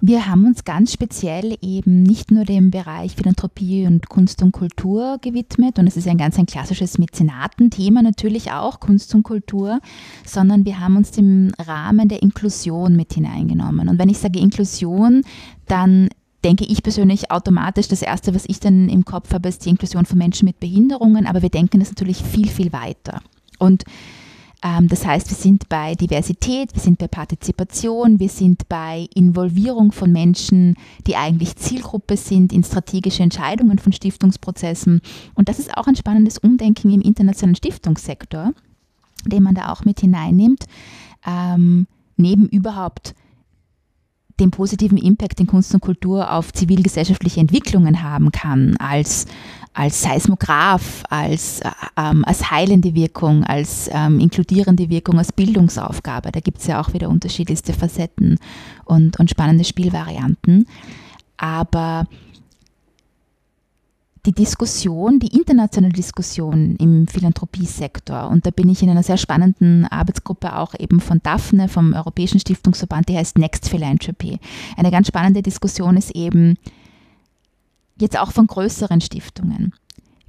Wir 0.00 0.28
haben 0.28 0.46
uns 0.46 0.64
ganz 0.64 0.92
speziell 0.92 1.58
eben 1.60 2.04
nicht 2.04 2.30
nur 2.30 2.44
dem 2.44 2.70
Bereich 2.70 3.16
Philanthropie 3.16 3.84
und 3.84 4.08
Kunst 4.08 4.42
und 4.42 4.52
Kultur 4.52 5.18
gewidmet, 5.20 5.78
und 5.78 5.88
es 5.88 5.96
ist 5.96 6.06
ein 6.06 6.18
ganz 6.18 6.38
ein 6.38 6.46
klassisches 6.46 6.98
Mäzenatenthema 6.98 8.00
natürlich 8.00 8.52
auch, 8.52 8.78
Kunst 8.78 9.12
und 9.16 9.24
Kultur, 9.24 9.80
sondern 10.24 10.64
wir 10.64 10.78
haben 10.78 10.96
uns 10.96 11.10
dem 11.10 11.52
Rahmen 11.58 12.08
der 12.08 12.22
Inklusion 12.22 12.94
mit 12.94 13.12
hineingenommen. 13.12 13.88
Und 13.88 13.98
wenn 13.98 14.08
ich 14.08 14.18
sage 14.18 14.38
Inklusion, 14.38 15.24
dann 15.66 16.08
denke 16.44 16.64
ich 16.64 16.84
persönlich 16.84 17.32
automatisch, 17.32 17.88
das 17.88 18.02
Erste, 18.02 18.36
was 18.36 18.44
ich 18.46 18.60
dann 18.60 18.88
im 18.88 19.04
Kopf 19.04 19.32
habe, 19.32 19.48
ist 19.48 19.64
die 19.64 19.70
Inklusion 19.70 20.06
von 20.06 20.18
Menschen 20.18 20.46
mit 20.46 20.60
Behinderungen, 20.60 21.26
aber 21.26 21.42
wir 21.42 21.50
denken 21.50 21.80
das 21.80 21.90
natürlich 21.90 22.22
viel, 22.22 22.48
viel 22.48 22.72
weiter. 22.72 23.20
Und 23.58 23.82
das 24.60 25.06
heißt, 25.06 25.30
wir 25.30 25.36
sind 25.36 25.68
bei 25.68 25.94
Diversität, 25.94 26.74
wir 26.74 26.82
sind 26.82 26.98
bei 26.98 27.06
Partizipation, 27.06 28.18
wir 28.18 28.28
sind 28.28 28.68
bei 28.68 29.08
Involvierung 29.14 29.92
von 29.92 30.10
Menschen, 30.10 30.76
die 31.06 31.14
eigentlich 31.14 31.54
Zielgruppe 31.56 32.16
sind 32.16 32.52
in 32.52 32.64
strategische 32.64 33.22
Entscheidungen 33.22 33.78
von 33.78 33.92
Stiftungsprozessen. 33.92 35.00
Und 35.34 35.48
das 35.48 35.60
ist 35.60 35.76
auch 35.76 35.86
ein 35.86 35.94
spannendes 35.94 36.38
Umdenken 36.38 36.90
im 36.90 37.00
internationalen 37.00 37.54
Stiftungssektor, 37.54 38.52
den 39.24 39.42
man 39.44 39.54
da 39.54 39.72
auch 39.72 39.84
mit 39.84 40.00
hineinnimmt, 40.00 40.64
ähm, 41.24 41.86
neben 42.16 42.48
überhaupt 42.48 43.14
den 44.40 44.50
positiven 44.50 44.98
Impact, 44.98 45.38
den 45.38 45.46
Kunst 45.46 45.74
und 45.74 45.80
Kultur 45.80 46.32
auf 46.32 46.52
zivilgesellschaftliche 46.52 47.40
Entwicklungen 47.40 48.02
haben 48.02 48.30
kann, 48.30 48.76
als, 48.78 49.26
als 49.74 50.02
Seismograph, 50.02 51.04
als, 51.08 51.60
äh, 51.60 51.70
ähm, 51.96 52.24
als 52.24 52.50
heilende 52.50 52.94
Wirkung, 52.94 53.44
als 53.44 53.88
ähm, 53.92 54.20
inkludierende 54.20 54.88
Wirkung, 54.90 55.18
als 55.18 55.32
Bildungsaufgabe. 55.32 56.32
Da 56.32 56.40
gibt 56.40 56.58
es 56.58 56.66
ja 56.66 56.80
auch 56.80 56.92
wieder 56.92 57.08
unterschiedlichste 57.08 57.72
Facetten 57.72 58.38
und, 58.84 59.18
und 59.18 59.30
spannende 59.30 59.64
Spielvarianten. 59.64 60.66
Aber 61.36 62.06
die 64.26 64.32
Diskussion, 64.32 65.18
die 65.20 65.34
internationale 65.34 65.92
Diskussion 65.92 66.76
im 66.76 67.06
Philanthropiesektor. 67.06 68.28
Und 68.28 68.44
da 68.44 68.50
bin 68.50 68.68
ich 68.68 68.82
in 68.82 68.90
einer 68.90 69.02
sehr 69.02 69.16
spannenden 69.16 69.86
Arbeitsgruppe 69.86 70.56
auch 70.56 70.74
eben 70.78 71.00
von 71.00 71.20
Daphne, 71.22 71.68
vom 71.68 71.94
Europäischen 71.94 72.38
Stiftungsverband, 72.38 73.08
die 73.08 73.16
heißt 73.16 73.38
Next 73.38 73.68
Philanthropy. 73.68 74.38
Eine 74.76 74.90
ganz 74.90 75.08
spannende 75.08 75.40
Diskussion 75.40 75.96
ist 75.96 76.10
eben 76.14 76.58
jetzt 78.00 78.18
auch 78.18 78.32
von 78.32 78.46
größeren 78.46 79.00
Stiftungen. 79.00 79.72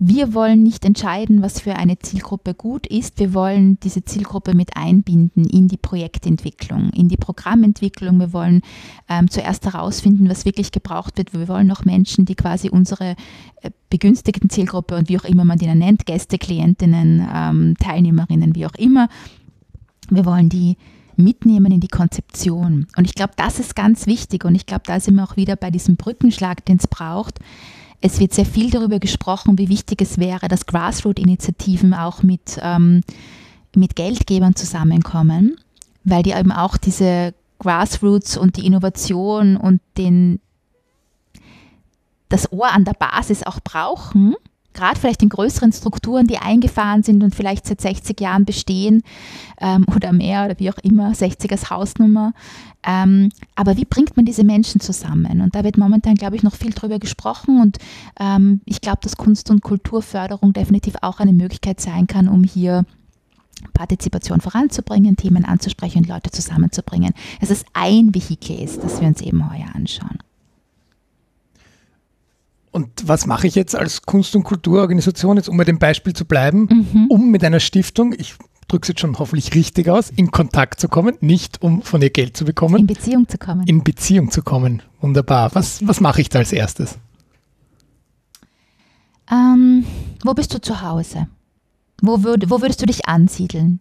Wir 0.01 0.33
wollen 0.33 0.63
nicht 0.63 0.85
entscheiden, 0.85 1.41
was 1.41 1.59
für 1.59 1.75
eine 1.75 1.99
Zielgruppe 1.99 2.53
gut 2.53 2.87
ist. 2.87 3.19
Wir 3.19 3.33
wollen 3.33 3.77
diese 3.81 4.05
Zielgruppe 4.05 4.53
mit 4.53 4.77
einbinden 4.77 5.43
in 5.43 5.67
die 5.67 5.75
Projektentwicklung, 5.75 6.91
in 6.91 7.09
die 7.09 7.17
Programmentwicklung. 7.17 8.17
Wir 8.17 8.31
wollen 8.31 8.61
ähm, 9.09 9.29
zuerst 9.29 9.65
herausfinden, 9.65 10.29
was 10.29 10.45
wirklich 10.45 10.71
gebraucht 10.71 11.17
wird. 11.17 11.33
Wir 11.33 11.49
wollen 11.49 11.69
auch 11.69 11.83
Menschen, 11.83 12.23
die 12.23 12.35
quasi 12.35 12.69
unsere 12.69 13.17
äh, 13.61 13.71
begünstigten 13.89 14.49
Zielgruppe 14.49 14.95
und 14.95 15.09
wie 15.09 15.19
auch 15.19 15.25
immer 15.25 15.43
man 15.43 15.57
die 15.57 15.67
nennt, 15.67 16.05
Gäste, 16.05 16.37
Klientinnen, 16.37 17.27
ähm, 17.35 17.75
Teilnehmerinnen, 17.77 18.55
wie 18.55 18.67
auch 18.67 18.75
immer. 18.75 19.09
Wir 20.09 20.23
wollen 20.23 20.47
die 20.47 20.77
mitnehmen 21.19 21.71
in 21.71 21.79
die 21.79 21.87
Konzeption. 21.87 22.87
Und 22.97 23.05
ich 23.05 23.13
glaube, 23.13 23.33
das 23.35 23.59
ist 23.59 23.75
ganz 23.75 24.07
wichtig. 24.07 24.45
Und 24.45 24.55
ich 24.55 24.65
glaube, 24.65 24.83
da 24.85 24.99
sind 24.99 25.15
wir 25.15 25.23
auch 25.23 25.35
wieder 25.35 25.55
bei 25.55 25.69
diesem 25.69 25.95
Brückenschlag, 25.95 26.65
den 26.65 26.77
es 26.77 26.87
braucht 26.87 27.39
es 28.01 28.19
wird 28.19 28.33
sehr 28.33 28.45
viel 28.45 28.69
darüber 28.69 28.99
gesprochen, 28.99 29.57
wie 29.57 29.69
wichtig 29.69 30.01
es 30.01 30.17
wäre, 30.17 30.47
dass 30.47 30.65
Grassroot-Initiativen 30.65 31.93
auch 31.93 32.23
mit, 32.23 32.59
ähm, 32.61 33.01
mit 33.75 33.95
Geldgebern 33.95 34.55
zusammenkommen, 34.55 35.57
weil 36.03 36.23
die 36.23 36.31
eben 36.31 36.51
auch 36.51 36.77
diese 36.77 37.33
Grassroots 37.59 38.37
und 38.37 38.55
die 38.55 38.65
Innovation 38.65 39.57
und 39.57 39.81
den, 39.97 40.39
das 42.29 42.51
Ohr 42.53 42.71
an 42.71 42.85
der 42.85 42.93
Basis 42.93 43.43
auch 43.43 43.59
brauchen, 43.61 44.35
gerade 44.73 44.99
vielleicht 44.99 45.23
in 45.23 45.29
größeren 45.29 45.71
Strukturen, 45.71 46.27
die 46.27 46.37
eingefahren 46.37 47.03
sind 47.03 47.23
und 47.23 47.35
vielleicht 47.35 47.65
seit 47.65 47.81
60 47.81 48.19
Jahren 48.19 48.45
bestehen 48.45 49.01
ähm, 49.59 49.85
oder 49.95 50.13
mehr 50.13 50.45
oder 50.45 50.59
wie 50.59 50.69
auch 50.69 50.77
immer, 50.83 51.13
60 51.13 51.51
als 51.51 51.69
Hausnummer. 51.69 52.33
Ähm, 52.83 53.31
aber 53.55 53.77
wie 53.77 53.85
bringt 53.85 54.15
man 54.15 54.25
diese 54.25 54.43
Menschen 54.43 54.79
zusammen? 54.79 55.41
Und 55.41 55.55
da 55.55 55.63
wird 55.63 55.77
momentan, 55.77 56.15
glaube 56.15 56.35
ich, 56.35 56.43
noch 56.43 56.55
viel 56.55 56.71
drüber 56.71 56.99
gesprochen 56.99 57.61
und 57.61 57.77
ähm, 58.19 58.61
ich 58.65 58.81
glaube, 58.81 58.99
dass 59.01 59.17
Kunst- 59.17 59.49
und 59.49 59.61
Kulturförderung 59.61 60.53
definitiv 60.53 60.95
auch 61.01 61.19
eine 61.19 61.33
Möglichkeit 61.33 61.81
sein 61.81 62.07
kann, 62.07 62.29
um 62.29 62.43
hier 62.43 62.85
Partizipation 63.73 64.39
voranzubringen, 64.39 65.17
Themen 65.17 65.43
anzusprechen 65.45 65.99
und 65.99 66.07
Leute 66.07 66.31
zusammenzubringen. 66.31 67.13
Es 67.41 67.51
ist 67.51 67.65
ein 67.73 68.13
Vehikel 68.15 68.65
das 68.81 69.01
wir 69.01 69.07
uns 69.07 69.21
eben 69.21 69.49
heuer 69.51 69.67
anschauen. 69.73 70.19
Und 72.71 73.07
was 73.07 73.25
mache 73.25 73.47
ich 73.47 73.55
jetzt 73.55 73.75
als 73.75 74.03
Kunst- 74.03 74.35
und 74.35 74.43
Kulturorganisation, 74.43 75.37
jetzt 75.37 75.49
um 75.49 75.57
bei 75.57 75.63
dem 75.63 75.79
Beispiel 75.79 76.13
zu 76.13 76.25
bleiben, 76.25 76.87
mhm. 76.93 77.07
um 77.07 77.31
mit 77.31 77.43
einer 77.43 77.59
Stiftung, 77.59 78.13
ich 78.17 78.35
drücke 78.67 78.83
es 78.83 78.87
jetzt 78.89 79.01
schon 79.01 79.17
hoffentlich 79.17 79.55
richtig 79.55 79.89
aus, 79.89 80.09
in 80.09 80.31
Kontakt 80.31 80.79
zu 80.79 80.87
kommen, 80.87 81.17
nicht 81.19 81.61
um 81.61 81.81
von 81.81 82.01
ihr 82.01 82.11
Geld 82.11 82.37
zu 82.37 82.45
bekommen. 82.45 82.77
In 82.77 82.87
Beziehung 82.87 83.27
zu 83.27 83.37
kommen. 83.37 83.65
In 83.65 83.83
Beziehung 83.83 84.29
zu 84.31 84.43
kommen. 84.43 84.83
Wunderbar. 85.01 85.53
Was, 85.55 85.85
was 85.87 85.99
mache 85.99 86.21
ich 86.21 86.29
da 86.29 86.39
als 86.39 86.53
erstes? 86.53 86.99
Ähm, 89.31 89.85
wo 90.23 90.33
bist 90.33 90.53
du 90.53 90.61
zu 90.61 90.81
Hause? 90.81 91.27
Wo, 92.01 92.23
würd, 92.23 92.49
wo 92.49 92.61
würdest 92.61 92.81
du 92.81 92.85
dich 92.85 93.07
ansiedeln? 93.07 93.79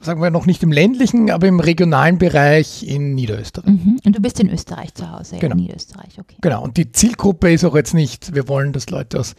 Sagen 0.00 0.20
wir 0.20 0.30
noch 0.30 0.46
nicht 0.46 0.62
im 0.62 0.72
ländlichen, 0.72 1.30
aber 1.30 1.46
im 1.46 1.60
regionalen 1.60 2.18
Bereich 2.18 2.86
in 2.86 3.14
Niederösterreich. 3.14 3.70
Mhm. 3.70 4.00
Und 4.04 4.16
du 4.16 4.20
bist 4.20 4.40
in 4.40 4.50
Österreich 4.50 4.94
zu 4.94 5.10
Hause, 5.10 5.36
genau. 5.38 5.54
in 5.54 5.62
Niederösterreich, 5.62 6.18
okay. 6.18 6.36
Genau, 6.40 6.62
und 6.62 6.76
die 6.76 6.90
Zielgruppe 6.92 7.52
ist 7.52 7.64
auch 7.64 7.74
jetzt 7.74 7.94
nicht, 7.94 8.34
wir 8.34 8.48
wollen, 8.48 8.72
dass 8.72 8.90
Leute 8.90 9.20
aus 9.20 9.34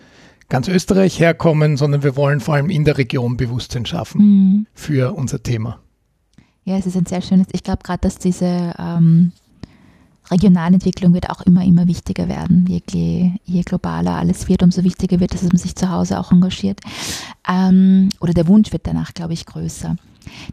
ganz 0.49 0.67
Österreich 0.67 1.19
herkommen, 1.19 1.77
sondern 1.77 2.03
wir 2.03 2.15
wollen 2.15 2.39
vor 2.39 2.55
allem 2.55 2.69
in 2.69 2.85
der 2.85 2.97
Region 2.97 3.37
Bewusstsein 3.37 3.85
schaffen 3.85 4.21
mhm. 4.21 4.67
für 4.73 5.13
unser 5.15 5.41
Thema. 5.41 5.79
Ja, 6.65 6.77
es 6.77 6.85
ist 6.85 6.95
ein 6.95 7.05
sehr 7.05 7.21
schönes, 7.21 7.47
ich 7.51 7.63
glaube 7.63 7.83
gerade, 7.83 8.01
dass 8.01 8.17
diese 8.17 8.73
ähm, 8.77 9.33
Regionalentwicklung 10.31 11.13
wird 11.13 11.29
auch 11.29 11.41
immer, 11.41 11.63
immer 11.63 11.87
wichtiger 11.87 12.27
werden. 12.27 12.65
Je, 12.91 13.31
je 13.43 13.61
globaler 13.61 14.15
alles 14.17 14.47
wird, 14.47 14.63
umso 14.63 14.83
wichtiger 14.83 15.19
wird, 15.19 15.33
dass 15.33 15.43
man 15.43 15.57
sich 15.57 15.75
zu 15.75 15.89
Hause 15.89 16.19
auch 16.19 16.31
engagiert. 16.31 16.79
Ähm, 17.47 18.09
oder 18.19 18.33
der 18.33 18.47
Wunsch 18.47 18.71
wird 18.71 18.87
danach, 18.87 19.13
glaube 19.13 19.33
ich, 19.33 19.45
größer. 19.45 19.95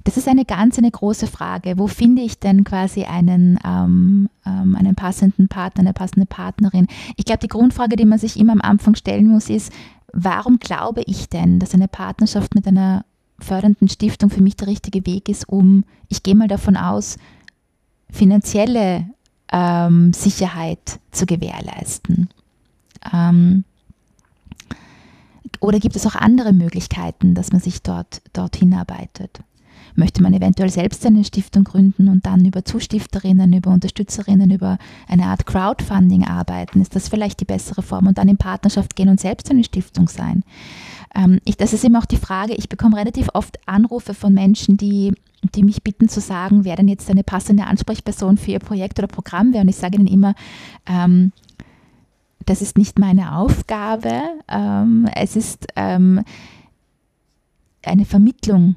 Das 0.04 0.16
ist 0.16 0.28
eine 0.28 0.44
ganz 0.44 0.78
eine 0.78 0.90
große 0.90 1.26
Frage. 1.26 1.78
Wo 1.78 1.86
finde 1.86 2.22
ich 2.22 2.38
denn 2.38 2.64
quasi 2.64 3.04
einen, 3.04 3.58
ähm, 3.64 4.28
ähm, 4.44 4.76
einen 4.76 4.94
passenden 4.94 5.48
Partner, 5.48 5.80
eine 5.80 5.92
passende 5.92 6.26
Partnerin? 6.26 6.88
Ich 7.16 7.24
glaube, 7.24 7.40
die 7.40 7.48
Grundfrage, 7.48 7.96
die 7.96 8.04
man 8.04 8.18
sich 8.18 8.38
immer 8.38 8.52
am 8.52 8.60
Anfang 8.60 8.96
stellen 8.96 9.28
muss, 9.28 9.48
ist, 9.48 9.72
warum 10.12 10.58
glaube 10.58 11.02
ich 11.06 11.28
denn, 11.28 11.60
dass 11.60 11.74
eine 11.74 11.88
Partnerschaft 11.88 12.54
mit 12.54 12.66
einer 12.66 13.04
fördernden 13.38 13.88
Stiftung 13.88 14.30
für 14.30 14.42
mich 14.42 14.56
der 14.56 14.68
richtige 14.68 15.06
Weg 15.06 15.28
ist, 15.28 15.48
um, 15.48 15.84
ich 16.08 16.22
gehe 16.22 16.34
mal 16.34 16.48
davon 16.48 16.76
aus, 16.76 17.16
finanzielle 18.10 19.06
ähm, 19.52 20.12
Sicherheit 20.12 21.00
zu 21.10 21.26
gewährleisten? 21.26 22.28
Ähm, 23.12 23.64
oder 25.60 25.78
gibt 25.78 25.96
es 25.96 26.06
auch 26.06 26.14
andere 26.14 26.52
Möglichkeiten, 26.52 27.34
dass 27.34 27.52
man 27.52 27.60
sich 27.60 27.82
dort, 27.82 28.22
dort 28.32 28.56
hinarbeitet? 28.56 29.40
Möchte 29.96 30.22
man 30.22 30.32
eventuell 30.32 30.70
selbst 30.70 31.04
eine 31.04 31.24
Stiftung 31.24 31.64
gründen 31.64 32.08
und 32.08 32.24
dann 32.24 32.44
über 32.44 32.64
Zustifterinnen, 32.64 33.52
über 33.52 33.70
Unterstützerinnen, 33.70 34.50
über 34.50 34.78
eine 35.08 35.26
Art 35.26 35.46
Crowdfunding 35.46 36.24
arbeiten? 36.24 36.80
Ist 36.80 36.94
das 36.94 37.08
vielleicht 37.08 37.40
die 37.40 37.44
bessere 37.44 37.82
Form 37.82 38.06
und 38.06 38.16
dann 38.16 38.28
in 38.28 38.36
Partnerschaft 38.36 38.94
gehen 38.94 39.08
und 39.08 39.20
selbst 39.20 39.50
eine 39.50 39.64
Stiftung 39.64 40.08
sein? 40.08 40.44
Ähm, 41.14 41.40
ich, 41.44 41.56
das 41.56 41.72
ist 41.72 41.84
immer 41.84 41.98
auch 41.98 42.06
die 42.06 42.16
Frage, 42.16 42.54
ich 42.54 42.68
bekomme 42.68 42.96
relativ 42.96 43.28
oft 43.34 43.58
Anrufe 43.66 44.14
von 44.14 44.32
Menschen, 44.32 44.76
die 44.76 45.12
die 45.42 45.62
mich 45.62 45.82
bitten 45.82 46.08
zu 46.08 46.20
sagen, 46.20 46.64
wer 46.64 46.76
denn 46.76 46.88
jetzt 46.88 47.10
eine 47.10 47.24
passende 47.24 47.64
Ansprechperson 47.64 48.36
für 48.36 48.52
ihr 48.52 48.58
Projekt 48.58 48.98
oder 48.98 49.08
Programm 49.08 49.52
wäre. 49.52 49.62
Und 49.62 49.68
ich 49.68 49.76
sage 49.76 49.96
ihnen 49.96 50.06
immer, 50.06 50.34
ähm, 50.86 51.32
das 52.46 52.62
ist 52.62 52.76
nicht 52.76 52.98
meine 52.98 53.36
Aufgabe. 53.36 54.22
Ähm, 54.48 55.08
es 55.14 55.36
ist 55.36 55.66
ähm, 55.76 56.22
eine 57.82 58.04
Vermittlung 58.04 58.76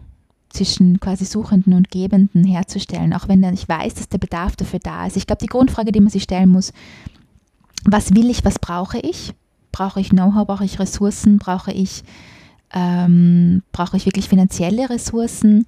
zwischen 0.50 1.00
quasi 1.00 1.26
Suchenden 1.26 1.74
und 1.74 1.90
Gebenden 1.90 2.44
herzustellen, 2.44 3.14
auch 3.14 3.28
wenn 3.28 3.44
ich 3.54 3.68
weiß, 3.68 3.96
dass 3.96 4.10
der 4.10 4.20
Bedarf 4.20 4.56
dafür 4.56 4.80
da 4.80 5.08
ist. 5.08 5.18
Ich 5.18 5.28
glaube, 5.28 5.42
die 5.42 5.48
Grundfrage, 5.48 5.92
die 5.92 6.00
man 6.00 6.10
sich 6.10 6.24
stellen 6.24 6.50
muss, 6.50 6.72
was 7.86 8.14
will 8.16 8.30
ich, 8.30 8.46
was 8.46 8.60
brauche 8.60 9.00
ich? 9.00 9.34
Brauche 9.72 10.00
ich 10.00 10.10
Know-how, 10.12 10.46
brauche 10.46 10.64
ich 10.64 10.80
Ressourcen, 10.80 11.40
brauche 11.40 11.72
ich 11.72 12.04
Ähm, 12.76 13.62
brauche 13.72 13.98
ich 13.98 14.08
wirklich 14.08 14.28
finanzielle 14.30 14.90
Ressourcen? 14.90 15.68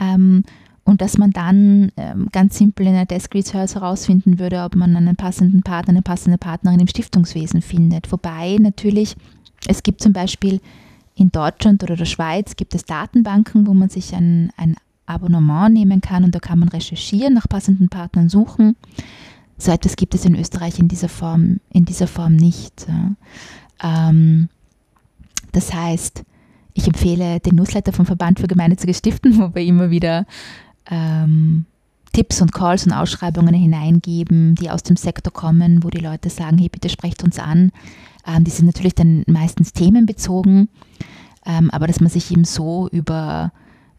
Ähm, 0.00 0.44
und 0.84 1.00
dass 1.00 1.16
man 1.16 1.30
dann 1.30 1.92
ähm, 1.96 2.28
ganz 2.32 2.58
simpel 2.58 2.86
in 2.86 2.94
der 2.94 3.06
Desk 3.06 3.32
Research 3.34 3.76
herausfinden 3.76 4.38
würde, 4.38 4.62
ob 4.64 4.74
man 4.74 4.96
einen 4.96 5.14
passenden 5.14 5.62
Partner, 5.62 5.90
eine 5.90 6.02
passende 6.02 6.38
Partnerin 6.38 6.80
im 6.80 6.88
Stiftungswesen 6.88 7.62
findet. 7.62 8.10
Wobei 8.10 8.56
natürlich, 8.58 9.14
es 9.68 9.82
gibt 9.84 10.02
zum 10.02 10.12
Beispiel 10.12 10.60
in 11.14 11.30
Deutschland 11.30 11.82
oder 11.84 11.94
der 11.94 12.04
Schweiz 12.04 12.56
gibt 12.56 12.74
es 12.74 12.84
Datenbanken, 12.84 13.66
wo 13.66 13.74
man 13.74 13.90
sich 13.90 14.12
ein, 14.14 14.50
ein 14.56 14.74
Abonnement 15.06 15.72
nehmen 15.72 16.00
kann 16.00 16.24
und 16.24 16.34
da 16.34 16.40
kann 16.40 16.58
man 16.58 16.68
recherchieren, 16.68 17.34
nach 17.34 17.48
passenden 17.48 17.88
Partnern 17.88 18.28
suchen. 18.28 18.76
So 19.58 19.70
etwas 19.70 19.94
gibt 19.94 20.14
es 20.14 20.24
in 20.24 20.34
Österreich 20.34 20.80
in 20.80 20.88
dieser 20.88 21.08
Form, 21.08 21.60
in 21.70 21.84
dieser 21.84 22.08
Form 22.08 22.34
nicht. 22.34 22.86
Ähm, 23.82 24.48
das 25.52 25.72
heißt, 25.72 26.24
ich 26.74 26.86
empfehle 26.86 27.40
den 27.40 27.56
Newsletter 27.56 27.92
vom 27.92 28.06
Verband 28.06 28.40
für 28.40 28.46
gemeinnützige 28.46 28.94
Stiften, 28.94 29.38
wo 29.38 29.54
wir 29.54 29.62
immer 29.62 29.90
wieder 29.90 30.26
ähm, 30.90 31.66
Tipps 32.12 32.42
und 32.42 32.52
Calls 32.52 32.86
und 32.86 32.92
Ausschreibungen 32.92 33.54
hineingeben, 33.54 34.54
die 34.54 34.70
aus 34.70 34.82
dem 34.82 34.96
Sektor 34.96 35.32
kommen, 35.32 35.82
wo 35.82 35.88
die 35.88 36.00
Leute 36.00 36.28
sagen, 36.28 36.58
hey, 36.58 36.68
bitte 36.68 36.88
sprecht 36.88 37.24
uns 37.24 37.38
an. 37.38 37.72
Ähm, 38.26 38.44
die 38.44 38.50
sind 38.50 38.66
natürlich 38.66 38.94
dann 38.94 39.24
meistens 39.26 39.72
themenbezogen, 39.72 40.68
ähm, 41.46 41.70
aber 41.70 41.86
dass 41.86 42.00
man 42.00 42.10
sich 42.10 42.30
eben 42.30 42.44
so 42.44 42.88
über 42.92 43.52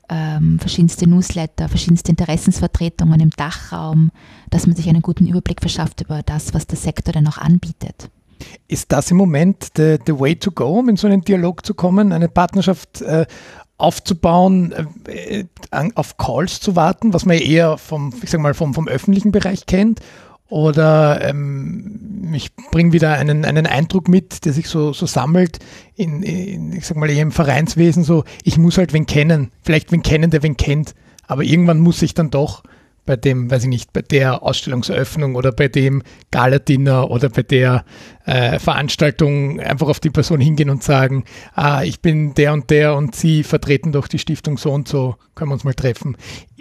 ähm, 0.09 0.59
verschiedenste 0.59 1.07
Newsletter, 1.07 1.69
verschiedenste 1.69 2.11
Interessensvertretungen 2.11 3.19
im 3.19 3.30
Dachraum, 3.32 4.11
dass 4.49 4.67
man 4.67 4.76
sich 4.76 4.88
einen 4.89 5.01
guten 5.01 5.28
Überblick 5.28 5.61
verschafft 5.61 6.01
über 6.01 6.21
das, 6.24 6.53
was 6.53 6.67
der 6.67 6.78
Sektor 6.78 7.13
denn 7.13 7.28
auch 7.28 7.38
anbietet. 7.38 8.09
Ist 8.67 8.91
das 8.91 9.11
im 9.11 9.17
Moment 9.17 9.69
the, 9.75 9.97
the 10.05 10.19
way 10.19 10.35
to 10.35 10.51
go, 10.51 10.79
um 10.79 10.89
in 10.89 10.97
so 10.97 11.07
einen 11.07 11.21
Dialog 11.21 11.65
zu 11.65 11.73
kommen, 11.73 12.11
eine 12.11 12.29
Partnerschaft 12.29 13.01
äh, 13.01 13.25
aufzubauen, 13.77 14.73
äh, 15.07 15.45
auf 15.95 16.17
Calls 16.17 16.59
zu 16.59 16.75
warten, 16.75 17.13
was 17.13 17.25
man 17.25 17.37
eher 17.37 17.77
vom, 17.77 18.13
ich 18.21 18.29
sag 18.29 18.41
mal, 18.41 18.53
vom, 18.53 18.73
vom 18.73 18.87
öffentlichen 18.87 19.31
Bereich 19.31 19.65
kennt? 19.65 19.99
Oder 20.49 21.27
ähm, 21.27 22.31
ich 22.33 22.55
bringe 22.71 22.93
wieder 22.93 23.13
einen, 23.13 23.43
einen 23.43 23.65
Eindruck 23.65 24.07
mit, 24.07 24.45
der 24.45 24.53
sich 24.53 24.67
so, 24.67 24.93
so 24.93 25.05
sammelt 25.05 25.59
in, 25.95 26.21
in, 26.21 26.73
ich 26.73 26.85
sag 26.85 26.97
mal, 26.97 27.09
eher 27.09 27.23
im 27.23 27.31
Vereinswesen, 27.31 28.03
so, 28.03 28.23
ich 28.43 28.57
muss 28.57 28.77
halt 28.77 28.93
wen 28.93 29.05
kennen, 29.05 29.51
vielleicht 29.63 29.91
wen 29.91 30.03
kennen, 30.03 30.29
der 30.29 30.43
wen 30.43 30.55
kennt, 30.55 30.93
aber 31.25 31.43
irgendwann 31.43 31.79
muss 31.79 32.01
ich 32.01 32.13
dann 32.13 32.29
doch 32.29 32.63
bei 33.06 33.16
dem, 33.16 33.51
weiß 33.51 33.64
ich 33.64 33.70
nicht, 33.70 33.93
bei 33.93 34.01
der 34.01 34.43
Ausstellungseröffnung 34.43 35.36
oder 35.36 35.51
bei 35.51 35.68
dem 35.68 36.04
Gala-Dinner 36.32 37.10
oder 37.10 37.30
bei 37.30 37.43
der 37.43 37.84
äh, 38.26 38.60
Veranstaltung 38.60 39.60
einfach 39.60 39.88
auf 39.88 39.99
die 39.99 40.10
Person 40.10 40.39
hingehen 40.39 40.70
und 40.70 40.84
sagen, 40.84 41.26
ah, 41.54 41.84
ich 41.84 42.01
bin 42.01 42.34
der 42.34 42.54
und 42.54 42.70
der 42.70 42.95
und 42.95 43.16
Sie 43.16 43.43
vertreten 43.43 43.91
doch 43.91 44.08
die 44.08 44.20
Stiftung 44.20 44.58
so 44.58 44.72
und 44.72 44.88
so, 44.88 45.16
können 45.36 45.49
wir 45.49 45.56
uns 45.56 45.64
mal 45.64 45.74
treffen. 45.74 46.18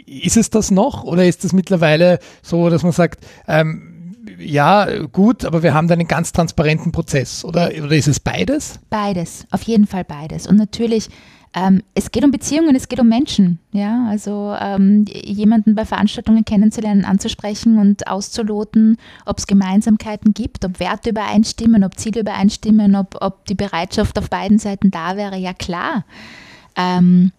Ist 0.07 0.37
es 0.37 0.51
das 0.51 0.71
noch 0.71 1.05
oder 1.05 1.27
ist 1.27 1.45
es 1.45 1.53
mittlerweile 1.53 2.19
so, 2.43 2.69
dass 2.71 2.83
man 2.83 2.93
sagt, 2.93 3.25
ähm, 3.47 3.93
ja, 4.39 5.07
gut, 5.07 5.45
aber 5.45 5.63
wir 5.63 5.75
haben 5.75 5.89
da 5.89 5.95
einen 5.95 6.09
ganz 6.09 6.33
transparenten 6.33 6.93
Prozess 6.93 7.45
oder, 7.45 7.71
oder 7.83 7.97
ist 7.97 8.09
es 8.09 8.21
beides? 8.21 8.81
Beides, 8.91 9.47
auf 9.51 9.63
jeden 9.63 9.87
Fall 9.87 10.05
beides. 10.05 10.47
Und 10.47 10.57
natürlich 10.57 11.09
ähm, 11.55 11.83
es 11.95 12.11
geht 12.11 12.25
um 12.25 12.31
Beziehungen, 12.31 12.75
es 12.75 12.89
geht 12.89 13.01
um 13.01 13.09
Menschen. 13.09 13.59
Ja? 13.73 14.07
Also 14.09 14.55
ähm, 14.59 15.05
jemanden 15.07 15.75
bei 15.75 15.85
Veranstaltungen 15.85 16.45
kennenzulernen, 16.45 17.05
anzusprechen 17.05 17.79
und 17.79 18.07
auszuloten, 18.07 18.97
ob 19.27 19.39
es 19.39 19.47
Gemeinsamkeiten 19.47 20.33
gibt, 20.33 20.65
ob 20.65 20.81
Werte 20.81 21.11
übereinstimmen, 21.11 21.85
ob 21.85 21.99
Ziele 21.99 22.21
übereinstimmen, 22.21 22.97
ob, 22.97 23.19
ob 23.21 23.45
die 23.47 23.55
Bereitschaft 23.55 24.19
auf 24.19 24.31
beiden 24.31 24.59
Seiten 24.59 24.91
da 24.91 25.17
wäre, 25.17 25.37
ja 25.37 25.53
klar. 25.53 26.05
Ähm, 26.75 27.33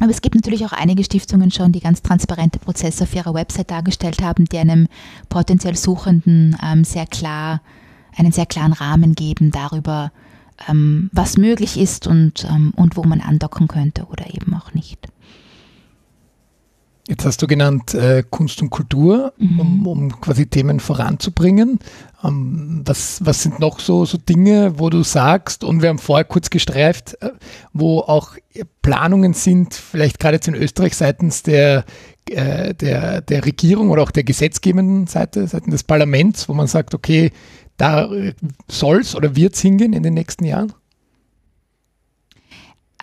aber 0.00 0.10
es 0.10 0.22
gibt 0.22 0.34
natürlich 0.34 0.64
auch 0.64 0.72
einige 0.72 1.04
Stiftungen 1.04 1.52
schon, 1.52 1.70
die 1.70 1.80
ganz 1.80 2.02
transparente 2.02 2.58
Prozesse 2.58 3.04
auf 3.04 3.14
ihrer 3.14 3.34
Website 3.34 3.70
dargestellt 3.70 4.22
haben, 4.22 4.46
die 4.46 4.58
einem 4.58 4.88
potenziell 5.28 5.76
Suchenden 5.76 6.56
ähm, 6.64 6.82
sehr 6.82 7.06
klar, 7.06 7.60
einen 8.16 8.32
sehr 8.32 8.46
klaren 8.46 8.72
Rahmen 8.72 9.14
geben 9.14 9.52
darüber, 9.52 10.10
ähm, 10.68 11.10
was 11.12 11.36
möglich 11.36 11.78
ist 11.78 12.06
und, 12.06 12.44
ähm, 12.44 12.72
und 12.76 12.96
wo 12.96 13.04
man 13.04 13.20
andocken 13.20 13.68
könnte 13.68 14.06
oder 14.06 14.26
eben 14.34 14.54
auch 14.54 14.74
nicht. 14.74 15.08
Jetzt 17.08 17.26
hast 17.26 17.42
du 17.42 17.48
genannt 17.48 17.94
äh, 17.94 18.22
Kunst 18.30 18.62
und 18.62 18.70
Kultur, 18.70 19.32
mhm. 19.36 19.60
um, 19.60 19.86
um, 19.86 20.20
quasi 20.20 20.46
Themen 20.46 20.78
voranzubringen. 20.78 21.80
Ähm, 22.22 22.82
was, 22.84 23.20
was 23.24 23.42
sind 23.42 23.58
noch 23.58 23.80
so, 23.80 24.04
so 24.04 24.18
Dinge, 24.18 24.78
wo 24.78 24.88
du 24.88 25.02
sagst, 25.02 25.64
und 25.64 25.82
wir 25.82 25.88
haben 25.88 25.98
vorher 25.98 26.24
kurz 26.24 26.48
gestreift, 26.48 27.20
äh, 27.20 27.30
wo 27.72 27.98
auch 27.98 28.36
Planungen 28.82 29.34
sind, 29.34 29.74
vielleicht 29.74 30.20
gerade 30.20 30.36
jetzt 30.36 30.46
in 30.46 30.54
Österreich 30.54 30.96
seitens 30.96 31.42
der, 31.42 31.84
äh, 32.30 32.72
der, 32.72 33.20
der 33.20 33.44
Regierung 33.44 33.90
oder 33.90 34.02
auch 34.02 34.12
der 34.12 34.22
gesetzgebenden 34.22 35.08
Seite, 35.08 35.48
seitens 35.48 35.72
des 35.72 35.82
Parlaments, 35.82 36.48
wo 36.48 36.54
man 36.54 36.68
sagt, 36.68 36.94
okay, 36.94 37.32
da 37.82 38.08
soll 38.68 39.00
es 39.00 39.16
oder 39.16 39.34
wird 39.34 39.54
es 39.54 39.60
hingehen 39.60 39.92
in 39.92 40.04
den 40.04 40.14
nächsten 40.14 40.44
Jahren? 40.44 40.72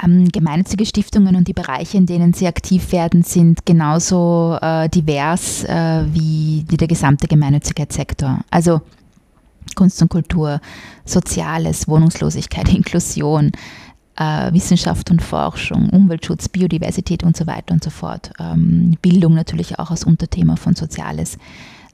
Ähm, 0.01 0.30
gemeinnützige 0.30 0.86
Stiftungen 0.86 1.36
und 1.36 1.49
die 1.49 1.53
Bereiche, 1.53 1.97
in 1.97 2.05
denen 2.05 2.32
sie 2.32 2.47
aktiv 2.47 2.93
werden, 2.93 3.23
sind 3.23 3.65
genauso 3.65 4.57
äh, 4.61 4.88
divers 4.88 5.65
äh, 5.65 6.05
wie, 6.13 6.63
wie 6.69 6.77
der 6.77 6.88
gesamte 6.88 7.27
Gemeinnützigkeitssektor. 7.27 8.39
Also 8.49 8.80
Kunst 9.75 10.01
und 10.01 10.07
Kultur, 10.07 10.61
Soziales, 11.03 11.89
Wohnungslosigkeit, 11.89 12.69
Inklusion, 12.73 13.51
äh, 14.15 14.53
Wissenschaft 14.53 15.11
und 15.11 15.21
Forschung, 15.21 15.89
Umweltschutz, 15.89 16.47
Biodiversität 16.47 17.23
und 17.23 17.36
so 17.36 17.45
weiter 17.47 17.73
und 17.73 17.84
so 17.84 17.89
fort. 17.89 18.32
Ähm, 18.39 18.97
Bildung 19.01 19.34
natürlich 19.34 19.77
auch 19.77 19.91
als 19.91 20.05
Unterthema 20.05 20.55
von 20.55 20.73
Soziales. 20.73 21.38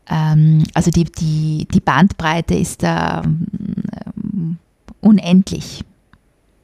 Ähm, 0.09 0.63
also 0.73 0.91
die, 0.91 1.05
die, 1.05 1.67
die 1.71 1.79
Bandbreite 1.79 2.55
ist 2.55 2.83
da 2.83 3.23
ähm, 3.23 4.57
unendlich, 5.01 5.83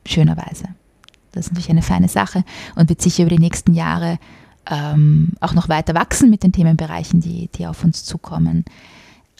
schönerweise. 0.05 0.65
Das 1.31 1.45
ist 1.45 1.51
natürlich 1.51 1.69
eine 1.69 1.81
feine 1.81 2.07
Sache 2.07 2.43
und 2.75 2.89
wird 2.89 3.01
sicher 3.01 3.23
über 3.23 3.29
die 3.29 3.39
nächsten 3.39 3.73
Jahre 3.73 4.19
ähm, 4.69 5.33
auch 5.39 5.53
noch 5.53 5.69
weiter 5.69 5.95
wachsen 5.95 6.29
mit 6.29 6.43
den 6.43 6.51
Themenbereichen, 6.51 7.21
die, 7.21 7.49
die 7.55 7.67
auf 7.67 7.83
uns 7.83 8.03
zukommen. 8.03 8.65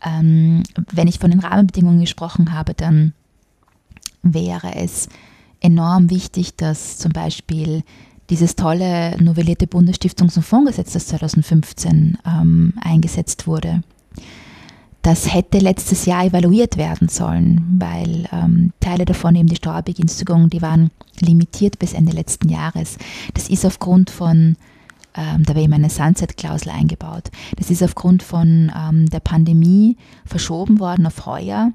Ähm, 0.04 0.64
wenn 0.91 1.08
ich 1.08 1.20
von 1.20 1.32
den 1.32 1.41
Rahmenbedingungen 1.41 1.99
gesprochen 1.99 2.54
habe, 2.54 2.74
dann 2.74 3.14
wäre 4.24 4.76
es 4.76 5.10
enorm 5.60 6.10
wichtig, 6.10 6.56
dass 6.56 6.97
zum 6.97 7.12
Beispiel 7.12 7.84
dieses 8.32 8.55
tolle 8.55 9.21
novellierte 9.21 9.65
Bundesstiftungs- 9.65 10.38
und 10.38 10.43
Fondsgesetz, 10.43 10.93
das 10.93 11.07
2015 11.07 12.17
ähm, 12.25 12.73
eingesetzt 12.82 13.45
wurde, 13.45 13.84
das 15.01 15.34
hätte 15.34 15.57
letztes 15.57 16.05
Jahr 16.05 16.25
evaluiert 16.25 16.77
werden 16.77 17.09
sollen, 17.09 17.77
weil 17.79 18.29
ähm, 18.32 18.71
Teile 18.79 19.03
davon, 19.05 19.36
eben 19.36 19.49
die 19.49 19.55
Steuerbegünstigung, 19.55 20.49
die 20.49 20.61
waren 20.61 20.91
limitiert 21.19 21.77
bis 21.77 21.93
Ende 21.93 22.13
letzten 22.13 22.49
Jahres. 22.49 22.97
Das 23.34 23.49
ist 23.49 23.65
aufgrund 23.65 24.11
von, 24.11 24.55
ähm, 25.15 25.43
da 25.43 25.53
wäre 25.53 25.65
eben 25.65 25.73
eine 25.73 25.89
Sunset-Klausel 25.89 26.71
eingebaut, 26.71 27.32
das 27.57 27.69
ist 27.69 27.84
aufgrund 27.84 28.23
von 28.23 28.71
ähm, 28.75 29.09
der 29.09 29.19
Pandemie 29.19 29.97
verschoben 30.25 30.79
worden 30.79 31.05
auf 31.05 31.25
heuer. 31.25 31.71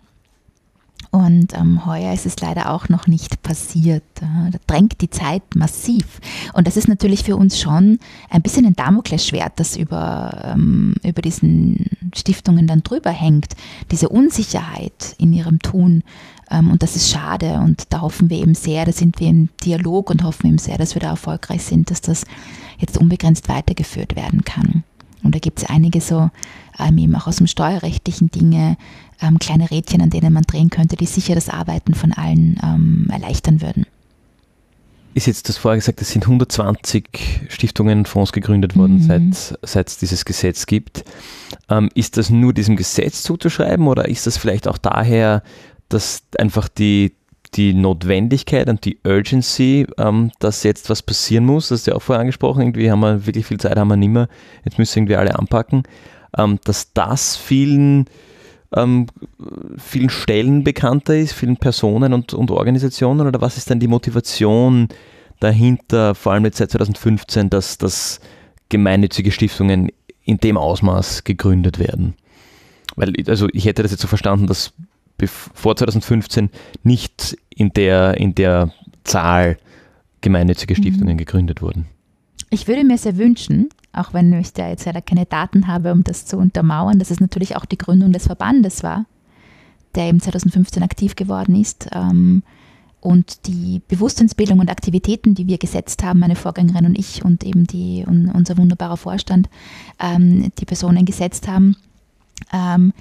Und 1.16 1.54
ähm, 1.54 1.86
heuer 1.86 2.12
ist 2.12 2.26
es 2.26 2.38
leider 2.40 2.70
auch 2.70 2.90
noch 2.90 3.06
nicht 3.06 3.42
passiert. 3.42 4.02
Da 4.16 4.50
drängt 4.66 5.00
die 5.00 5.08
Zeit 5.08 5.42
massiv. 5.54 6.20
Und 6.52 6.66
das 6.66 6.76
ist 6.76 6.88
natürlich 6.88 7.24
für 7.24 7.36
uns 7.36 7.58
schon 7.58 7.98
ein 8.28 8.42
bisschen 8.42 8.66
ein 8.66 8.76
Damoklesschwert, 8.76 9.54
das 9.56 9.78
über, 9.78 10.42
ähm, 10.44 10.94
über 11.02 11.22
diesen 11.22 11.86
Stiftungen 12.14 12.66
dann 12.66 12.82
drüber 12.82 13.08
hängt. 13.12 13.54
Diese 13.90 14.10
Unsicherheit 14.10 15.16
in 15.16 15.32
ihrem 15.32 15.58
Tun. 15.60 16.02
Ähm, 16.50 16.70
und 16.70 16.82
das 16.82 16.96
ist 16.96 17.08
schade. 17.10 17.60
Und 17.64 17.84
da 17.94 18.02
hoffen 18.02 18.28
wir 18.28 18.36
eben 18.36 18.54
sehr, 18.54 18.84
da 18.84 18.92
sind 18.92 19.18
wir 19.18 19.28
im 19.28 19.48
Dialog 19.64 20.10
und 20.10 20.22
hoffen 20.22 20.48
eben 20.48 20.58
sehr, 20.58 20.76
dass 20.76 20.94
wir 20.94 21.00
da 21.00 21.08
erfolgreich 21.08 21.62
sind, 21.62 21.90
dass 21.90 22.02
das 22.02 22.24
jetzt 22.76 22.98
unbegrenzt 22.98 23.48
weitergeführt 23.48 24.16
werden 24.16 24.44
kann. 24.44 24.84
Und 25.22 25.34
da 25.34 25.38
gibt 25.38 25.60
es 25.60 25.64
einige 25.64 26.02
so, 26.02 26.30
ähm, 26.78 26.98
eben 26.98 27.16
auch 27.16 27.26
aus 27.26 27.36
dem 27.36 27.46
steuerrechtlichen 27.46 28.30
Dinge, 28.30 28.76
ähm, 29.20 29.38
kleine 29.38 29.70
Rädchen, 29.70 30.00
an 30.02 30.10
denen 30.10 30.32
man 30.32 30.44
drehen 30.44 30.70
könnte, 30.70 30.96
die 30.96 31.06
sicher 31.06 31.34
das 31.34 31.48
Arbeiten 31.48 31.94
von 31.94 32.12
allen 32.12 32.58
ähm, 32.62 33.08
erleichtern 33.10 33.60
würden. 33.60 33.86
Ist 35.14 35.26
jetzt 35.26 35.48
das 35.48 35.56
vorher 35.56 35.78
gesagt, 35.78 36.02
es 36.02 36.10
sind 36.10 36.24
120 36.24 37.46
Stiftungen 37.48 38.00
und 38.00 38.08
Fonds 38.08 38.32
gegründet 38.32 38.76
worden, 38.76 39.06
mhm. 39.06 39.32
seit 39.62 39.88
es 39.88 39.96
dieses 39.96 40.26
Gesetz 40.26 40.66
gibt. 40.66 41.04
Ähm, 41.70 41.88
ist 41.94 42.18
das 42.18 42.28
nur 42.28 42.52
diesem 42.52 42.76
Gesetz 42.76 43.22
zuzuschreiben 43.22 43.86
oder 43.88 44.08
ist 44.08 44.26
das 44.26 44.36
vielleicht 44.36 44.68
auch 44.68 44.76
daher, 44.76 45.42
dass 45.88 46.22
einfach 46.38 46.68
die, 46.68 47.14
die 47.54 47.72
Notwendigkeit 47.72 48.68
und 48.68 48.84
die 48.84 48.98
Urgency, 49.06 49.86
ähm, 49.96 50.32
dass 50.38 50.64
jetzt 50.64 50.90
was 50.90 51.02
passieren 51.02 51.46
muss, 51.46 51.68
das 51.68 51.80
ist 51.80 51.86
ja 51.86 51.94
auch 51.94 52.02
vorher 52.02 52.20
angesprochen, 52.20 52.60
irgendwie 52.60 52.90
haben 52.90 53.00
wir 53.00 53.24
wirklich 53.24 53.46
viel 53.46 53.58
Zeit, 53.58 53.78
haben 53.78 53.88
wir 53.88 53.96
nicht 53.96 54.10
mehr, 54.10 54.28
jetzt 54.66 54.78
müssen 54.78 54.98
irgendwie 54.98 55.16
alle 55.16 55.38
anpacken, 55.38 55.84
ähm, 56.36 56.58
dass 56.64 56.92
das 56.92 57.36
vielen 57.36 58.04
ähm, 58.74 59.06
vielen 59.78 60.10
Stellen 60.10 60.64
bekannter 60.64 61.16
ist, 61.16 61.32
vielen 61.32 61.56
Personen 61.56 62.12
und, 62.12 62.34
und 62.34 62.50
Organisationen? 62.50 63.26
Oder 63.26 63.40
was 63.40 63.56
ist 63.56 63.70
denn 63.70 63.80
die 63.80 63.88
Motivation, 63.88 64.88
dahinter, 65.40 66.14
vor 66.14 66.32
allem 66.32 66.44
jetzt 66.44 66.58
seit 66.58 66.70
2015, 66.70 67.50
dass, 67.50 67.78
dass 67.78 68.20
gemeinnützige 68.68 69.30
Stiftungen 69.30 69.90
in 70.24 70.38
dem 70.38 70.56
Ausmaß 70.56 71.24
gegründet 71.24 71.78
werden? 71.78 72.14
Weil, 72.96 73.12
also 73.26 73.48
ich 73.52 73.66
hätte 73.66 73.82
das 73.82 73.92
jetzt 73.92 74.00
so 74.00 74.08
verstanden, 74.08 74.46
dass 74.46 74.72
vor 75.26 75.76
2015 75.76 76.50
nicht 76.82 77.36
in 77.50 77.72
der, 77.72 78.16
in 78.18 78.34
der 78.34 78.72
Zahl 79.04 79.58
gemeinnützige 80.20 80.74
mhm. 80.74 80.78
Stiftungen 80.78 81.14
mhm. 81.14 81.18
gegründet 81.18 81.62
wurden. 81.62 81.86
Ich 82.50 82.68
würde 82.68 82.84
mir 82.84 82.96
sehr 82.96 83.16
wünschen, 83.16 83.68
auch 83.96 84.12
wenn 84.12 84.32
ich 84.34 84.52
da 84.52 84.68
jetzt 84.68 84.86
leider 84.86 85.00
keine 85.00 85.26
Daten 85.26 85.66
habe, 85.66 85.92
um 85.92 86.04
das 86.04 86.26
zu 86.26 86.36
untermauern, 86.36 86.98
dass 86.98 87.10
es 87.10 87.20
natürlich 87.20 87.56
auch 87.56 87.64
die 87.64 87.78
Gründung 87.78 88.12
des 88.12 88.26
Verbandes 88.26 88.82
war, 88.82 89.06
der 89.94 90.04
eben 90.04 90.20
2015 90.20 90.82
aktiv 90.82 91.16
geworden 91.16 91.56
ist. 91.56 91.88
Ähm, 91.92 92.42
und 93.00 93.46
die 93.46 93.82
Bewusstseinsbildung 93.86 94.58
und 94.58 94.70
Aktivitäten, 94.70 95.34
die 95.34 95.46
wir 95.46 95.58
gesetzt 95.58 96.02
haben, 96.02 96.18
meine 96.18 96.34
Vorgängerin 96.34 96.86
und 96.86 96.98
ich 96.98 97.24
und 97.24 97.44
eben 97.44 97.66
die, 97.66 98.04
und 98.06 98.30
unser 98.30 98.56
wunderbarer 98.56 98.96
Vorstand, 98.96 99.48
ähm, 100.00 100.50
die 100.58 100.64
Personen 100.64 101.04
gesetzt 101.04 101.46
haben, 101.46 101.76
ähm, 102.52 102.92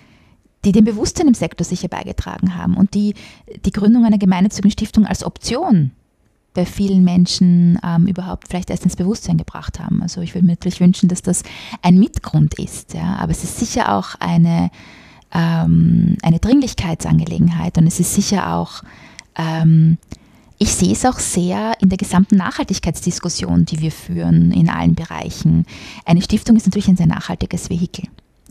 die 0.64 0.72
dem 0.72 0.86
Bewusstsein 0.86 1.28
im 1.28 1.34
Sektor 1.34 1.66
sicher 1.66 1.88
beigetragen 1.88 2.56
haben 2.56 2.76
und 2.76 2.94
die 2.94 3.14
die 3.66 3.72
Gründung 3.72 4.06
einer 4.06 4.18
gemeinnützigen 4.18 4.72
Stiftung 4.72 5.06
als 5.06 5.24
Option 5.24 5.92
bei 6.56 6.66
vielen 6.66 7.04
Menschen 7.04 7.78
ähm, 7.84 8.08
überhaupt 8.08 8.48
vielleicht 8.48 8.72
erst 8.72 8.84
ins 8.84 8.96
Bewusstsein 8.96 9.38
gebracht 9.38 9.80
haben. 9.80 10.02
Also 10.02 10.22
ich 10.22 10.34
würde 10.34 10.48
mir 10.48 10.54
natürlich 10.54 10.80
wünschen, 10.80 11.10
dass 11.10 11.22
das 11.22 11.44
ein 11.84 12.00
Mitgrund 12.00 12.56
ist, 12.56 12.96
ja, 12.96 13.18
aber 13.18 13.32
es 13.32 13.44
ist 13.44 13.60
sicher 13.60 13.96
auch 13.96 14.16
eine, 14.20 14.72
ähm, 15.32 16.18
eine 16.24 16.40
Dringlichkeitsangelegenheit 16.40 17.78
und 17.78 17.86
es 17.86 18.00
ist 18.00 18.16
sicher 18.16 18.56
auch, 18.56 18.82
ähm, 19.36 19.98
ich 20.58 20.74
sehe 20.74 20.94
es 20.94 21.06
auch 21.06 21.20
sehr 21.20 21.74
in 21.82 21.90
der 21.90 21.98
gesamten 21.98 22.38
Nachhaltigkeitsdiskussion, 22.38 23.66
die 23.66 23.82
wir 23.82 23.92
führen 23.92 24.52
in 24.52 24.70
allen 24.70 24.96
Bereichen. 24.96 25.66
Eine 26.06 26.22
Stiftung 26.22 26.56
ist 26.56 26.66
natürlich 26.66 26.88
ein 26.88 26.98
sehr 26.98 27.08
nachhaltiges 27.08 27.70
Vehikel 27.70 28.06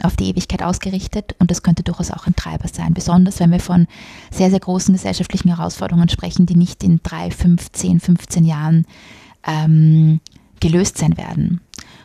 auf 0.04 0.16
die 0.16 0.28
Ewigkeit 0.28 0.62
ausgerichtet 0.62 1.34
und 1.38 1.50
das 1.50 1.62
könnte 1.62 1.82
durchaus 1.82 2.10
auch 2.10 2.26
ein 2.26 2.36
Treiber 2.36 2.68
sein, 2.68 2.94
besonders 2.94 3.40
wenn 3.40 3.50
wir 3.50 3.60
von 3.60 3.86
sehr, 4.30 4.50
sehr 4.50 4.60
großen 4.60 4.94
gesellschaftlichen 4.94 5.48
Herausforderungen 5.48 6.08
sprechen, 6.08 6.46
die 6.46 6.56
nicht 6.56 6.82
in 6.84 7.00
drei, 7.02 7.30
fünf, 7.30 7.72
zehn, 7.72 8.00
15 8.00 8.44
Jahren 8.44 8.86
ähm, 9.46 10.20
gelöst 10.60 10.98
sein 10.98 11.16
werden. 11.16 11.60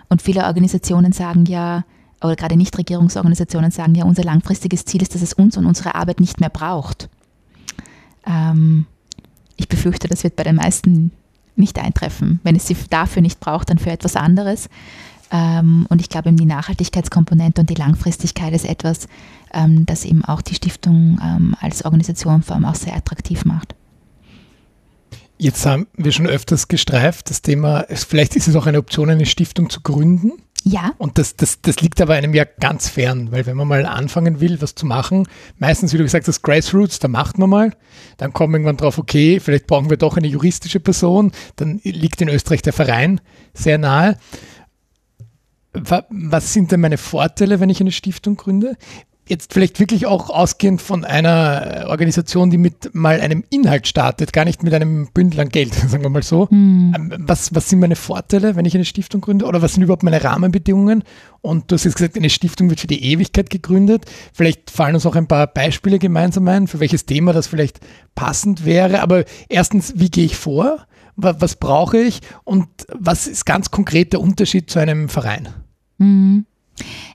Und 0.09 0.21
viele 0.21 0.45
Organisationen 0.45 1.11
sagen 1.11 1.45
ja, 1.45 1.83
oder 2.21 2.35
gerade 2.35 2.57
Nichtregierungsorganisationen 2.57 3.71
sagen 3.71 3.95
ja, 3.95 4.05
unser 4.05 4.23
langfristiges 4.23 4.85
Ziel 4.85 5.01
ist, 5.01 5.15
dass 5.15 5.21
es 5.21 5.33
uns 5.33 5.57
und 5.57 5.65
unsere 5.65 5.95
Arbeit 5.95 6.19
nicht 6.19 6.39
mehr 6.39 6.49
braucht. 6.49 7.09
Ähm, 8.25 8.85
ich 9.55 9.69
befürchte, 9.69 10.07
das 10.07 10.23
wird 10.23 10.35
bei 10.35 10.43
den 10.43 10.55
meisten 10.55 11.11
nicht 11.55 11.77
eintreffen. 11.77 12.39
Wenn 12.43 12.55
es 12.55 12.67
sie 12.67 12.75
dafür 12.89 13.21
nicht 13.21 13.39
braucht, 13.39 13.69
dann 13.69 13.77
für 13.77 13.91
etwas 13.91 14.15
anderes. 14.15 14.69
Ähm, 15.31 15.85
und 15.89 16.01
ich 16.01 16.09
glaube, 16.09 16.31
die 16.33 16.45
Nachhaltigkeitskomponente 16.45 17.61
und 17.61 17.69
die 17.69 17.75
Langfristigkeit 17.75 18.53
ist 18.53 18.65
etwas, 18.65 19.07
ähm, 19.53 19.85
das 19.85 20.05
eben 20.05 20.25
auch 20.25 20.41
die 20.41 20.55
Stiftung 20.55 21.19
ähm, 21.23 21.55
als 21.59 21.85
Organisation 21.85 22.41
vor 22.41 22.55
allem 22.55 22.65
auch 22.65 22.75
sehr 22.75 22.95
attraktiv 22.95 23.45
macht. 23.45 23.75
Jetzt 25.37 25.65
haben 25.65 25.87
wir 25.95 26.11
schon 26.11 26.27
öfters 26.27 26.67
gestreift, 26.67 27.29
das 27.29 27.41
Thema, 27.41 27.85
vielleicht 27.89 28.35
ist 28.35 28.49
es 28.49 28.55
auch 28.57 28.65
eine 28.65 28.77
Option, 28.77 29.09
eine 29.09 29.25
Stiftung 29.25 29.69
zu 29.69 29.79
gründen. 29.79 30.33
Ja. 30.65 30.91
Und 30.97 31.17
das, 31.17 31.37
das, 31.37 31.61
das 31.61 31.79
liegt 31.79 32.01
aber 32.01 32.15
einem 32.15 32.33
ja 32.33 32.43
ganz 32.43 32.89
fern, 32.89 33.31
weil 33.31 33.45
wenn 33.45 33.55
man 33.55 33.67
mal 33.67 33.85
anfangen 33.85 34.41
will, 34.41 34.61
was 34.61 34.75
zu 34.75 34.85
machen, 34.85 35.27
meistens, 35.57 35.93
wie 35.93 35.97
du 35.97 36.03
gesagt 36.03 36.27
hast, 36.27 36.41
Grassroots, 36.41 36.99
da 36.99 37.07
macht 37.07 37.37
man 37.37 37.49
mal, 37.49 37.73
dann 38.17 38.33
kommt 38.33 38.53
irgendwann 38.53 38.75
drauf, 38.75 38.97
okay, 38.97 39.39
vielleicht 39.39 39.67
brauchen 39.67 39.89
wir 39.89 39.95
doch 39.95 40.17
eine 40.17 40.27
juristische 40.27 40.81
Person, 40.81 41.31
dann 41.55 41.79
liegt 41.83 42.21
in 42.21 42.27
Österreich 42.27 42.61
der 42.61 42.73
Verein 42.73 43.21
sehr 43.53 43.77
nahe 43.77 44.17
was 45.73 46.53
sind 46.53 46.71
denn 46.71 46.81
meine 46.81 46.97
Vorteile, 46.97 47.59
wenn 47.59 47.69
ich 47.69 47.79
eine 47.81 47.91
Stiftung 47.91 48.35
gründe? 48.35 48.75
Jetzt 49.27 49.53
vielleicht 49.53 49.79
wirklich 49.79 50.07
auch 50.07 50.31
ausgehend 50.31 50.81
von 50.81 51.05
einer 51.05 51.85
Organisation, 51.89 52.49
die 52.49 52.57
mit 52.57 52.95
mal 52.95 53.21
einem 53.21 53.43
Inhalt 53.51 53.87
startet, 53.87 54.33
gar 54.33 54.43
nicht 54.43 54.63
mit 54.63 54.73
einem 54.73 55.09
Bündel 55.13 55.41
an 55.41 55.49
Geld, 55.49 55.73
sagen 55.87 56.01
wir 56.01 56.09
mal 56.09 56.23
so. 56.23 56.49
Hm. 56.49 57.13
Was, 57.19 57.53
was 57.53 57.69
sind 57.69 57.79
meine 57.79 57.95
Vorteile, 57.95 58.55
wenn 58.55 58.65
ich 58.65 58.73
eine 58.73 58.85
Stiftung 58.85 59.21
gründe? 59.21 59.45
Oder 59.45 59.61
was 59.61 59.73
sind 59.73 59.83
überhaupt 59.83 60.01
meine 60.01 60.23
Rahmenbedingungen? 60.23 61.03
Und 61.41 61.69
du 61.69 61.75
hast 61.75 61.83
jetzt 61.83 61.97
gesagt, 61.97 62.17
eine 62.17 62.31
Stiftung 62.31 62.71
wird 62.71 62.79
für 62.79 62.87
die 62.87 63.03
Ewigkeit 63.03 63.51
gegründet. 63.51 64.05
Vielleicht 64.33 64.71
fallen 64.71 64.95
uns 64.95 65.05
auch 65.05 65.15
ein 65.15 65.27
paar 65.27 65.45
Beispiele 65.45 65.99
gemeinsam 65.99 66.47
ein, 66.47 66.65
für 66.65 66.79
welches 66.79 67.05
Thema 67.05 67.31
das 67.31 67.45
vielleicht 67.45 67.81
passend 68.15 68.65
wäre. 68.65 69.01
Aber 69.01 69.25
erstens, 69.47 69.93
wie 69.95 70.09
gehe 70.09 70.25
ich 70.25 70.37
vor? 70.37 70.87
Was 71.21 71.55
brauche 71.55 71.97
ich 71.97 72.21
und 72.43 72.67
was 72.93 73.27
ist 73.27 73.45
ganz 73.45 73.71
konkret 73.71 74.13
der 74.13 74.21
Unterschied 74.21 74.69
zu 74.69 74.79
einem 74.79 75.09
Verein? 75.09 75.49
Mhm. 75.97 76.45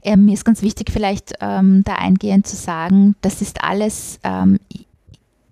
Äh, 0.03 0.17
mir 0.17 0.35
ist 0.35 0.45
ganz 0.45 0.63
wichtig, 0.63 0.91
vielleicht 0.93 1.35
ähm, 1.41 1.83
da 1.85 1.95
eingehend 1.95 2.47
zu 2.47 2.57
sagen, 2.57 3.17
das 3.23 3.41
ist 3.41 3.63
alles, 3.65 4.21
ähm, 4.23 4.59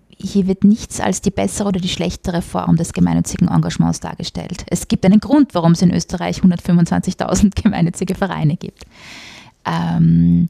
hier 0.08 0.46
wird 0.46 0.64
nichts 0.64 1.00
als 1.00 1.20
die 1.20 1.30
bessere 1.30 1.68
oder 1.68 1.80
die 1.80 1.88
schlechtere 1.88 2.42
Form 2.42 2.76
des 2.76 2.92
gemeinnützigen 2.92 3.48
Engagements 3.48 4.00
dargestellt. 4.00 4.64
Es 4.68 4.86
gibt 4.86 5.04
einen 5.04 5.20
Grund, 5.20 5.54
warum 5.54 5.72
es 5.72 5.82
in 5.82 5.92
Österreich 5.92 6.40
125.000 6.40 7.62
gemeinnützige 7.62 8.14
Vereine 8.14 8.56
gibt. 8.56 8.84
Ähm, 9.64 10.48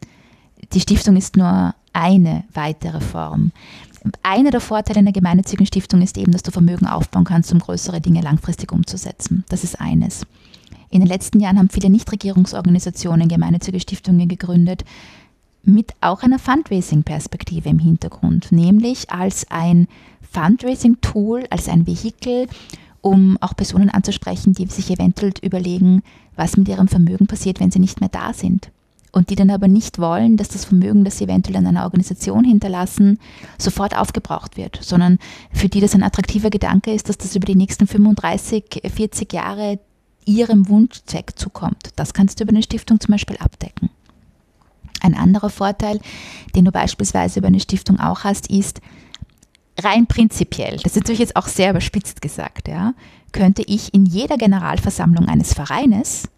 die 0.73 0.81
Stiftung 0.81 1.17
ist 1.17 1.37
nur 1.37 1.75
eine 1.93 2.45
weitere 2.53 3.01
Form. 3.01 3.53
Einer 4.23 4.51
der 4.51 4.61
Vorteile 4.61 5.01
einer 5.01 5.13
gemeinnützigen 5.13 5.67
Stiftung 5.67 6.03
ist 6.03 6.19
eben, 6.19 6.33
dass 6.33 6.43
du 6.43 6.51
Vermögen 6.51 6.87
aufbauen 6.87 7.25
kannst, 7.25 7.53
um 7.53 7.59
größere 7.59 8.01
Dinge 8.01 8.21
langfristig 8.21 8.73
umzusetzen. 8.73 9.45
Das 9.49 9.65
ist 9.65 9.81
eines. 9.81 10.27
In 10.91 11.01
den 11.01 11.09
letzten 11.09 11.41
Jahren 11.41 11.59
haben 11.59 11.71
viele 11.71 11.91
Nichtregierungsorganisationen 11.91 13.29
gemeinnützige 13.29 13.81
Stiftungen 13.81 14.29
gegründet, 14.29 14.85
mit 15.65 15.93
auch 16.01 16.23
einer 16.23 16.41
Fundraising-Perspektive 16.41 17.69
im 17.69 17.79
Hintergrund, 17.79 18.51
nämlich 18.51 19.11
als 19.11 19.47
ein 19.51 19.87
Fundraising-Tool, 20.33 21.45
als 21.51 21.69
ein 21.69 21.87
Vehikel, 21.87 22.49
um 23.01 23.39
auch 23.41 23.55
Personen 23.55 23.91
anzusprechen, 23.91 24.55
die 24.55 24.67
sich 24.67 24.91
eventuell 24.91 25.33
überlegen, 25.43 26.03
was 26.35 26.57
mit 26.57 26.69
ihrem 26.69 26.89
Vermögen 26.89 27.27
passiert, 27.27 27.61
wenn 27.61 27.71
sie 27.71 27.79
nicht 27.79 28.01
mehr 28.01 28.09
da 28.09 28.33
sind 28.33 28.71
und 29.13 29.29
die 29.29 29.37
dann 29.37 29.51
aber 29.51 29.69
nicht 29.69 29.99
wollen, 29.99 30.37
dass 30.39 30.49
das 30.49 30.65
Vermögen, 30.65 31.05
das 31.05 31.19
sie 31.19 31.25
eventuell 31.25 31.57
an 31.57 31.67
einer 31.67 31.85
Organisation 31.85 32.45
hinterlassen, 32.45 33.19
sofort 33.59 33.97
aufgebraucht 33.97 34.57
wird, 34.57 34.79
sondern 34.83 35.19
für 35.53 35.69
die 35.69 35.81
das 35.81 35.95
ein 35.95 36.03
attraktiver 36.03 36.51
Gedanke 36.51 36.93
ist, 36.93 37.09
dass 37.09 37.19
das 37.19 37.37
über 37.37 37.45
die 37.45 37.55
nächsten 37.55 37.87
35, 37.87 38.83
40 38.95 39.33
Jahre 39.33 39.79
ihrem 40.25 40.69
Wunschzweck 40.69 41.39
zukommt. 41.39 41.91
Das 41.97 42.15
kannst 42.15 42.41
du 42.41 42.45
über 42.45 42.53
eine 42.53 42.63
Stiftung 42.63 43.01
zum 43.01 43.13
Beispiel 43.13 43.37
abdecken. 43.37 43.91
Ein 45.03 45.15
anderer 45.15 45.51
Vorteil, 45.51 46.01
den 46.55 46.65
du 46.65 46.73
beispielsweise 46.73 47.41
über 47.41 47.49
eine 47.49 47.61
Stiftung 47.61 48.01
auch 48.01 48.25
hast, 48.25 48.49
ist, 48.51 48.81
rein 49.83 50.07
prinzipiell, 50.07 50.77
das 50.77 50.93
ist 50.93 50.97
natürlich 50.97 51.19
jetzt 51.19 51.37
auch 51.37 51.49
sehr 51.49 51.71
überspitzt 51.71 52.23
gesagt, 52.23 52.69
ja, 52.69 52.95
könnte 53.33 53.63
ich 53.67 53.93
in 53.95 54.07
jeder 54.07 54.37
Generalversammlung 54.37 55.29
eines 55.29 55.55
Vereines 55.55 56.29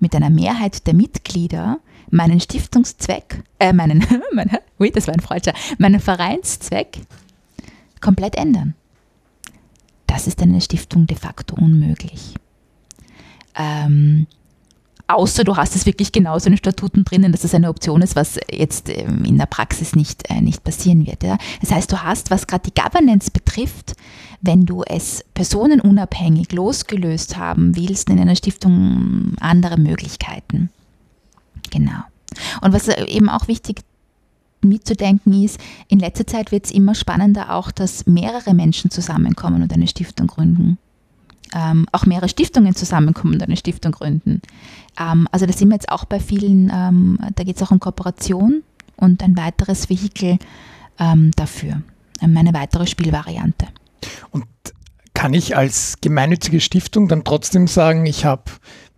mit 0.00 0.14
einer 0.14 0.30
Mehrheit 0.30 0.86
der 0.86 0.94
Mitglieder 0.94 1.78
meinen 2.10 2.40
Stiftungszweck, 2.40 3.42
äh, 3.58 3.72
meinen, 3.72 4.04
meine, 4.32 4.60
ui, 4.78 4.90
das 4.90 5.06
war 5.06 5.14
ein 5.14 5.20
falscher, 5.20 5.52
meinen 5.78 6.00
Vereinszweck 6.00 7.00
komplett 8.00 8.36
ändern. 8.36 8.74
Das 10.06 10.26
ist 10.26 10.40
eine 10.42 10.60
Stiftung 10.60 11.06
de 11.06 11.16
facto 11.16 11.54
unmöglich. 11.54 12.34
Ähm, 13.56 14.26
außer 15.06 15.44
du 15.44 15.56
hast 15.56 15.74
es 15.74 15.86
wirklich 15.86 16.12
genauso 16.12 16.46
in 16.46 16.52
den 16.52 16.58
Statuten 16.58 17.04
drinnen, 17.04 17.32
dass 17.32 17.44
es 17.44 17.54
eine 17.54 17.68
Option 17.68 18.02
ist, 18.02 18.16
was 18.16 18.38
jetzt 18.50 18.88
ähm, 18.88 19.24
in 19.24 19.38
der 19.38 19.46
Praxis 19.46 19.94
nicht, 19.94 20.30
äh, 20.30 20.40
nicht 20.40 20.64
passieren 20.64 21.06
wird. 21.06 21.22
Ja? 21.22 21.38
Das 21.60 21.72
heißt, 21.72 21.90
du 21.90 22.02
hast, 22.02 22.30
was 22.30 22.46
gerade 22.46 22.70
die 22.70 22.80
Governance 22.80 23.30
betrifft, 23.30 23.94
wenn 24.40 24.64
du 24.66 24.82
es 24.84 25.24
personenunabhängig 25.34 26.52
losgelöst 26.52 27.36
haben 27.36 27.74
willst, 27.76 28.08
in 28.08 28.20
einer 28.20 28.36
Stiftung 28.36 29.34
andere 29.40 29.78
Möglichkeiten. 29.78 30.70
Genau. 31.70 32.02
Und 32.60 32.72
was 32.72 32.88
eben 32.88 33.28
auch 33.28 33.48
wichtig 33.48 33.80
mitzudenken 34.60 35.44
ist, 35.44 35.60
in 35.88 35.98
letzter 35.98 36.26
Zeit 36.26 36.52
wird 36.52 36.66
es 36.66 36.70
immer 36.70 36.94
spannender 36.94 37.54
auch, 37.54 37.70
dass 37.70 38.06
mehrere 38.06 38.54
Menschen 38.54 38.90
zusammenkommen 38.90 39.62
und 39.62 39.72
eine 39.72 39.86
Stiftung 39.86 40.26
gründen. 40.26 40.78
Ähm, 41.54 41.86
auch 41.92 42.04
mehrere 42.04 42.28
Stiftungen 42.28 42.74
zusammenkommen 42.74 43.34
und 43.34 43.42
eine 43.42 43.56
Stiftung 43.56 43.92
gründen. 43.92 44.42
Ähm, 45.00 45.26
also 45.32 45.46
da 45.46 45.52
sind 45.52 45.68
wir 45.68 45.76
jetzt 45.76 45.90
auch 45.90 46.04
bei 46.04 46.20
vielen, 46.20 46.70
ähm, 46.74 47.18
da 47.36 47.44
geht 47.44 47.56
es 47.56 47.62
auch 47.62 47.70
um 47.70 47.80
Kooperation 47.80 48.62
und 48.96 49.22
ein 49.22 49.36
weiteres 49.36 49.88
Vehikel 49.88 50.38
ähm, 50.98 51.30
dafür, 51.36 51.80
ähm, 52.20 52.36
eine 52.36 52.52
weitere 52.52 52.86
Spielvariante. 52.86 53.66
Und 54.30 54.44
kann 55.14 55.32
ich 55.32 55.56
als 55.56 55.96
gemeinnützige 56.00 56.60
Stiftung 56.60 57.08
dann 57.08 57.24
trotzdem 57.24 57.66
sagen, 57.66 58.04
ich 58.04 58.24
habe 58.24 58.44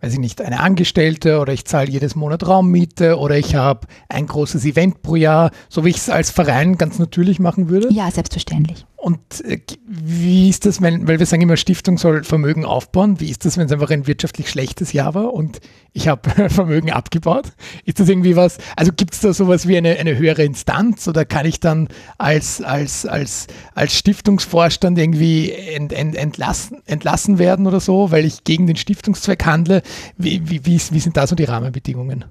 weiß 0.01 0.15
ich 0.15 0.19
nicht, 0.19 0.41
eine 0.41 0.61
Angestellte 0.61 1.41
oder 1.41 1.53
ich 1.53 1.65
zahle 1.65 1.91
jedes 1.91 2.15
Monat 2.15 2.47
Raummiete 2.47 3.19
oder 3.19 3.37
ich 3.37 3.55
habe 3.55 3.87
ein 4.09 4.27
großes 4.27 4.65
Event 4.65 5.03
pro 5.03 5.17
Jahr, 5.17 5.51
so 5.69 5.85
wie 5.85 5.91
ich 5.91 5.99
es 5.99 6.09
als 6.09 6.31
Verein 6.31 6.79
ganz 6.79 6.99
natürlich 6.99 7.39
machen 7.39 7.69
würde? 7.69 7.93
Ja, 7.93 8.11
selbstverständlich. 8.11 8.87
Und 9.01 9.43
äh, 9.47 9.61
wie 9.87 10.51
ist 10.51 10.67
das, 10.67 10.83
weil, 10.83 11.07
wir 11.07 11.25
sagen 11.25 11.41
immer, 11.41 11.57
Stiftung 11.57 11.97
soll 11.97 12.23
Vermögen 12.23 12.67
aufbauen. 12.67 13.19
Wie 13.19 13.31
ist 13.31 13.47
das, 13.47 13.57
wenn 13.57 13.65
es 13.65 13.73
einfach 13.73 13.89
ein 13.89 14.07
wirtschaftlich 14.07 14.51
schlechtes 14.51 14.93
Jahr 14.93 15.15
war 15.15 15.33
und 15.33 15.61
ich 15.95 16.07
habe 16.07 16.29
Vermögen 16.51 16.93
abgebaut? 16.93 17.47
Ist 17.87 17.99
das 17.99 18.11
irgendwie 18.11 18.37
was, 18.37 18.59
also 18.77 18.93
gibt 18.93 19.15
es 19.15 19.21
da 19.21 19.33
sowas 19.33 19.67
wie 19.67 19.79
eine, 19.79 19.97
eine 19.97 20.19
höhere 20.19 20.45
Instanz 20.45 21.09
oder 21.09 21.25
kann 21.25 21.47
ich 21.47 21.61
dann 21.61 21.89
als, 22.19 22.61
als, 22.61 23.07
als, 23.07 23.47
als 23.75 23.97
Stiftungsvorstand 23.97 24.99
irgendwie 24.99 25.51
ent, 25.51 25.95
ent, 25.95 26.15
entlassen, 26.15 26.83
entlassen 26.85 27.39
werden 27.39 27.67
oder 27.67 27.81
so, 27.81 28.11
weil 28.11 28.27
ich 28.27 28.45
gegen 28.45 28.67
den 28.67 28.77
Stiftungszweck 28.77 29.47
handle? 29.47 29.81
Wie, 30.19 30.43
wie, 30.51 30.67
wie, 30.67 30.79
wie 30.91 31.01
sind 31.01 31.17
da 31.17 31.27
so 31.27 31.35
die 31.35 31.45
Rahmenbedingungen? 31.45 32.27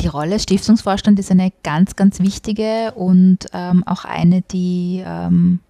Die 0.00 0.06
Rolle 0.06 0.40
Stiftungsvorstand 0.40 1.18
ist 1.18 1.30
eine 1.30 1.52
ganz, 1.62 1.94
ganz 1.94 2.20
wichtige 2.20 2.92
und 2.94 3.48
ähm, 3.52 3.86
auch 3.86 4.06
eine, 4.06 4.40
die 4.40 5.02
ähm, 5.04 5.60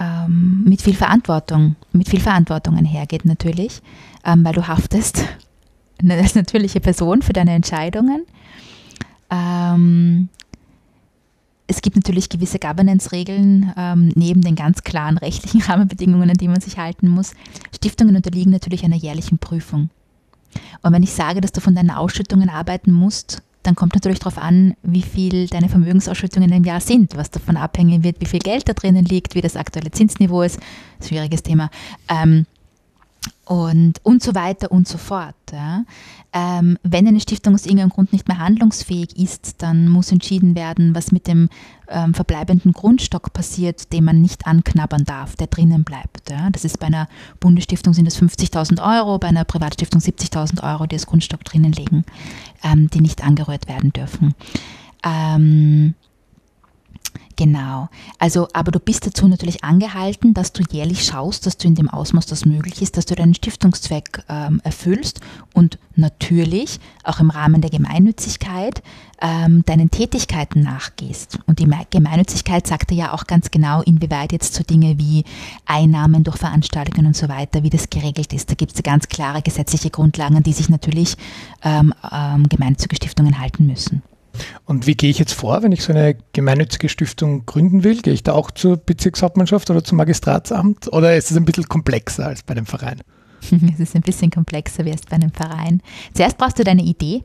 ähm, 0.00 0.64
mit 0.64 0.82
viel 0.82 0.94
Verantwortung, 0.94 1.76
mit 1.92 2.08
viel 2.08 2.20
Verantwortung 2.20 2.76
einhergeht 2.76 3.24
natürlich, 3.24 3.82
ähm, 4.24 4.44
weil 4.44 4.54
du 4.54 4.66
haftest 4.66 5.22
als 6.08 6.34
natürliche 6.34 6.80
Person 6.80 7.22
für 7.22 7.32
deine 7.32 7.52
Entscheidungen. 7.52 8.24
Ähm, 9.30 10.28
es 11.66 11.82
gibt 11.82 11.94
natürlich 11.94 12.28
gewisse 12.28 12.58
Governance-Regeln 12.58 13.72
ähm, 13.76 14.12
neben 14.16 14.40
den 14.40 14.56
ganz 14.56 14.82
klaren 14.82 15.18
rechtlichen 15.18 15.62
Rahmenbedingungen, 15.68 16.30
an 16.30 16.36
die 16.36 16.48
man 16.48 16.60
sich 16.60 16.78
halten 16.78 17.08
muss. 17.08 17.34
Stiftungen 17.72 18.16
unterliegen 18.16 18.50
natürlich 18.50 18.84
einer 18.84 18.96
jährlichen 18.96 19.38
Prüfung. 19.38 19.90
Und 20.82 20.92
wenn 20.92 21.04
ich 21.04 21.12
sage, 21.12 21.40
dass 21.40 21.52
du 21.52 21.60
von 21.60 21.76
deinen 21.76 21.92
Ausschüttungen 21.92 22.48
arbeiten 22.48 22.90
musst, 22.90 23.42
dann 23.62 23.74
kommt 23.74 23.94
natürlich 23.94 24.18
darauf 24.20 24.38
an, 24.38 24.74
wie 24.82 25.02
viel 25.02 25.46
deine 25.48 25.68
Vermögensausschüttungen 25.68 26.50
im 26.52 26.64
Jahr 26.64 26.80
sind, 26.80 27.16
was 27.16 27.30
davon 27.30 27.56
abhängen 27.56 28.02
wird, 28.02 28.20
wie 28.20 28.26
viel 28.26 28.40
Geld 28.40 28.68
da 28.68 28.72
drinnen 28.72 29.04
liegt, 29.04 29.34
wie 29.34 29.42
das 29.42 29.56
aktuelle 29.56 29.90
Zinsniveau 29.90 30.42
ist. 30.42 30.58
Schwieriges 31.02 31.42
Thema. 31.42 31.70
Ähm, 32.08 32.46
und, 33.44 33.94
und 34.04 34.22
so 34.22 34.34
weiter 34.34 34.70
und 34.70 34.86
so 34.86 34.96
fort. 34.96 35.34
Ja. 35.52 35.84
Ähm, 36.32 36.78
wenn 36.82 37.08
eine 37.08 37.20
Stiftung 37.20 37.54
aus 37.54 37.66
irgendeinem 37.66 37.90
Grund 37.90 38.12
nicht 38.12 38.28
mehr 38.28 38.38
handlungsfähig 38.38 39.16
ist, 39.16 39.62
dann 39.62 39.88
muss 39.88 40.12
entschieden 40.12 40.54
werden, 40.54 40.94
was 40.94 41.10
mit 41.10 41.26
dem 41.26 41.48
ähm, 41.88 42.14
verbleibenden 42.14 42.72
Grundstock 42.72 43.32
passiert, 43.32 43.92
den 43.92 44.04
man 44.04 44.20
nicht 44.20 44.46
anknabbern 44.46 45.04
darf, 45.04 45.34
der 45.34 45.48
drinnen 45.48 45.82
bleibt. 45.82 46.30
Ja. 46.30 46.50
Das 46.50 46.64
ist 46.64 46.78
bei 46.78 46.86
einer 46.86 47.08
Bundesstiftung 47.40 47.92
sind 47.92 48.06
es 48.06 48.20
50.000 48.20 48.80
Euro, 48.80 49.18
bei 49.18 49.28
einer 49.28 49.44
Privatstiftung 49.44 50.00
70.000 50.00 50.62
Euro, 50.62 50.86
die 50.86 50.96
das 50.96 51.06
Grundstock 51.06 51.44
drinnen 51.44 51.72
liegen, 51.72 52.04
ähm, 52.62 52.88
die 52.90 53.00
nicht 53.00 53.24
angerührt 53.24 53.68
werden 53.68 53.92
dürfen. 53.92 54.34
Genau. 57.36 57.88
Also, 58.18 58.48
aber 58.52 58.70
du 58.70 58.78
bist 58.78 59.06
dazu 59.06 59.26
natürlich 59.26 59.64
angehalten, 59.64 60.34
dass 60.34 60.52
du 60.52 60.62
jährlich 60.70 61.04
schaust, 61.04 61.46
dass 61.46 61.56
du 61.56 61.68
in 61.68 61.74
dem 61.74 61.88
Ausmaß, 61.88 62.26
das 62.26 62.44
möglich 62.44 62.82
ist, 62.82 62.98
dass 62.98 63.06
du 63.06 63.14
deinen 63.14 63.34
Stiftungszweck 63.34 64.24
ähm, 64.28 64.60
erfüllst 64.62 65.20
und 65.54 65.78
natürlich 65.96 66.80
auch 67.02 67.18
im 67.20 67.30
Rahmen 67.30 67.62
der 67.62 67.70
Gemeinnützigkeit 67.70 68.82
ähm, 69.22 69.64
deinen 69.64 69.90
Tätigkeiten 69.90 70.60
nachgehst. 70.60 71.38
Und 71.46 71.60
die 71.60 71.68
Gemeinnützigkeit 71.90 72.66
sagt 72.66 72.90
dir 72.90 72.96
ja 72.96 73.12
auch 73.12 73.26
ganz 73.26 73.50
genau, 73.50 73.80
inwieweit 73.82 74.32
jetzt 74.32 74.54
so 74.54 74.62
Dinge 74.62 74.98
wie 74.98 75.24
Einnahmen 75.64 76.24
durch 76.24 76.36
Veranstaltungen 76.36 77.06
und 77.06 77.16
so 77.16 77.28
weiter, 77.28 77.62
wie 77.62 77.70
das 77.70 77.88
geregelt 77.88 78.32
ist. 78.32 78.50
Da 78.50 78.54
gibt 78.54 78.74
es 78.74 78.82
ganz 78.82 79.08
klare 79.08 79.40
gesetzliche 79.40 79.88
Grundlagen, 79.88 80.36
an 80.36 80.42
die 80.42 80.52
sich 80.52 80.68
natürlich 80.68 81.16
ähm, 81.64 81.94
ähm, 82.12 82.48
gemeinnützige 82.48 82.96
Stiftungen 82.96 83.40
halten 83.40 83.66
müssen. 83.66 84.02
Und 84.64 84.86
wie 84.86 84.94
gehe 84.94 85.10
ich 85.10 85.18
jetzt 85.18 85.32
vor, 85.32 85.62
wenn 85.62 85.72
ich 85.72 85.82
so 85.82 85.92
eine 85.92 86.16
gemeinnützige 86.32 86.88
Stiftung 86.88 87.46
gründen 87.46 87.84
will? 87.84 88.00
Gehe 88.02 88.12
ich 88.12 88.22
da 88.22 88.32
auch 88.32 88.50
zur 88.50 88.76
Bezirkshauptmannschaft 88.76 89.70
oder 89.70 89.84
zum 89.84 89.98
Magistratsamt 89.98 90.92
oder 90.92 91.16
ist 91.16 91.30
es 91.30 91.36
ein 91.36 91.44
bisschen 91.44 91.68
komplexer 91.68 92.26
als 92.26 92.42
bei 92.42 92.52
einem 92.54 92.66
Verein? 92.66 93.00
Es 93.72 93.80
ist 93.80 93.96
ein 93.96 94.02
bisschen 94.02 94.30
komplexer 94.30 94.84
wie 94.84 94.90
erst 94.90 95.08
bei 95.08 95.16
einem 95.16 95.32
Verein. 95.32 95.82
Zuerst 96.14 96.36
brauchst 96.36 96.58
du 96.58 96.64
deine 96.64 96.82
Idee. 96.82 97.24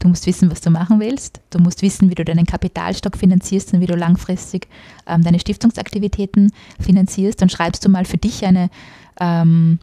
Du 0.00 0.08
musst 0.08 0.26
wissen, 0.26 0.50
was 0.50 0.60
du 0.60 0.70
machen 0.70 0.98
willst. 0.98 1.40
Du 1.50 1.58
musst 1.58 1.82
wissen, 1.82 2.10
wie 2.10 2.14
du 2.14 2.24
deinen 2.24 2.46
Kapitalstock 2.46 3.16
finanzierst 3.16 3.74
und 3.74 3.80
wie 3.80 3.86
du 3.86 3.94
langfristig 3.94 4.66
ähm, 5.06 5.22
deine 5.22 5.38
Stiftungsaktivitäten 5.38 6.52
finanzierst. 6.80 7.40
Dann 7.40 7.50
schreibst 7.50 7.84
du 7.84 7.90
mal 7.90 8.06
für 8.06 8.16
dich 8.16 8.44
eine 8.44 8.70
ähm, 9.20 9.78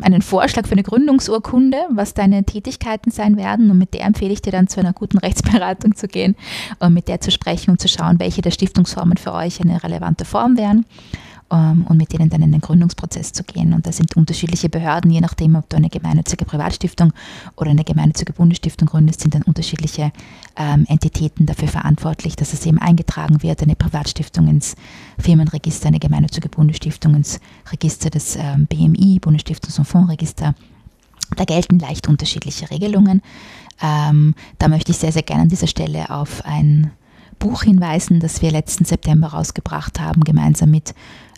einen 0.00 0.22
Vorschlag 0.22 0.66
für 0.66 0.72
eine 0.72 0.82
Gründungsurkunde, 0.82 1.78
was 1.90 2.14
deine 2.14 2.44
Tätigkeiten 2.44 3.10
sein 3.10 3.36
werden. 3.36 3.70
Und 3.70 3.78
mit 3.78 3.94
der 3.94 4.04
empfehle 4.04 4.32
ich 4.32 4.42
dir 4.42 4.52
dann 4.52 4.68
zu 4.68 4.80
einer 4.80 4.92
guten 4.92 5.18
Rechtsberatung 5.26 5.96
zu 5.96 6.08
gehen 6.08 6.36
und 6.78 6.94
mit 6.94 7.08
der 7.08 7.20
zu 7.20 7.30
sprechen 7.30 7.70
und 7.70 7.80
zu 7.80 7.88
schauen, 7.88 8.20
welche 8.20 8.42
der 8.42 8.50
Stiftungsformen 8.50 9.16
für 9.16 9.32
euch 9.32 9.60
eine 9.60 9.82
relevante 9.82 10.24
Form 10.24 10.56
wären 10.56 10.84
und 11.48 11.96
mit 11.96 12.12
denen 12.12 12.28
dann 12.28 12.42
in 12.42 12.50
den 12.50 12.60
Gründungsprozess 12.60 13.32
zu 13.32 13.44
gehen. 13.44 13.72
Und 13.72 13.86
da 13.86 13.92
sind 13.92 14.16
unterschiedliche 14.16 14.68
Behörden, 14.68 15.10
je 15.10 15.20
nachdem, 15.20 15.54
ob 15.54 15.68
du 15.68 15.76
eine 15.76 15.88
gemeinnützige 15.88 16.44
Privatstiftung 16.44 17.12
oder 17.54 17.70
eine 17.70 17.84
gemeinnützige 17.84 18.32
Bundesstiftung 18.32 18.88
gründest, 18.88 19.20
sind 19.20 19.34
dann 19.34 19.42
unterschiedliche 19.42 20.10
ähm, 20.56 20.86
Entitäten 20.88 21.46
dafür 21.46 21.68
verantwortlich, 21.68 22.34
dass 22.34 22.52
es 22.52 22.66
eben 22.66 22.78
eingetragen 22.78 23.42
wird, 23.42 23.62
eine 23.62 23.76
Privatstiftung 23.76 24.48
ins 24.48 24.74
Firmenregister, 25.18 25.88
eine 25.88 26.00
gemeinnützige 26.00 26.48
Bundesstiftung 26.48 27.14
ins 27.14 27.38
Register 27.70 28.10
des 28.10 28.36
ähm, 28.36 28.66
BMI, 28.66 29.20
Bundesstiftungs- 29.22 29.78
und 29.78 29.84
Fondsregister. 29.84 30.54
Da 31.36 31.44
gelten 31.44 31.78
leicht 31.78 32.08
unterschiedliche 32.08 32.70
Regelungen. 32.70 33.22
Ähm, 33.80 34.34
da 34.58 34.68
möchte 34.68 34.92
ich 34.92 34.98
sehr, 34.98 35.12
sehr 35.12 35.22
gerne 35.22 35.42
an 35.42 35.48
dieser 35.48 35.66
Stelle 35.66 36.10
auf 36.10 36.44
ein 36.44 36.90
Buch 37.38 37.62
hinweisen, 37.62 38.20
das 38.20 38.42
wir 38.42 38.50
letzten 38.50 38.84
September 38.84 39.28
rausgebracht 39.28 40.00
haben, 40.00 40.22
gemeinsam 40.22 40.70
mit 40.70 40.94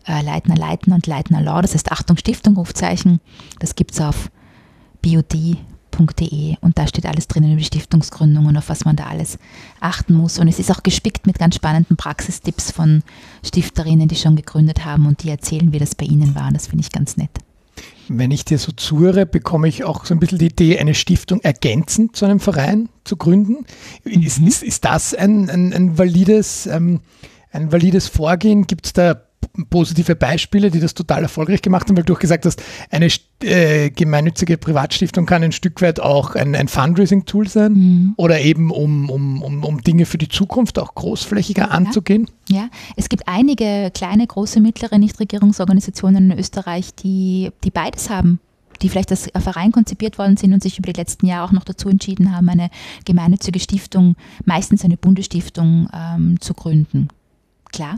äh, 0.09 0.23
Leitner 0.23 0.57
Leiten 0.57 0.93
und 0.93 1.07
Leitner 1.07 1.41
Law. 1.43 1.63
Das 1.63 1.75
heißt 1.75 1.93
Achtung 1.93 2.17
Stiftung, 2.17 2.57
Rufzeichen. 2.57 3.21
Das 3.59 3.75
gibt 3.75 3.93
es 3.93 4.01
auf 4.01 4.31
biod.de 5.03 6.57
und 6.61 6.79
da 6.79 6.87
steht 6.87 7.07
alles 7.07 7.29
drinnen 7.29 7.53
über 7.53 7.61
die 7.61 7.67
Stiftungsgründung 7.67 8.47
und 8.47 8.57
auf 8.57 8.69
was 8.69 8.85
man 8.85 8.97
da 8.97 9.07
alles 9.07 9.39
achten 9.81 10.15
muss. 10.15 10.39
Und 10.39 10.49
es 10.49 10.59
ist 10.59 10.71
auch 10.71 10.83
gespickt 10.83 11.27
mit 11.27 11.39
ganz 11.39 11.57
spannenden 11.57 11.97
Praxistipps 11.97 12.71
von 12.71 13.03
Stifterinnen, 13.45 14.09
die 14.09 14.17
schon 14.17 14.37
gegründet 14.37 14.85
haben 14.85 15.07
und 15.07 15.23
die 15.23 15.31
erzählen, 15.31 15.73
wie 15.73 15.79
das 15.79 15.95
bei 15.95 16.07
ihnen 16.07 16.35
war. 16.35 16.51
Das 16.53 16.69
finde 16.69 16.83
ich 16.83 16.93
ganz 16.93 17.17
nett. 17.17 17.31
Wenn 18.09 18.31
ich 18.31 18.45
dir 18.45 18.59
so 18.59 18.73
zuhöre, 18.73 19.27
bekomme 19.27 19.69
ich 19.69 19.85
auch 19.85 20.07
so 20.07 20.15
ein 20.15 20.21
bisschen 20.21 20.39
die 20.39 20.47
Idee, 20.47 20.79
eine 20.79 20.95
Stiftung 20.95 21.41
ergänzend 21.43 22.17
zu 22.17 22.25
einem 22.25 22.41
Verein 22.41 22.89
zu 23.05 23.17
gründen. 23.17 23.67
Ist, 24.05 24.39
ist, 24.39 24.63
ist 24.63 24.85
das 24.85 25.15
ein, 25.15 25.51
ein, 25.51 25.73
ein 25.73 25.99
valides, 25.99 26.67
ähm, 26.67 27.01
ein 27.53 27.71
valides 27.71 28.09
Vorgehen? 28.09 28.67
Gibt 28.67 28.87
es 28.87 28.93
da 28.95 29.28
positive 29.71 30.15
Beispiele, 30.15 30.71
die 30.71 30.81
das 30.81 30.95
total 30.95 31.23
erfolgreich 31.23 31.63
gemacht 31.63 31.89
haben, 31.89 31.97
weil 31.97 32.05
du 32.05 32.15
auch 32.15 32.19
gesagt 32.19 32.47
hast, 32.47 32.63
eine 32.91 33.09
äh, 33.43 33.91
gemeinnützige 33.91 34.57
Privatstiftung 34.57 35.27
kann 35.27 35.43
ein 35.43 35.53
Stück 35.53 35.81
weit 35.83 36.01
auch 36.01 36.35
ein, 36.35 36.55
ein 36.55 36.69
Fundraising-Tool 36.69 37.49
sein 37.49 37.73
mhm. 37.73 38.15
oder 38.17 38.41
eben 38.41 38.71
um, 38.71 39.11
um, 39.11 39.43
um, 39.43 39.65
um 39.65 39.83
Dinge 39.83 40.07
für 40.07 40.19
die 40.19 40.29
Zukunft 40.29 40.79
auch 40.79 40.95
großflächiger 40.95 41.63
ja. 41.63 41.69
anzugehen. 41.69 42.31
Ja, 42.49 42.69
es 42.97 43.09
gibt 43.09 43.27
einige 43.27 43.91
kleine, 43.93 44.27
große, 44.27 44.61
mittlere 44.61 44.99
Nichtregierungsorganisationen 44.99 46.31
in 46.31 46.39
Österreich, 46.39 46.95
die, 46.95 47.51
die 47.65 47.71
beides 47.71 48.11
haben 48.11 48.41
die 48.81 48.89
vielleicht 48.89 49.11
als 49.11 49.29
Verein 49.37 49.73
konzipiert 49.73 50.19
worden 50.19 50.37
sind 50.37 50.53
und 50.53 50.63
sich 50.63 50.79
über 50.79 50.93
die 50.93 51.01
letzten 51.01 51.27
Jahre 51.27 51.49
auch 51.49 51.53
noch 51.53 51.65
dazu 51.65 51.89
entschieden 51.89 52.33
haben, 52.33 52.49
eine 52.49 52.71
gemeinnützige 53.05 53.59
Stiftung, 53.59 54.15
meistens 54.45 54.85
eine 54.85 54.97
Bundesstiftung, 54.97 55.89
ähm, 55.93 56.41
zu 56.41 56.55
gründen. 56.55 57.09
Klar, 57.73 57.97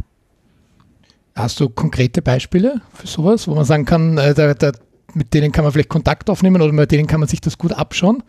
Hast 1.34 1.60
du 1.60 1.68
konkrete 1.68 2.22
Beispiele 2.22 2.80
für 2.92 3.06
sowas, 3.06 3.46
wo 3.46 3.54
man 3.54 3.64
sagen 3.64 3.84
kann, 3.84 4.18
äh, 4.18 4.34
da, 4.34 4.54
da, 4.54 4.72
mit 5.14 5.32
denen 5.32 5.52
kann 5.52 5.64
man 5.64 5.72
vielleicht 5.72 5.88
Kontakt 5.88 6.28
aufnehmen 6.28 6.60
oder 6.60 6.72
mit 6.72 6.90
denen 6.90 7.06
kann 7.06 7.20
man 7.20 7.28
sich 7.28 7.40
das 7.40 7.58
gut 7.58 7.72
abschauen? 7.72 8.22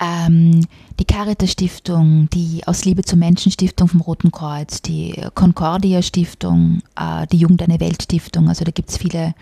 Ähm, 0.00 0.66
die 0.98 1.04
Caritas 1.04 1.52
Stiftung, 1.52 2.28
die 2.32 2.62
Aus 2.66 2.84
Liebe 2.84 3.02
zum 3.02 3.20
Menschen 3.20 3.52
Stiftung 3.52 3.86
vom 3.86 4.00
Roten 4.00 4.32
Kreuz, 4.32 4.82
die 4.82 5.14
Concordia 5.34 6.02
Stiftung, 6.02 6.82
äh, 6.96 7.26
die 7.28 7.36
Jugend 7.36 7.62
eine 7.62 7.78
Welt 7.78 8.02
Stiftung, 8.02 8.48
also 8.48 8.64
da 8.64 8.72
gibt 8.72 8.90
es 8.90 8.96
viele, 8.96 9.34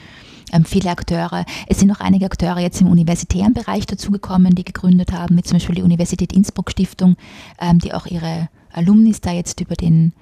ähm, 0.52 0.66
viele 0.66 0.90
Akteure. 0.90 1.46
Es 1.68 1.78
sind 1.78 1.88
noch 1.88 2.00
einige 2.00 2.26
Akteure 2.26 2.58
jetzt 2.58 2.82
im 2.82 2.88
universitären 2.88 3.54
Bereich 3.54 3.86
dazugekommen, 3.86 4.54
die 4.54 4.64
gegründet 4.64 5.12
haben, 5.12 5.38
wie 5.38 5.42
zum 5.42 5.56
Beispiel 5.56 5.76
die 5.76 5.82
Universität 5.82 6.34
Innsbruck 6.34 6.70
Stiftung, 6.70 7.16
ähm, 7.58 7.78
die 7.78 7.94
auch 7.94 8.06
ihre 8.06 8.50
Alumnis 8.72 9.22
da 9.22 9.32
jetzt 9.32 9.60
über, 9.60 9.74
den, 9.74 10.12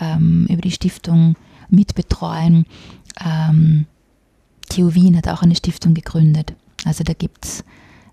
ähm, 0.00 0.46
über 0.48 0.62
die 0.62 0.70
Stiftung 0.70 1.34
mitbetreuen. 1.72 2.66
Ähm, 3.24 3.86
TU 4.68 4.94
Wien 4.94 5.16
hat 5.16 5.28
auch 5.28 5.42
eine 5.42 5.56
Stiftung 5.56 5.94
gegründet. 5.94 6.54
Also 6.84 7.04
da 7.04 7.12
gibt 7.12 7.44
es 7.44 7.64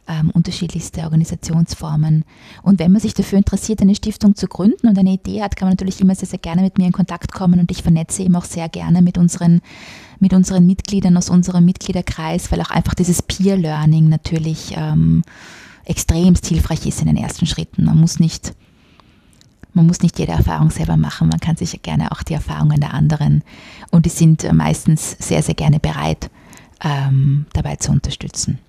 ähm, 0.08 0.32
unterschiedlichste 0.32 1.04
Organisationsformen. 1.04 2.24
Und 2.64 2.80
wenn 2.80 2.92
man 2.92 3.02
sich 3.02 3.14
dafür 3.14 3.38
interessiert, 3.38 3.82
eine 3.82 3.96
Stiftung 3.96 4.36
zu 4.36 4.48
gründen 4.48 4.88
und 4.88 4.98
eine 4.98 5.12
Idee 5.12 5.42
hat, 5.42 5.56
kann 5.56 5.68
man 5.68 5.74
natürlich 5.74 6.02
immer 6.02 6.16
sehr, 6.16 6.28
sehr 6.28 6.40
gerne 6.40 6.62
mit 6.62 6.78
mir 6.78 6.86
in 6.86 6.94
Kontakt 6.94 7.34
kommen 7.34 7.60
und 7.60 7.72
ich 7.72 7.84
vernetze 7.84 8.24
eben 8.24 8.36
auch 8.36 8.46
sehr 8.46 8.70
gerne 8.70 9.02
mit 9.02 9.18
unseren, 9.18 9.62
mit 10.20 10.34
unseren 10.34 10.66
Mitgliedern 10.66 11.18
aus 11.18 11.30
unserem 11.30 11.66
Mitgliederkreis, 11.66 12.52
weil 12.52 12.62
auch 12.62 12.72
einfach 12.72 12.94
dieses 12.94 13.22
Peer-Learning 13.22 14.10
natürlich 14.10 14.74
ähm, 14.76 15.24
extrem 15.86 16.36
hilfreich 16.36 16.86
ist 16.86 17.02
in 17.02 17.08
den 17.08 17.18
ersten 17.18 17.46
Schritten. 17.46 17.86
Man 17.86 18.00
muss 18.00 18.20
nicht 18.20 18.54
man 19.78 19.88
muss 19.88 20.02
nicht 20.02 20.20
jede 20.20 20.34
Erfahrung 20.34 20.72
selber 20.72 20.98
machen, 20.98 21.30
man 21.30 21.40
kann 21.40 21.56
sich 21.56 21.82
gerne 21.82 22.12
auch 22.12 22.24
die 22.24 22.34
Erfahrungen 22.34 22.82
der 22.82 22.94
anderen 22.94 23.44
und 23.92 24.06
die 24.06 24.10
sind 24.10 24.52
meistens 24.52 25.16
sehr, 25.20 25.42
sehr 25.42 25.56
gerne 25.56 25.80
bereit, 25.80 26.30
ähm, 26.84 27.46
dabei 27.54 27.78
zu 27.78 27.92
unterstützen. 27.92 28.60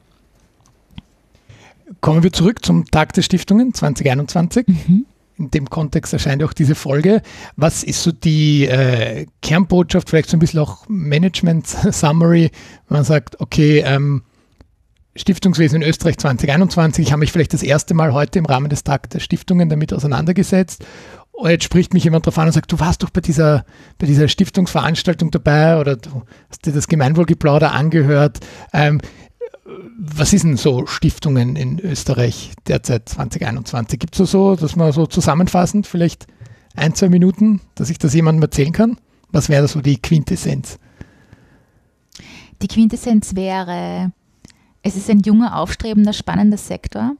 Kommen 2.01 2.23
wir 2.23 2.33
zurück 2.33 2.65
zum 2.65 2.85
Tag 2.85 3.15
der 3.15 3.23
Stiftungen 3.23 3.75
2021. 3.75 4.69
Mhm. 4.69 5.07
In 5.39 5.51
dem 5.51 5.71
Kontext 5.71 6.13
erscheint 6.13 6.43
auch 6.43 6.53
diese 6.53 6.75
Folge. 6.75 7.23
Was 7.57 7.83
ist 7.83 8.03
so 8.03 8.13
die 8.13 8.67
äh, 8.67 9.27
Kernbotschaft, 9.41 10.11
vielleicht 10.11 10.29
so 10.29 10.37
ein 10.37 10.41
bisschen 10.41 10.61
auch 10.61 10.85
Management-Summary, 10.89 12.51
wenn 12.89 12.97
man 12.97 13.05
sagt, 13.05 13.41
okay, 13.41 13.83
ähm, 13.87 14.23
Stiftungswesen 15.19 15.83
in 15.83 15.89
Österreich 15.89 16.19
2021. 16.19 17.07
Ich 17.07 17.13
habe 17.13 17.21
mich 17.21 17.33
vielleicht 17.33 17.53
das 17.53 17.63
erste 17.63 17.95
Mal 17.95 18.13
heute 18.13 18.39
im 18.39 18.47
Rahmen 18.47 18.71
des 18.71 18.85
Tag 18.85 19.11
der 19.11 19.21
Stiftungen 19.21 19.69
damit 19.69 19.93
auseinandergesetzt. 19.93 20.85
Und 21.33 21.51
jetzt 21.51 21.65
spricht 21.65 21.95
mich 21.95 22.05
jemand 22.05 22.27
darauf 22.27 22.39
an 22.39 22.47
und 22.47 22.53
sagt, 22.53 22.73
du 22.73 22.81
warst 22.81 23.03
doch 23.03 23.11
bei 23.11 23.21
dieser, 23.21 23.65
bei 23.99 24.07
dieser 24.07 24.27
Stiftungsveranstaltung 24.27 25.31
dabei 25.31 25.79
oder 25.79 25.97
du 25.97 26.23
hast 26.51 26.67
dir 26.67 26.73
das 26.73 26.89
Gemeinwohlgeplauder 26.89 27.73
angehört. 27.73 28.41
Ähm, 28.73 29.01
was 29.99 30.33
ist 30.33 30.45
denn 30.45 30.57
so 30.57 30.87
Stiftungen 30.87 31.57
in 31.57 31.79
Österreich 31.79 32.53
derzeit 32.67 33.09
2021? 33.09 33.99
Gibt 33.99 34.19
es 34.19 34.31
so, 34.31 34.57
dass 34.57 34.77
man 34.77 34.93
so 34.93 35.07
zusammenfassend 35.07 35.87
vielleicht 35.87 36.27
ein, 36.75 36.95
zwei 36.95 37.09
Minuten, 37.09 37.61
dass 37.75 37.91
ich 37.91 37.99
das 37.99 38.15
jemandem 38.15 38.43
erzählen 38.43 38.73
kann? 38.73 38.97
Was 39.31 39.49
wäre 39.49 39.69
so 39.69 39.81
die 39.81 40.01
Quintessenz? 40.01 40.79
Die 42.63 42.69
Quintessenz 42.69 43.37
wäre, 43.37 44.13
es 44.83 44.97
ist 44.97 45.11
ein 45.11 45.21
junger, 45.21 45.57
aufstrebender, 45.59 46.13
spannender 46.13 46.57
Sektor. 46.57 47.13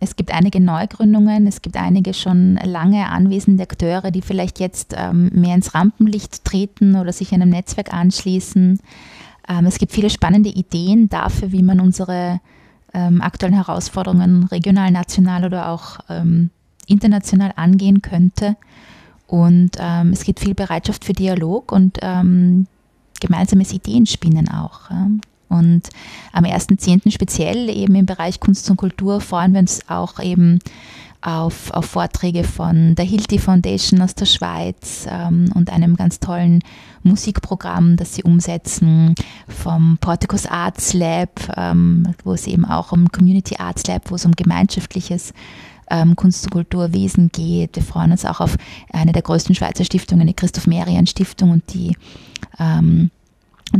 Es 0.00 0.16
gibt 0.16 0.32
einige 0.32 0.60
Neugründungen, 0.60 1.46
es 1.46 1.62
gibt 1.62 1.76
einige 1.76 2.14
schon 2.14 2.56
lange 2.56 3.08
anwesende 3.08 3.62
Akteure, 3.62 4.10
die 4.10 4.22
vielleicht 4.22 4.58
jetzt 4.58 4.94
ähm, 4.96 5.30
mehr 5.32 5.54
ins 5.54 5.74
Rampenlicht 5.74 6.44
treten 6.44 6.96
oder 6.96 7.12
sich 7.12 7.32
einem 7.32 7.50
Netzwerk 7.50 7.92
anschließen. 7.92 8.80
Ähm, 9.48 9.66
es 9.66 9.78
gibt 9.78 9.92
viele 9.92 10.10
spannende 10.10 10.48
Ideen 10.48 11.08
dafür, 11.08 11.52
wie 11.52 11.62
man 11.62 11.78
unsere 11.78 12.40
ähm, 12.94 13.20
aktuellen 13.20 13.54
Herausforderungen 13.54 14.44
regional, 14.44 14.90
national 14.90 15.44
oder 15.44 15.68
auch 15.68 15.98
ähm, 16.08 16.50
international 16.86 17.52
angehen 17.56 18.02
könnte. 18.02 18.56
Und 19.26 19.76
ähm, 19.78 20.12
es 20.12 20.24
gibt 20.24 20.40
viel 20.40 20.54
Bereitschaft 20.54 21.04
für 21.04 21.12
Dialog 21.12 21.72
und 21.72 21.98
ähm, 22.02 22.66
gemeinsames 23.20 23.72
Ideenspinnen 23.72 24.48
auch. 24.48 24.90
Ja. 24.90 25.06
Und 25.52 25.90
am 26.32 26.44
1.10. 26.44 27.10
speziell 27.10 27.68
eben 27.68 27.94
im 27.94 28.06
Bereich 28.06 28.40
Kunst 28.40 28.68
und 28.70 28.76
Kultur 28.76 29.20
freuen 29.20 29.52
wir 29.52 29.60
uns 29.60 29.88
auch 29.88 30.18
eben 30.18 30.58
auf, 31.22 31.70
auf 31.70 31.84
Vorträge 31.84 32.42
von 32.42 32.94
der 32.96 33.04
Hilti 33.04 33.38
Foundation 33.38 34.02
aus 34.02 34.14
der 34.14 34.26
Schweiz 34.26 35.06
ähm, 35.08 35.50
und 35.54 35.70
einem 35.70 35.96
ganz 35.96 36.18
tollen 36.18 36.60
Musikprogramm, 37.04 37.96
das 37.96 38.14
sie 38.14 38.24
umsetzen, 38.24 39.14
vom 39.48 39.98
Porticus 40.00 40.46
Arts 40.46 40.92
Lab, 40.94 41.30
ähm, 41.56 42.14
wo 42.24 42.32
es 42.32 42.46
eben 42.46 42.64
auch 42.64 42.92
um 42.92 43.10
Community 43.10 43.56
Arts 43.58 43.86
Lab, 43.86 44.10
wo 44.10 44.16
es 44.16 44.24
um 44.24 44.32
gemeinschaftliches 44.32 45.32
ähm, 45.90 46.16
Kunst- 46.16 46.44
und 46.46 46.52
Kulturwesen 46.52 47.30
geht. 47.30 47.76
Wir 47.76 47.82
freuen 47.84 48.10
uns 48.10 48.24
auch 48.24 48.40
auf 48.40 48.56
eine 48.92 49.12
der 49.12 49.22
größten 49.22 49.54
Schweizer 49.54 49.84
Stiftungen, 49.84 50.26
die 50.26 50.34
Christoph 50.34 50.66
Merian 50.66 51.06
Stiftung 51.06 51.50
und 51.50 51.72
die 51.72 51.96
ähm, 52.58 53.10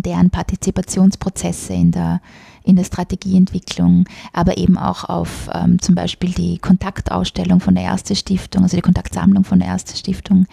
deren 0.01 0.31
Partizipationsprozesse 0.31 1.75
in 1.75 1.91
der, 1.91 2.23
in 2.65 2.77
der 2.77 2.85
Strategieentwicklung, 2.85 4.07
aber 4.33 4.57
eben 4.57 4.79
auch 4.79 5.05
auf 5.05 5.51
ähm, 5.53 5.81
zum 5.81 5.95
Beispiel 5.95 6.31
die 6.31 6.59
Kontaktausstellung 6.59 7.61
von 7.61 7.75
der 7.75 7.85
Erste 7.85 8.17
Stiftung, 8.17 8.63
also 8.63 8.77
die 8.77 8.83
Kontaktsammlung 8.83 9.45
von 9.45 9.59
der 9.59 9.69
Erste 9.69 9.97
Stiftung 9.97 10.47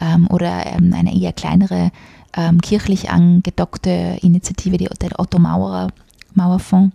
ähm, 0.00 0.26
oder 0.30 0.64
ähm, 0.66 0.94
eine 0.94 1.14
eher 1.14 1.32
kleinere 1.32 1.90
ähm, 2.34 2.60
kirchlich 2.60 3.10
angedockte 3.10 4.18
Initiative, 4.22 4.78
die, 4.78 4.88
der 5.00 5.18
Otto 5.18 5.38
Maurer 5.38 5.88
Mauerfonds. 6.34 6.94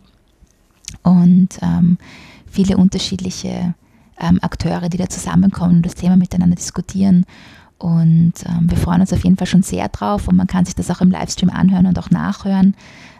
Und 1.03 1.49
ähm, 1.61 1.97
viele 2.49 2.77
unterschiedliche 2.77 3.73
ähm, 4.19 4.39
Akteure, 4.41 4.89
die 4.89 4.97
da 4.97 5.09
zusammenkommen 5.09 5.77
und 5.77 5.85
das 5.85 5.95
Thema 5.95 6.15
miteinander 6.15 6.55
diskutieren 6.55 7.25
und 7.81 8.33
ähm, 8.45 8.69
wir 8.69 8.77
freuen 8.77 9.01
uns 9.01 9.11
auf 9.11 9.23
jeden 9.23 9.37
Fall 9.37 9.47
schon 9.47 9.63
sehr 9.63 9.89
drauf 9.89 10.27
und 10.27 10.35
man 10.35 10.45
kann 10.45 10.65
sich 10.65 10.75
das 10.75 10.91
auch 10.91 11.01
im 11.01 11.09
Livestream 11.09 11.49
anhören 11.49 11.87
und 11.87 11.97
auch 11.97 12.11
nachhören. 12.11 12.75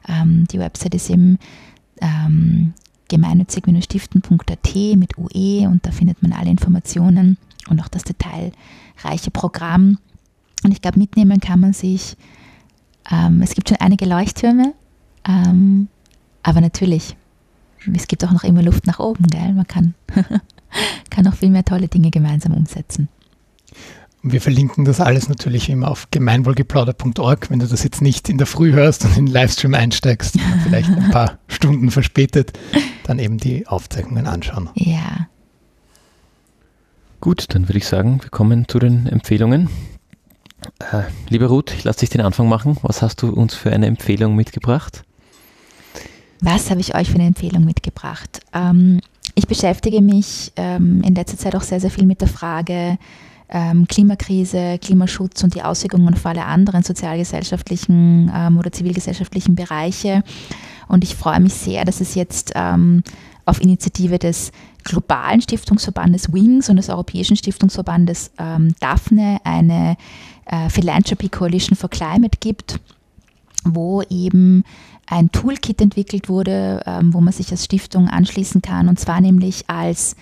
Ähm, 0.08 0.46
die 0.52 0.60
Website 0.60 0.94
ist 0.94 1.10
eben 1.10 1.40
ähm, 2.00 2.74
gemeinnützig-stiften.at 3.08 4.76
mit 4.98 5.18
UE 5.18 5.68
und 5.68 5.84
da 5.84 5.92
findet 5.92 6.22
man 6.22 6.32
alle 6.32 6.52
Informationen 6.52 7.38
und 7.70 7.82
auch 7.82 7.88
das 7.88 8.04
detailreiche 8.04 9.32
Programm. 9.32 9.98
Und 10.64 10.72
ich 10.72 10.82
glaube, 10.82 11.00
mitnehmen 11.00 11.40
kann 11.40 11.60
man 11.60 11.74
sich, 11.74 12.16
ähm, 13.12 13.42
es 13.42 13.56
gibt 13.56 13.68
schon 13.68 13.80
einige 13.80 14.06
Leuchttürme, 14.06 14.74
ähm, 15.28 15.88
aber 16.44 16.62
natürlich, 16.62 17.16
es 17.92 18.06
gibt 18.06 18.24
auch 18.24 18.32
noch 18.32 18.44
immer 18.44 18.62
Luft 18.62 18.86
nach 18.86 19.00
oben, 19.00 19.26
gell? 19.26 19.54
Man 19.54 19.66
kann, 19.66 19.96
kann 21.10 21.24
noch 21.24 21.34
viel 21.34 21.50
mehr 21.50 21.66
tolle 21.66 21.88
Dinge 21.88 22.12
gemeinsam 22.12 22.54
umsetzen. 22.54 23.10
Und 24.24 24.34
wir 24.34 24.42
verlinken 24.42 24.86
das 24.86 25.00
alles 25.00 25.30
natürlich 25.30 25.70
immer 25.70 25.90
auf 25.90 26.08
gemeinwohlgeplauder.org. 26.12 27.50
Wenn 27.50 27.60
du 27.60 27.68
das 27.68 27.84
jetzt 27.84 28.02
nicht 28.02 28.30
in 28.30 28.38
der 28.38 28.46
Früh 28.46 28.72
hörst 28.72 29.04
und 29.04 29.18
in 29.18 29.26
den 29.26 29.34
Livestream 29.34 29.74
einsteigst, 29.74 30.38
vielleicht 30.64 30.90
ein 30.90 31.10
paar 31.10 31.40
Stunden 31.48 31.90
verspätet, 31.90 32.54
dann 33.04 33.18
eben 33.18 33.38
die 33.38 33.68
Aufzeichnungen 33.68 34.28
anschauen. 34.28 34.70
Ja. 34.76 35.28
Gut, 37.20 37.46
dann 37.54 37.68
würde 37.68 37.78
ich 37.78 37.88
sagen, 37.88 38.22
wir 38.22 38.30
kommen 38.30 38.68
zu 38.68 38.80
den 38.80 39.08
Empfehlungen. 39.08 39.70
Äh, 40.92 41.04
lieber 41.30 41.48
Ruth, 41.48 41.74
ich 41.74 41.84
lasse 41.84 42.02
dich 42.02 42.10
den 42.10 42.22
Anfang 42.22 42.48
machen. 42.48 42.78
Was 42.84 43.02
hast 43.02 43.22
du 43.22 43.30
uns 43.30 43.56
für 43.56 43.72
eine 43.72 43.88
Empfehlung 43.88 44.36
mitgebracht? 44.36 45.04
Was 46.42 46.70
habe 46.70 46.80
ich 46.80 46.96
euch 46.96 47.10
für 47.10 47.16
eine 47.16 47.28
Empfehlung 47.28 47.66
mitgebracht? 47.66 48.42
Ähm, 48.54 49.02
ich 49.36 49.48
beschäftige 49.48 50.02
mich 50.02 50.52
ähm, 50.56 51.02
in 51.04 51.16
letzter 51.16 51.38
Zeit 51.38 51.56
auch 51.56 51.62
sehr, 51.62 51.80
sehr 51.80 51.92
viel 51.92 52.06
mit 52.06 52.22
der 52.22 52.28
Frage, 52.28 52.98
ähm, 53.52 53.88
Klimakrise, 53.88 54.80
Klimaschutz 54.80 55.44
und 55.44 55.56
die 55.56 55.62
Auswirkungen 55.62 56.14
auf 56.14 56.26
alle 56.26 56.46
anderen 56.46 56.84
sozialgesellschaftlichen 56.84 58.32
ähm, 58.34 58.58
oder 58.58 58.72
zivilgesellschaftlichen 58.72 59.56
Bereiche. 59.56 60.24
Und 60.88 61.04
ich 61.04 61.16
freue 61.16 61.40
mich 61.40 61.54
sehr, 61.54 61.86
dass 61.86 62.02
es 62.02 62.16
jetzt 62.16 62.54
ähm, 62.56 63.04
auf 63.46 63.62
Initiative 63.62 64.20
des 64.20 64.52
globalen 64.84 65.42
Stiftungsverbandes 65.42 66.34
Wings 66.34 66.70
und 66.70 66.78
des 66.78 66.90
Europäischen 66.90 67.36
Stiftungsverbandes 67.36 68.32
ähm, 68.38 68.76
Daphne 68.80 69.40
eine 69.44 69.98
äh, 70.46 70.70
Philanthropy 70.70 71.30
Coalition 71.30 71.76
for 71.76 71.90
Climate 71.90 72.38
gibt, 72.40 72.80
wo 73.64 74.02
eben 74.04 74.64
ein 75.06 75.32
Toolkit 75.32 75.82
entwickelt 75.82 76.30
wurde, 76.30 76.82
ähm, 76.86 77.14
wo 77.14 77.22
man 77.22 77.34
sich 77.34 77.52
als 77.52 77.66
Stiftung 77.66 78.08
anschließen 78.08 78.62
kann, 78.62 78.88
und 78.88 79.00
zwar 79.00 79.22
nämlich 79.22 79.70
als 79.70 80.16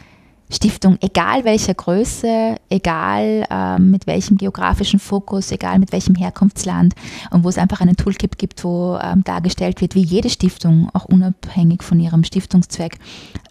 Stiftung, 0.52 0.98
egal 1.02 1.44
welcher 1.46 1.76
Größe, 1.76 2.56
egal 2.70 3.46
ähm, 3.52 3.92
mit 3.92 4.08
welchem 4.08 4.38
geografischen 4.38 5.00
Fokus, 5.00 5.52
egal 5.52 5.78
mit 5.78 5.92
welchem 5.92 6.16
Herkunftsland 6.16 6.96
und 7.30 7.44
wo 7.44 7.50
es 7.50 7.60
einfach 7.60 7.82
einen 7.82 7.96
Toolkit 7.96 8.40
gibt, 8.40 8.64
wo 8.64 8.98
ähm, 9.02 9.24
dargestellt 9.24 9.80
wird, 9.80 9.94
wie 9.94 10.02
jede 10.02 10.30
Stiftung, 10.30 10.90
auch 10.94 11.06
unabhängig 11.06 11.84
von 11.84 12.00
ihrem 12.00 12.24
Stiftungszweck, 12.24 12.98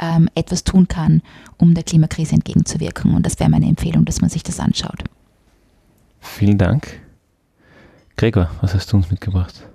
ähm, 0.00 0.28
etwas 0.34 0.64
tun 0.64 0.88
kann, 0.88 1.22
um 1.56 1.74
der 1.74 1.84
Klimakrise 1.84 2.34
entgegenzuwirken. 2.34 3.14
Und 3.14 3.24
das 3.24 3.38
wäre 3.38 3.50
meine 3.50 3.66
Empfehlung, 3.66 4.04
dass 4.04 4.20
man 4.20 4.30
sich 4.30 4.42
das 4.42 4.58
anschaut. 4.58 5.04
Vielen 6.18 6.58
Dank. 6.58 7.00
Gregor, 8.16 8.50
was 8.60 8.74
hast 8.74 8.92
du 8.92 8.96
uns 8.96 9.08
mitgebracht? 9.08 9.68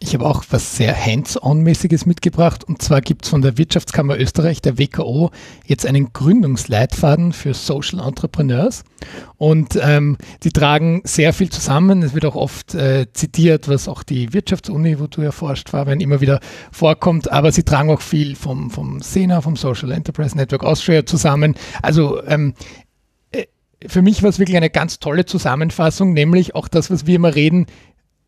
Ich 0.00 0.12
habe 0.12 0.26
auch 0.26 0.44
was 0.50 0.76
sehr 0.76 0.94
Hands-on-mäßiges 0.94 2.04
mitgebracht. 2.04 2.64
Und 2.64 2.82
zwar 2.82 3.00
gibt 3.00 3.24
es 3.24 3.30
von 3.30 3.42
der 3.42 3.56
Wirtschaftskammer 3.56 4.18
Österreich, 4.18 4.60
der 4.60 4.78
WKO, 4.78 5.30
jetzt 5.64 5.86
einen 5.86 6.12
Gründungsleitfaden 6.12 7.32
für 7.32 7.54
Social 7.54 8.00
Entrepreneurs. 8.00 8.84
Und 9.36 9.78
ähm, 9.80 10.18
die 10.42 10.50
tragen 10.50 11.00
sehr 11.04 11.32
viel 11.32 11.48
zusammen. 11.48 12.02
Es 12.02 12.12
wird 12.12 12.26
auch 12.26 12.34
oft 12.34 12.74
äh, 12.74 13.06
zitiert, 13.12 13.68
was 13.68 13.88
auch 13.88 14.02
die 14.02 14.32
Wirtschaftsuni, 14.32 14.98
wo 15.00 15.06
du 15.06 15.22
erforscht, 15.22 15.70
Fabian, 15.70 16.00
immer 16.00 16.20
wieder 16.20 16.40
vorkommt. 16.70 17.30
Aber 17.30 17.50
sie 17.52 17.62
tragen 17.62 17.90
auch 17.90 18.02
viel 18.02 18.36
vom, 18.36 18.70
vom 18.70 19.00
SENA, 19.00 19.40
vom 19.40 19.56
Social 19.56 19.92
Enterprise 19.92 20.36
Network 20.36 20.64
Austria 20.64 21.06
zusammen. 21.06 21.54
Also 21.82 22.22
ähm, 22.24 22.54
äh, 23.30 23.44
für 23.86 24.02
mich 24.02 24.22
war 24.22 24.30
es 24.30 24.38
wirklich 24.38 24.56
eine 24.56 24.70
ganz 24.70 24.98
tolle 24.98 25.24
Zusammenfassung, 25.24 26.12
nämlich 26.12 26.54
auch 26.54 26.68
das, 26.68 26.90
was 26.90 27.06
wir 27.06 27.16
immer 27.16 27.34
reden, 27.34 27.66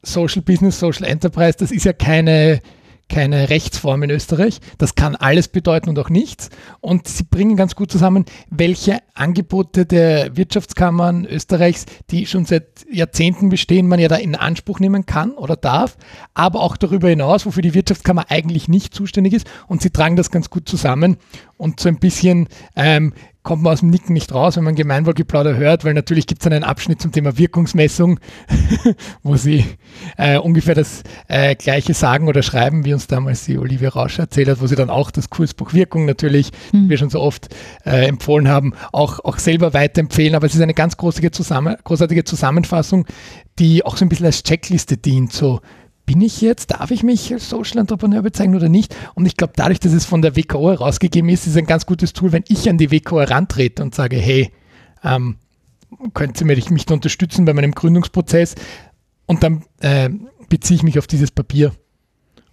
Social 0.07 0.43
Business, 0.43 0.79
Social 0.79 1.05
Enterprise, 1.05 1.57
das 1.59 1.71
ist 1.71 1.85
ja 1.85 1.93
keine, 1.93 2.61
keine 3.09 3.51
Rechtsform 3.51 4.03
in 4.05 4.11
Österreich. 4.11 4.61
Das 4.79 4.95
kann 4.95 5.17
alles 5.17 5.49
bedeuten 5.49 5.89
und 5.89 5.99
auch 5.99 6.11
nichts. 6.11 6.51
Und 6.81 7.09
sie 7.09 7.25
bringen 7.25 7.57
ganz 7.57 7.75
gut 7.75 7.91
zusammen, 7.91 8.25
welche 8.51 8.99
Angebote 9.15 9.87
der 9.87 10.37
Wirtschaftskammern 10.37 11.25
Österreichs, 11.25 11.87
die 12.11 12.27
schon 12.27 12.45
seit 12.45 12.67
Jahrzehnten 12.91 13.49
bestehen, 13.49 13.89
man 13.89 13.99
ja 13.99 14.09
da 14.09 14.17
in 14.17 14.35
Anspruch 14.35 14.81
nehmen 14.81 15.07
kann 15.07 15.33
oder 15.33 15.57
darf, 15.57 15.97
aber 16.35 16.63
auch 16.63 16.77
darüber 16.77 17.09
hinaus, 17.09 17.47
wofür 17.47 17.63
die 17.63 17.75
Wirtschaftskammer 17.75 18.27
eigentlich 18.29 18.69
nicht 18.69 18.95
zuständig 18.95 19.35
ist. 19.35 19.47
Und 19.67 19.83
sie 19.83 19.91
tragen 19.91 20.17
das 20.17 20.31
ganz 20.31 20.51
gut 20.51 20.69
zusammen 20.69 21.17
und 21.57 21.81
so 21.81 21.89
ein 21.89 21.99
bisschen 21.99 22.49
ähm, 22.75 23.13
kommt 23.47 23.63
man 23.63 23.75
aus 23.75 23.81
dem 23.81 23.91
Nicken 23.91 24.13
nicht 24.13 24.35
raus, 24.35 24.57
wenn 24.57 24.65
man 24.65 24.75
Gemeinwohlgeplauder 24.75 25.57
hört, 25.57 25.85
weil 25.85 25.95
natürlich 25.95 26.27
gibt 26.27 26.43
es 26.43 26.47
einen 26.49 26.65
Abschnitt 26.65 27.01
zum 27.01 27.13
Thema 27.13 27.39
Wirkungsmessung, 27.39 28.19
wo 29.23 29.37
sie 29.37 29.65
äh, 30.17 30.37
ungefähr 30.37 30.75
das 30.75 31.05
äh, 31.29 31.55
Gleiche 31.55 31.95
sagen 31.95 32.27
oder 32.27 32.43
schreiben, 32.43 32.85
wie 32.85 32.93
uns 32.93 33.07
damals 33.07 33.45
die 33.45 33.57
Olivia 33.57 33.91
Rausch 33.91 34.19
erzählt 34.19 34.49
hat, 34.49 34.61
wo 34.61 34.67
sie 34.67 34.75
dann 34.75 34.91
auch 34.91 35.13
das 35.13 35.31
Kursbuch 35.31 35.75
Wirkung 35.75 36.07
natürlich, 36.07 36.51
mhm. 36.73 36.87
wie 36.87 36.89
wir 36.91 36.99
schon 36.99 37.09
so 37.09 37.21
oft 37.21 37.55
äh, 37.85 38.09
empfohlen 38.09 38.49
haben, 38.49 38.75
auch, 38.93 39.21
auch 39.21 39.39
selber 39.39 39.73
weiterempfehlen. 39.73 40.35
Aber 40.35 40.47
es 40.47 40.57
ist 40.57 40.61
eine 40.61 40.75
ganz 40.75 40.97
großartige, 40.97 41.31
Zusammen 41.31 41.77
großartige 41.85 42.25
Zusammenfassung, 42.25 43.07
die 43.61 43.85
auch 43.85 43.97
so 43.97 44.05
ein 44.05 44.09
bisschen 44.09 44.27
als 44.27 44.43
Checkliste 44.43 44.97
dient, 44.97 45.33
so 45.33 45.61
bin 46.07 46.21
ich 46.21 46.41
jetzt, 46.41 46.71
darf 46.71 46.93
ich 46.93 47.03
mich 47.03 47.33
als 47.33 47.51
Social 47.51 47.79
Entrepreneur 47.79 48.23
bezeichnen 48.23 48.55
oder 48.55 48.69
nicht? 48.69 48.95
Und 49.15 49.27
ich 49.27 49.37
glaube, 49.37 49.53
dadurch, 49.57 49.81
dass 49.81 49.93
es 49.93 50.05
von 50.05 50.23
der 50.23 50.37
WKO 50.37 50.71
herausgegeben 50.71 51.29
ist, 51.29 51.47
ist 51.47 51.57
ein 51.57 51.67
ganz 51.67 51.85
gutes 51.85 52.13
Tool, 52.13 52.33
wenn 52.33 52.45
ich 52.49 52.71
an 52.71 52.79
die 52.79 52.93
WKO 52.93 53.21
herantrete 53.21 53.83
und 53.83 53.95
sage, 53.95 54.17
hey, 54.17 54.53
ähm, 55.03 55.37
könnt 56.15 56.41
ihr 56.41 56.47
mich, 56.47 56.71
mich 56.71 56.89
unterstützen 56.89 57.45
bei 57.45 57.53
meinem 57.53 57.73
Gründungsprozess? 57.73 58.55
Und 59.27 59.43
dann 59.43 59.65
äh, 59.81 60.09
beziehe 60.49 60.77
ich 60.77 60.83
mich 60.85 60.99
auf 60.99 61.09
dieses 61.09 61.33
Papier 61.33 61.73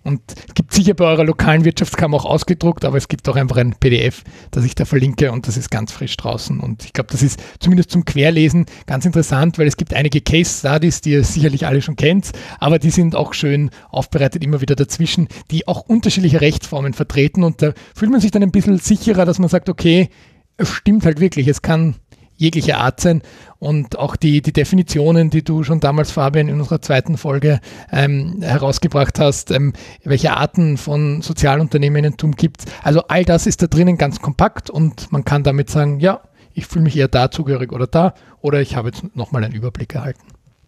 und 0.04 0.22
es 0.48 0.54
gibt 0.54 0.74
sicher 0.74 0.94
bei 0.94 1.06
eurer 1.06 1.24
lokalen 1.24 1.64
Wirtschaftskammer 1.64 2.18
auch 2.18 2.26
ausgedruckt, 2.26 2.84
aber 2.84 2.98
es 2.98 3.08
gibt 3.08 3.28
auch 3.30 3.36
einfach 3.36 3.58
ein 3.58 3.76
PDF, 3.80 4.24
das 4.52 4.66
ich 4.66 4.76
da 4.76 4.86
verlinke 4.86 5.32
und 5.32 5.48
das 5.48 5.56
ist 5.56 5.72
ganz 5.72 5.92
frisch 5.92 6.18
draußen. 6.18 6.60
Und 6.60 6.84
ich 6.84 6.94
glaube, 6.94 7.12
das 7.12 7.24
ist 7.24 7.42
zumindest 7.60 7.92
zum 7.92 8.04
Querlesen 8.04 8.66
ganz 8.86 9.06
interessant, 9.06 9.58
weil 9.58 9.68
es 9.68 9.78
gibt 9.78 9.94
einige 9.94 10.22
Case 10.22 10.60
Studies, 10.60 11.02
die 11.02 11.12
ihr 11.12 11.24
sicherlich 11.24 11.66
alle 11.66 11.82
schon 11.82 11.96
kennt, 11.96 12.32
aber 12.60 12.80
die 12.80 12.90
sind 12.90 13.16
auch 13.16 13.34
schön 13.34 13.70
aufbereitet 13.90 14.44
immer 14.44 14.62
wieder 14.62 14.76
dazwischen, 14.76 15.28
die 15.52 15.68
auch 15.68 15.82
unterschiedliche 15.82 16.42
Rechtsformen 16.42 16.94
vertreten 16.94 17.44
und 17.44 17.62
da 17.62 17.74
fühlt 17.96 18.12
man 18.12 18.20
sich 18.20 18.32
dann 18.32 18.44
ein 18.44 18.52
bisschen 18.52 18.78
sicherer, 18.80 19.26
dass 19.26 19.40
man 19.40 19.50
sagt, 19.50 19.70
okay, 19.70 20.10
es 20.58 20.70
stimmt 20.70 21.06
halt 21.06 21.20
wirklich, 21.20 21.48
es 21.48 21.62
kann 21.62 21.96
jeglicher 22.44 22.78
Art 22.78 23.00
sein. 23.00 23.22
Und 23.58 23.98
auch 23.98 24.16
die, 24.16 24.42
die 24.42 24.52
Definitionen, 24.52 25.30
die 25.30 25.44
du 25.44 25.64
schon 25.64 25.80
damals, 25.80 26.12
Fabian, 26.12 26.50
in 26.50 26.60
unserer 26.60 26.82
zweiten 26.82 27.18
Folge 27.18 27.62
ähm, 27.92 28.42
herausgebracht 28.42 29.20
hast, 29.20 29.52
ähm, 29.52 29.74
welche 30.04 30.36
Arten 30.36 30.78
von 30.78 31.22
Sozialunternehmerinnentum 31.22 32.34
gibt 32.34 32.60
es. 32.60 32.66
Also 32.84 33.04
all 33.08 33.24
das 33.24 33.48
ist 33.48 33.62
da 33.62 33.68
drinnen 33.68 33.98
ganz 33.98 34.20
kompakt 34.20 34.70
und 34.70 35.12
man 35.12 35.24
kann 35.24 35.44
damit 35.44 35.70
sagen, 35.70 36.00
ja, 36.02 36.22
ich 36.54 36.68
fühle 36.68 36.84
mich 36.84 36.98
eher 36.98 37.08
da 37.08 37.32
zugehörig 37.32 37.72
oder 37.72 37.88
da 37.88 38.14
oder 38.42 38.62
ich 38.62 38.76
habe 38.76 38.90
jetzt 38.90 39.16
nochmal 39.16 39.44
einen 39.44 39.54
Überblick 39.54 39.96
erhalten. 39.96 40.22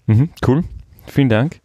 Mhm, 0.08 0.30
cool, 0.48 0.64
vielen 1.06 1.30
Dank. 1.30 1.60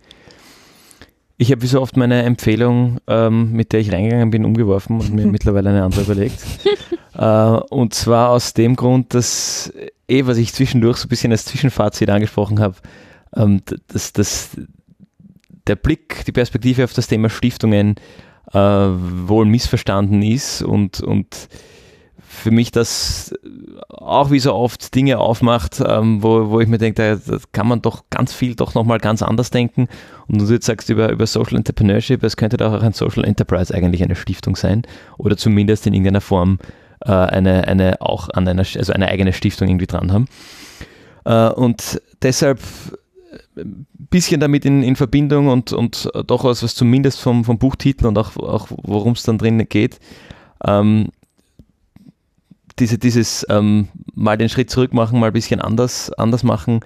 Ich 1.41 1.51
habe 1.51 1.63
wie 1.63 1.69
so 1.69 1.81
oft 1.81 1.97
meine 1.97 2.23
Empfehlung, 2.25 2.99
ähm, 3.07 3.53
mit 3.53 3.73
der 3.73 3.81
ich 3.81 3.91
reingegangen 3.91 4.31
bin, 4.31 4.45
umgeworfen 4.45 5.01
und 5.01 5.15
mir 5.15 5.25
mittlerweile 5.33 5.71
eine 5.71 5.85
andere 5.85 6.03
überlegt. 6.03 6.39
äh, 7.15 7.25
und 7.25 7.95
zwar 7.95 8.29
aus 8.29 8.53
dem 8.53 8.77
Grund, 8.77 9.15
dass 9.15 9.73
eh, 10.07 10.27
was 10.27 10.37
ich 10.37 10.53
zwischendurch 10.53 10.99
so 10.99 11.07
ein 11.07 11.09
bisschen 11.09 11.33
als 11.33 11.47
Zwischenfazit 11.47 12.11
angesprochen 12.11 12.61
habe, 12.61 12.77
ähm, 13.35 13.63
dass, 13.89 14.13
dass 14.13 14.51
der 15.67 15.77
Blick, 15.77 16.27
die 16.27 16.33
Perspektive 16.33 16.85
auf 16.85 16.93
das 16.93 17.07
Thema 17.07 17.31
Stiftungen 17.31 17.95
äh, 18.53 18.59
wohl 18.59 19.47
missverstanden 19.47 20.21
ist 20.21 20.61
und, 20.61 21.01
und 21.01 21.49
für 22.33 22.53
mich 22.53 22.71
das 22.71 23.35
auch 23.89 24.31
wie 24.31 24.39
so 24.39 24.55
oft 24.55 24.95
Dinge 24.95 25.19
aufmacht, 25.19 25.83
ähm, 25.85 26.23
wo, 26.23 26.49
wo 26.51 26.61
ich 26.61 26.69
mir 26.69 26.79
denke, 26.79 27.21
da, 27.27 27.37
kann 27.51 27.67
man 27.67 27.83
doch 27.83 28.05
ganz 28.09 28.33
viel 28.33 28.55
doch 28.55 28.75
nochmal 28.75 28.99
ganz 28.99 29.21
anders 29.21 29.51
denken. 29.51 29.89
Und 30.29 30.41
du 30.41 30.47
jetzt 30.47 30.67
sagst 30.67 30.89
über, 30.91 31.11
über 31.11 31.27
Social 31.27 31.57
Entrepreneurship, 31.57 32.23
es 32.23 32.37
könnte 32.37 32.57
doch 32.57 32.73
auch 32.73 32.83
ein 32.83 32.93
Social 32.93 33.25
Enterprise 33.25 33.75
eigentlich 33.75 34.05
eine 34.05 34.15
Stiftung 34.15 34.55
sein 34.55 34.83
oder 35.19 35.37
zumindest 35.37 35.89
in 35.89 35.93
irgendeiner 35.93 36.21
Form 36.21 36.61
äh, 37.05 37.11
eine, 37.11 37.67
eine 37.67 38.01
auch 38.01 38.29
an 38.29 38.47
einer, 38.47 38.63
also 38.63 38.93
eine 38.93 39.09
eigene 39.09 39.33
Stiftung 39.33 39.69
irgendwie 39.69 39.89
dran 39.89 40.13
haben. 40.13 40.27
Äh, 41.25 41.53
und 41.53 42.01
deshalb 42.23 42.61
ein 43.57 43.87
bisschen 44.09 44.41
damit 44.41 44.65
in, 44.65 44.85
in 44.85 44.95
Verbindung 44.95 45.49
und, 45.49 45.73
und 45.73 46.09
doch 46.27 46.45
was, 46.45 46.63
was 46.63 46.77
zumindest 46.77 47.21
vom, 47.21 47.45
vom 47.45 47.59
Buchtitel 47.59 48.07
und 48.07 48.17
auch, 48.17 48.37
auch 48.37 48.69
worum 48.71 49.15
es 49.15 49.25
dann 49.25 49.37
drin 49.37 49.69
geht, 49.69 49.99
ähm, 50.65 51.09
diese, 52.81 52.99
dieses 52.99 53.47
ähm, 53.49 53.89
mal 54.15 54.37
den 54.37 54.49
Schritt 54.49 54.71
zurück 54.71 54.93
machen, 54.93 55.21
mal 55.21 55.29
ein 55.29 55.33
bisschen 55.33 55.61
anders, 55.61 56.13
anders 56.15 56.43
machen 56.43 56.81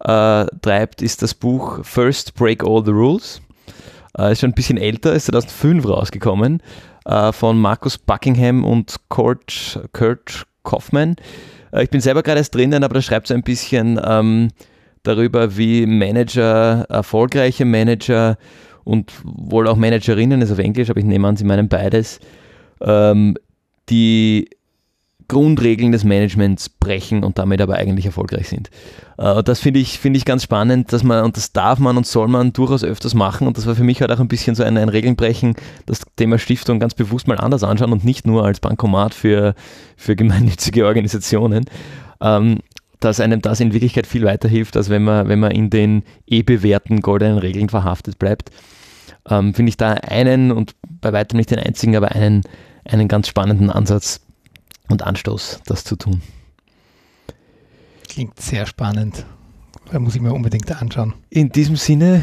äh, 0.00 0.46
treibt, 0.62 1.02
ist 1.02 1.22
das 1.22 1.34
Buch 1.34 1.84
First 1.84 2.34
Break 2.34 2.64
All 2.64 2.84
the 2.84 2.90
Rules. 2.90 3.40
Äh, 4.16 4.32
ist 4.32 4.40
schon 4.40 4.50
ein 4.50 4.54
bisschen 4.54 4.78
älter, 4.78 5.12
ist 5.12 5.26
2005 5.26 5.86
rausgekommen, 5.86 6.62
äh, 7.04 7.32
von 7.32 7.58
Markus 7.58 7.98
Buckingham 7.98 8.64
und 8.64 8.96
Kurt, 9.08 9.80
Kurt 9.92 10.46
Kaufman. 10.62 11.16
Äh, 11.72 11.84
ich 11.84 11.90
bin 11.90 12.00
selber 12.00 12.22
gerade 12.22 12.38
erst 12.38 12.54
drinnen, 12.54 12.84
aber 12.84 12.94
da 12.94 13.02
schreibt 13.02 13.30
es 13.30 13.36
ein 13.36 13.42
bisschen 13.42 14.00
ähm, 14.04 14.48
darüber, 15.02 15.56
wie 15.56 15.86
Manager, 15.86 16.86
erfolgreiche 16.88 17.64
Manager 17.64 18.38
und 18.84 19.12
wohl 19.24 19.68
auch 19.68 19.76
Managerinnen, 19.76 20.40
ist 20.42 20.52
auf 20.52 20.58
Englisch, 20.58 20.90
aber 20.90 21.00
ich 21.00 21.06
nehme 21.06 21.28
an, 21.28 21.36
sie 21.36 21.44
meinen 21.44 21.68
beides, 21.68 22.20
ähm, 22.80 23.36
die 23.90 24.48
Grundregeln 25.28 25.92
des 25.92 26.04
Managements 26.04 26.68
brechen 26.68 27.22
und 27.22 27.38
damit 27.38 27.60
aber 27.60 27.76
eigentlich 27.76 28.06
erfolgreich 28.06 28.48
sind. 28.48 28.70
Äh, 29.18 29.42
das 29.42 29.60
finde 29.60 29.80
ich, 29.80 29.98
find 29.98 30.16
ich 30.16 30.24
ganz 30.24 30.42
spannend, 30.42 30.92
dass 30.92 31.04
man, 31.04 31.24
und 31.24 31.36
das 31.36 31.52
darf 31.52 31.78
man 31.78 31.96
und 31.96 32.06
soll 32.06 32.28
man 32.28 32.52
durchaus 32.52 32.82
öfters 32.82 33.14
machen. 33.14 33.46
Und 33.46 33.58
das 33.58 33.66
war 33.66 33.74
für 33.74 33.84
mich 33.84 34.00
halt 34.00 34.10
auch 34.10 34.20
ein 34.20 34.28
bisschen 34.28 34.54
so 34.54 34.62
ein, 34.62 34.78
ein 34.78 34.88
Regelnbrechen, 34.88 35.54
das 35.86 36.00
Thema 36.16 36.38
Stiftung 36.38 36.80
ganz 36.80 36.94
bewusst 36.94 37.28
mal 37.28 37.38
anders 37.38 37.62
anschauen 37.62 37.92
und 37.92 38.04
nicht 38.04 38.26
nur 38.26 38.44
als 38.44 38.60
Bankomat 38.60 39.14
für, 39.14 39.54
für 39.96 40.16
gemeinnützige 40.16 40.86
Organisationen. 40.86 41.66
Ähm, 42.20 42.58
dass 43.00 43.20
einem 43.20 43.40
das 43.40 43.60
in 43.60 43.72
Wirklichkeit 43.72 44.06
viel 44.08 44.24
weiterhilft, 44.24 44.76
als 44.76 44.88
wenn 44.88 45.04
man, 45.04 45.28
wenn 45.28 45.38
man 45.38 45.52
in 45.52 45.70
den 45.70 46.02
eh 46.26 46.42
bewährten 46.42 47.00
goldenen 47.00 47.38
Regeln 47.38 47.68
verhaftet 47.68 48.18
bleibt. 48.18 48.50
Ähm, 49.28 49.54
Finde 49.54 49.70
ich 49.70 49.76
da 49.76 49.92
einen 49.92 50.50
und 50.50 50.74
bei 51.00 51.12
weitem 51.12 51.36
nicht 51.36 51.50
den 51.50 51.60
einzigen, 51.60 51.94
aber 51.96 52.12
einen, 52.12 52.42
einen 52.84 53.06
ganz 53.06 53.28
spannenden 53.28 53.70
Ansatz, 53.70 54.20
und 54.88 55.02
Anstoß, 55.02 55.60
das 55.66 55.84
zu 55.84 55.96
tun. 55.96 56.22
Klingt 58.08 58.40
sehr 58.40 58.66
spannend. 58.66 59.24
Da 59.90 59.98
muss 59.98 60.14
ich 60.14 60.20
mir 60.20 60.32
unbedingt 60.32 60.70
anschauen. 60.70 61.14
In 61.30 61.50
diesem 61.50 61.76
Sinne 61.76 62.22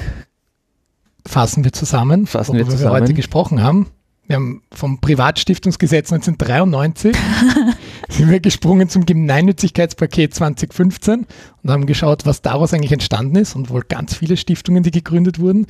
fassen 1.25 1.63
wir 1.63 1.73
zusammen, 1.73 2.27
fassen 2.27 2.55
wir, 2.55 2.65
zusammen. 2.65 2.83
wir 2.83 2.91
heute 2.91 3.13
gesprochen 3.13 3.61
haben. 3.61 3.87
Wir 4.27 4.37
haben 4.37 4.63
vom 4.71 4.99
Privatstiftungsgesetz 5.01 6.11
1993 6.11 7.15
sind 8.09 8.29
wir 8.29 8.39
gesprungen 8.39 8.89
zum 8.89 9.05
Gemeinnützigkeitspaket 9.05 10.33
2015 10.33 11.27
und 11.61 11.71
haben 11.71 11.85
geschaut, 11.85 12.25
was 12.25 12.41
daraus 12.41 12.73
eigentlich 12.73 12.91
entstanden 12.91 13.35
ist 13.35 13.55
und 13.55 13.69
wohl 13.69 13.83
ganz 13.87 14.15
viele 14.15 14.35
Stiftungen, 14.35 14.81
die 14.81 14.91
gegründet 14.91 15.39
wurden. 15.39 15.67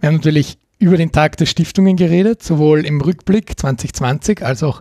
Wir 0.00 0.08
haben 0.08 0.16
natürlich 0.16 0.58
über 0.78 0.96
den 0.96 1.12
Tag 1.12 1.36
der 1.36 1.46
Stiftungen 1.46 1.96
geredet, 1.96 2.42
sowohl 2.42 2.86
im 2.86 3.00
Rückblick 3.00 3.58
2020 3.58 4.42
als 4.42 4.62
auch 4.62 4.80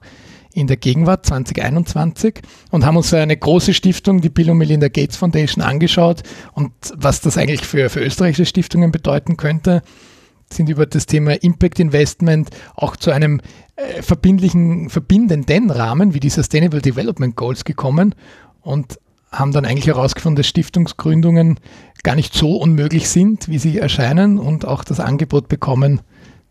in 0.58 0.66
der 0.66 0.78
Gegenwart 0.78 1.24
2021 1.28 2.42
und 2.72 2.84
haben 2.84 2.98
uns 2.98 3.14
eine 3.14 3.38
große 3.38 3.76
Stiftung, 3.76 4.22
die 4.22 4.30
Bill 4.30 4.50
und 4.50 4.58
Melinda 4.58 4.88
Gates 4.88 5.16
Foundation, 5.16 5.64
angeschaut. 5.64 6.24
Und 6.54 6.72
was 6.96 7.22
das 7.22 7.38
eigentlich 7.38 7.62
für, 7.62 7.90
für 7.90 8.00
österreichische 8.00 8.48
Stiftungen 8.48 8.92
bedeuten 8.92 9.38
könnte 9.38 9.84
sind 10.52 10.70
über 10.70 10.86
das 10.86 11.06
Thema 11.06 11.34
Impact 11.44 11.80
Investment 11.80 12.50
auch 12.76 12.96
zu 12.96 13.12
einem 13.12 13.42
äh, 13.76 14.02
verbindlichen, 14.02 14.90
verbindenden 14.90 15.70
Rahmen 15.70 16.14
wie 16.14 16.22
die 16.22 16.30
Sustainable 16.30 16.82
Development 16.82 17.36
Goals 17.36 17.66
gekommen 17.66 18.16
und 18.62 18.98
haben 19.30 19.52
dann 19.52 19.66
eigentlich 19.66 19.88
herausgefunden, 19.88 20.38
dass 20.38 20.48
Stiftungsgründungen 20.48 21.60
gar 22.02 22.16
nicht 22.16 22.34
so 22.34 22.56
unmöglich 22.56 23.10
sind, 23.10 23.50
wie 23.50 23.60
sie 23.60 23.78
erscheinen 23.78 24.40
und 24.40 24.66
auch 24.66 24.86
das 24.86 25.02
Angebot 25.02 25.50
bekommen, 25.50 26.00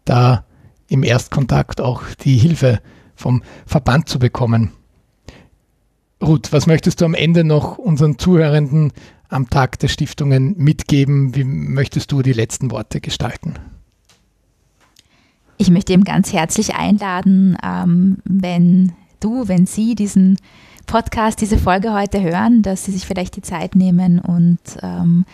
da 0.04 0.44
im 0.88 1.02
Erstkontakt 1.02 1.80
auch 1.80 2.02
die 2.20 2.36
Hilfe 2.36 2.80
vom 3.16 3.42
Verband 3.66 4.08
zu 4.08 4.18
bekommen. 4.18 4.72
Ruth, 6.22 6.52
was 6.52 6.66
möchtest 6.66 7.00
du 7.00 7.04
am 7.04 7.14
Ende 7.14 7.44
noch 7.44 7.78
unseren 7.78 8.18
Zuhörenden 8.18 8.92
am 9.28 9.50
Tag 9.50 9.78
der 9.80 9.88
Stiftungen 9.88 10.54
mitgeben? 10.56 11.34
Wie 11.34 11.44
möchtest 11.44 12.12
du 12.12 12.22
die 12.22 12.32
letzten 12.32 12.70
Worte 12.70 13.00
gestalten? 13.00 13.54
Ich 15.58 15.70
möchte 15.70 15.92
eben 15.92 16.04
ganz 16.04 16.32
herzlich 16.32 16.74
einladen, 16.74 17.56
ähm, 17.62 18.18
wenn 18.24 18.92
du, 19.20 19.48
wenn 19.48 19.66
Sie 19.66 19.94
diesen 19.94 20.36
Podcast, 20.86 21.40
diese 21.40 21.58
Folge 21.58 21.92
heute 21.92 22.22
hören, 22.22 22.62
dass 22.62 22.84
Sie 22.84 22.92
sich 22.92 23.06
vielleicht 23.06 23.36
die 23.36 23.42
Zeit 23.42 23.74
nehmen 23.74 24.20
und 24.20 24.58
ähm, 24.82 25.24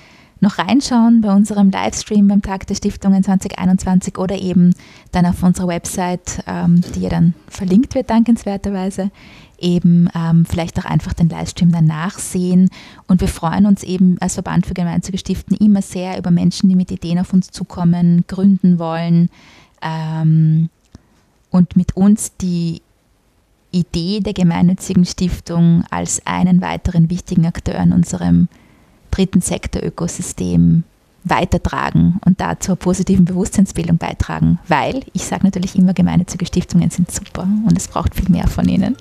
noch 0.43 0.59
reinschauen 0.59 1.21
bei 1.21 1.33
unserem 1.33 1.71
Livestream 1.71 2.27
beim 2.27 2.43
Tag 2.43 2.67
der 2.67 2.75
Stiftungen 2.75 3.23
2021 3.23 4.19
oder 4.19 4.37
eben 4.37 4.75
dann 5.13 5.25
auf 5.25 5.43
unserer 5.43 5.69
Website, 5.69 6.43
ähm, 6.49 6.83
die 6.95 7.03
ja 7.03 7.09
dann 7.09 7.35
verlinkt 7.49 7.95
wird, 7.95 8.11
dankenswerterweise, 8.11 9.13
eben 9.59 10.09
ähm, 10.15 10.45
vielleicht 10.45 10.81
auch 10.81 10.85
einfach 10.85 11.13
den 11.13 11.29
Livestream 11.29 11.71
danach 11.71 12.19
sehen. 12.19 12.71
Und 13.07 13.21
wir 13.21 13.29
freuen 13.29 13.67
uns 13.67 13.85
eben 13.85 14.17
als 14.21 14.35
Verband 14.35 14.67
für 14.67 14.75
gemeinnützige 14.75 15.19
Stiften 15.19 15.57
immer 15.57 15.81
sehr 15.81 16.19
über 16.19 16.33
Menschen, 16.33 16.69
die 16.69 16.77
mit 16.77 16.91
Ideen 16.91 17.21
auf 17.21 17.33
uns 17.33 17.53
zukommen, 17.53 18.25
gründen 18.27 18.81
wollen 18.81 19.31
ähm, 19.81 20.71
und 21.51 21.77
mit 21.77 21.97
uns 21.97 22.37
die 22.37 22.83
Idee 23.71 24.21
der 24.21 24.33
gemeinnützigen 24.33 25.05
Stiftung 25.05 25.85
als 25.89 26.27
einen 26.27 26.61
weiteren 26.61 27.11
wichtigen 27.11 27.47
Akteur 27.47 27.77
in 27.77 27.93
unserem 27.93 28.49
dritten 29.13 29.41
Sektor-Ökosystem 29.41 30.83
weitertragen 31.25 32.19
und 32.25 32.41
da 32.41 32.59
zur 32.59 32.75
positiven 32.75 33.25
Bewusstseinsbildung 33.25 33.97
beitragen, 33.99 34.59
weil 34.67 35.05
ich 35.13 35.25
sage 35.25 35.45
natürlich 35.45 35.77
immer, 35.77 35.95
gemeinnützige 35.95 36.47
Stiftungen 36.47 36.91
sind 36.91 37.13
super 37.13 37.47
und 37.67 37.79
es 37.79 37.87
braucht 37.87 38.17
viel 38.17 38.29
mehr 38.29 38.49
von 38.49 38.69
ihnen. 38.69 38.97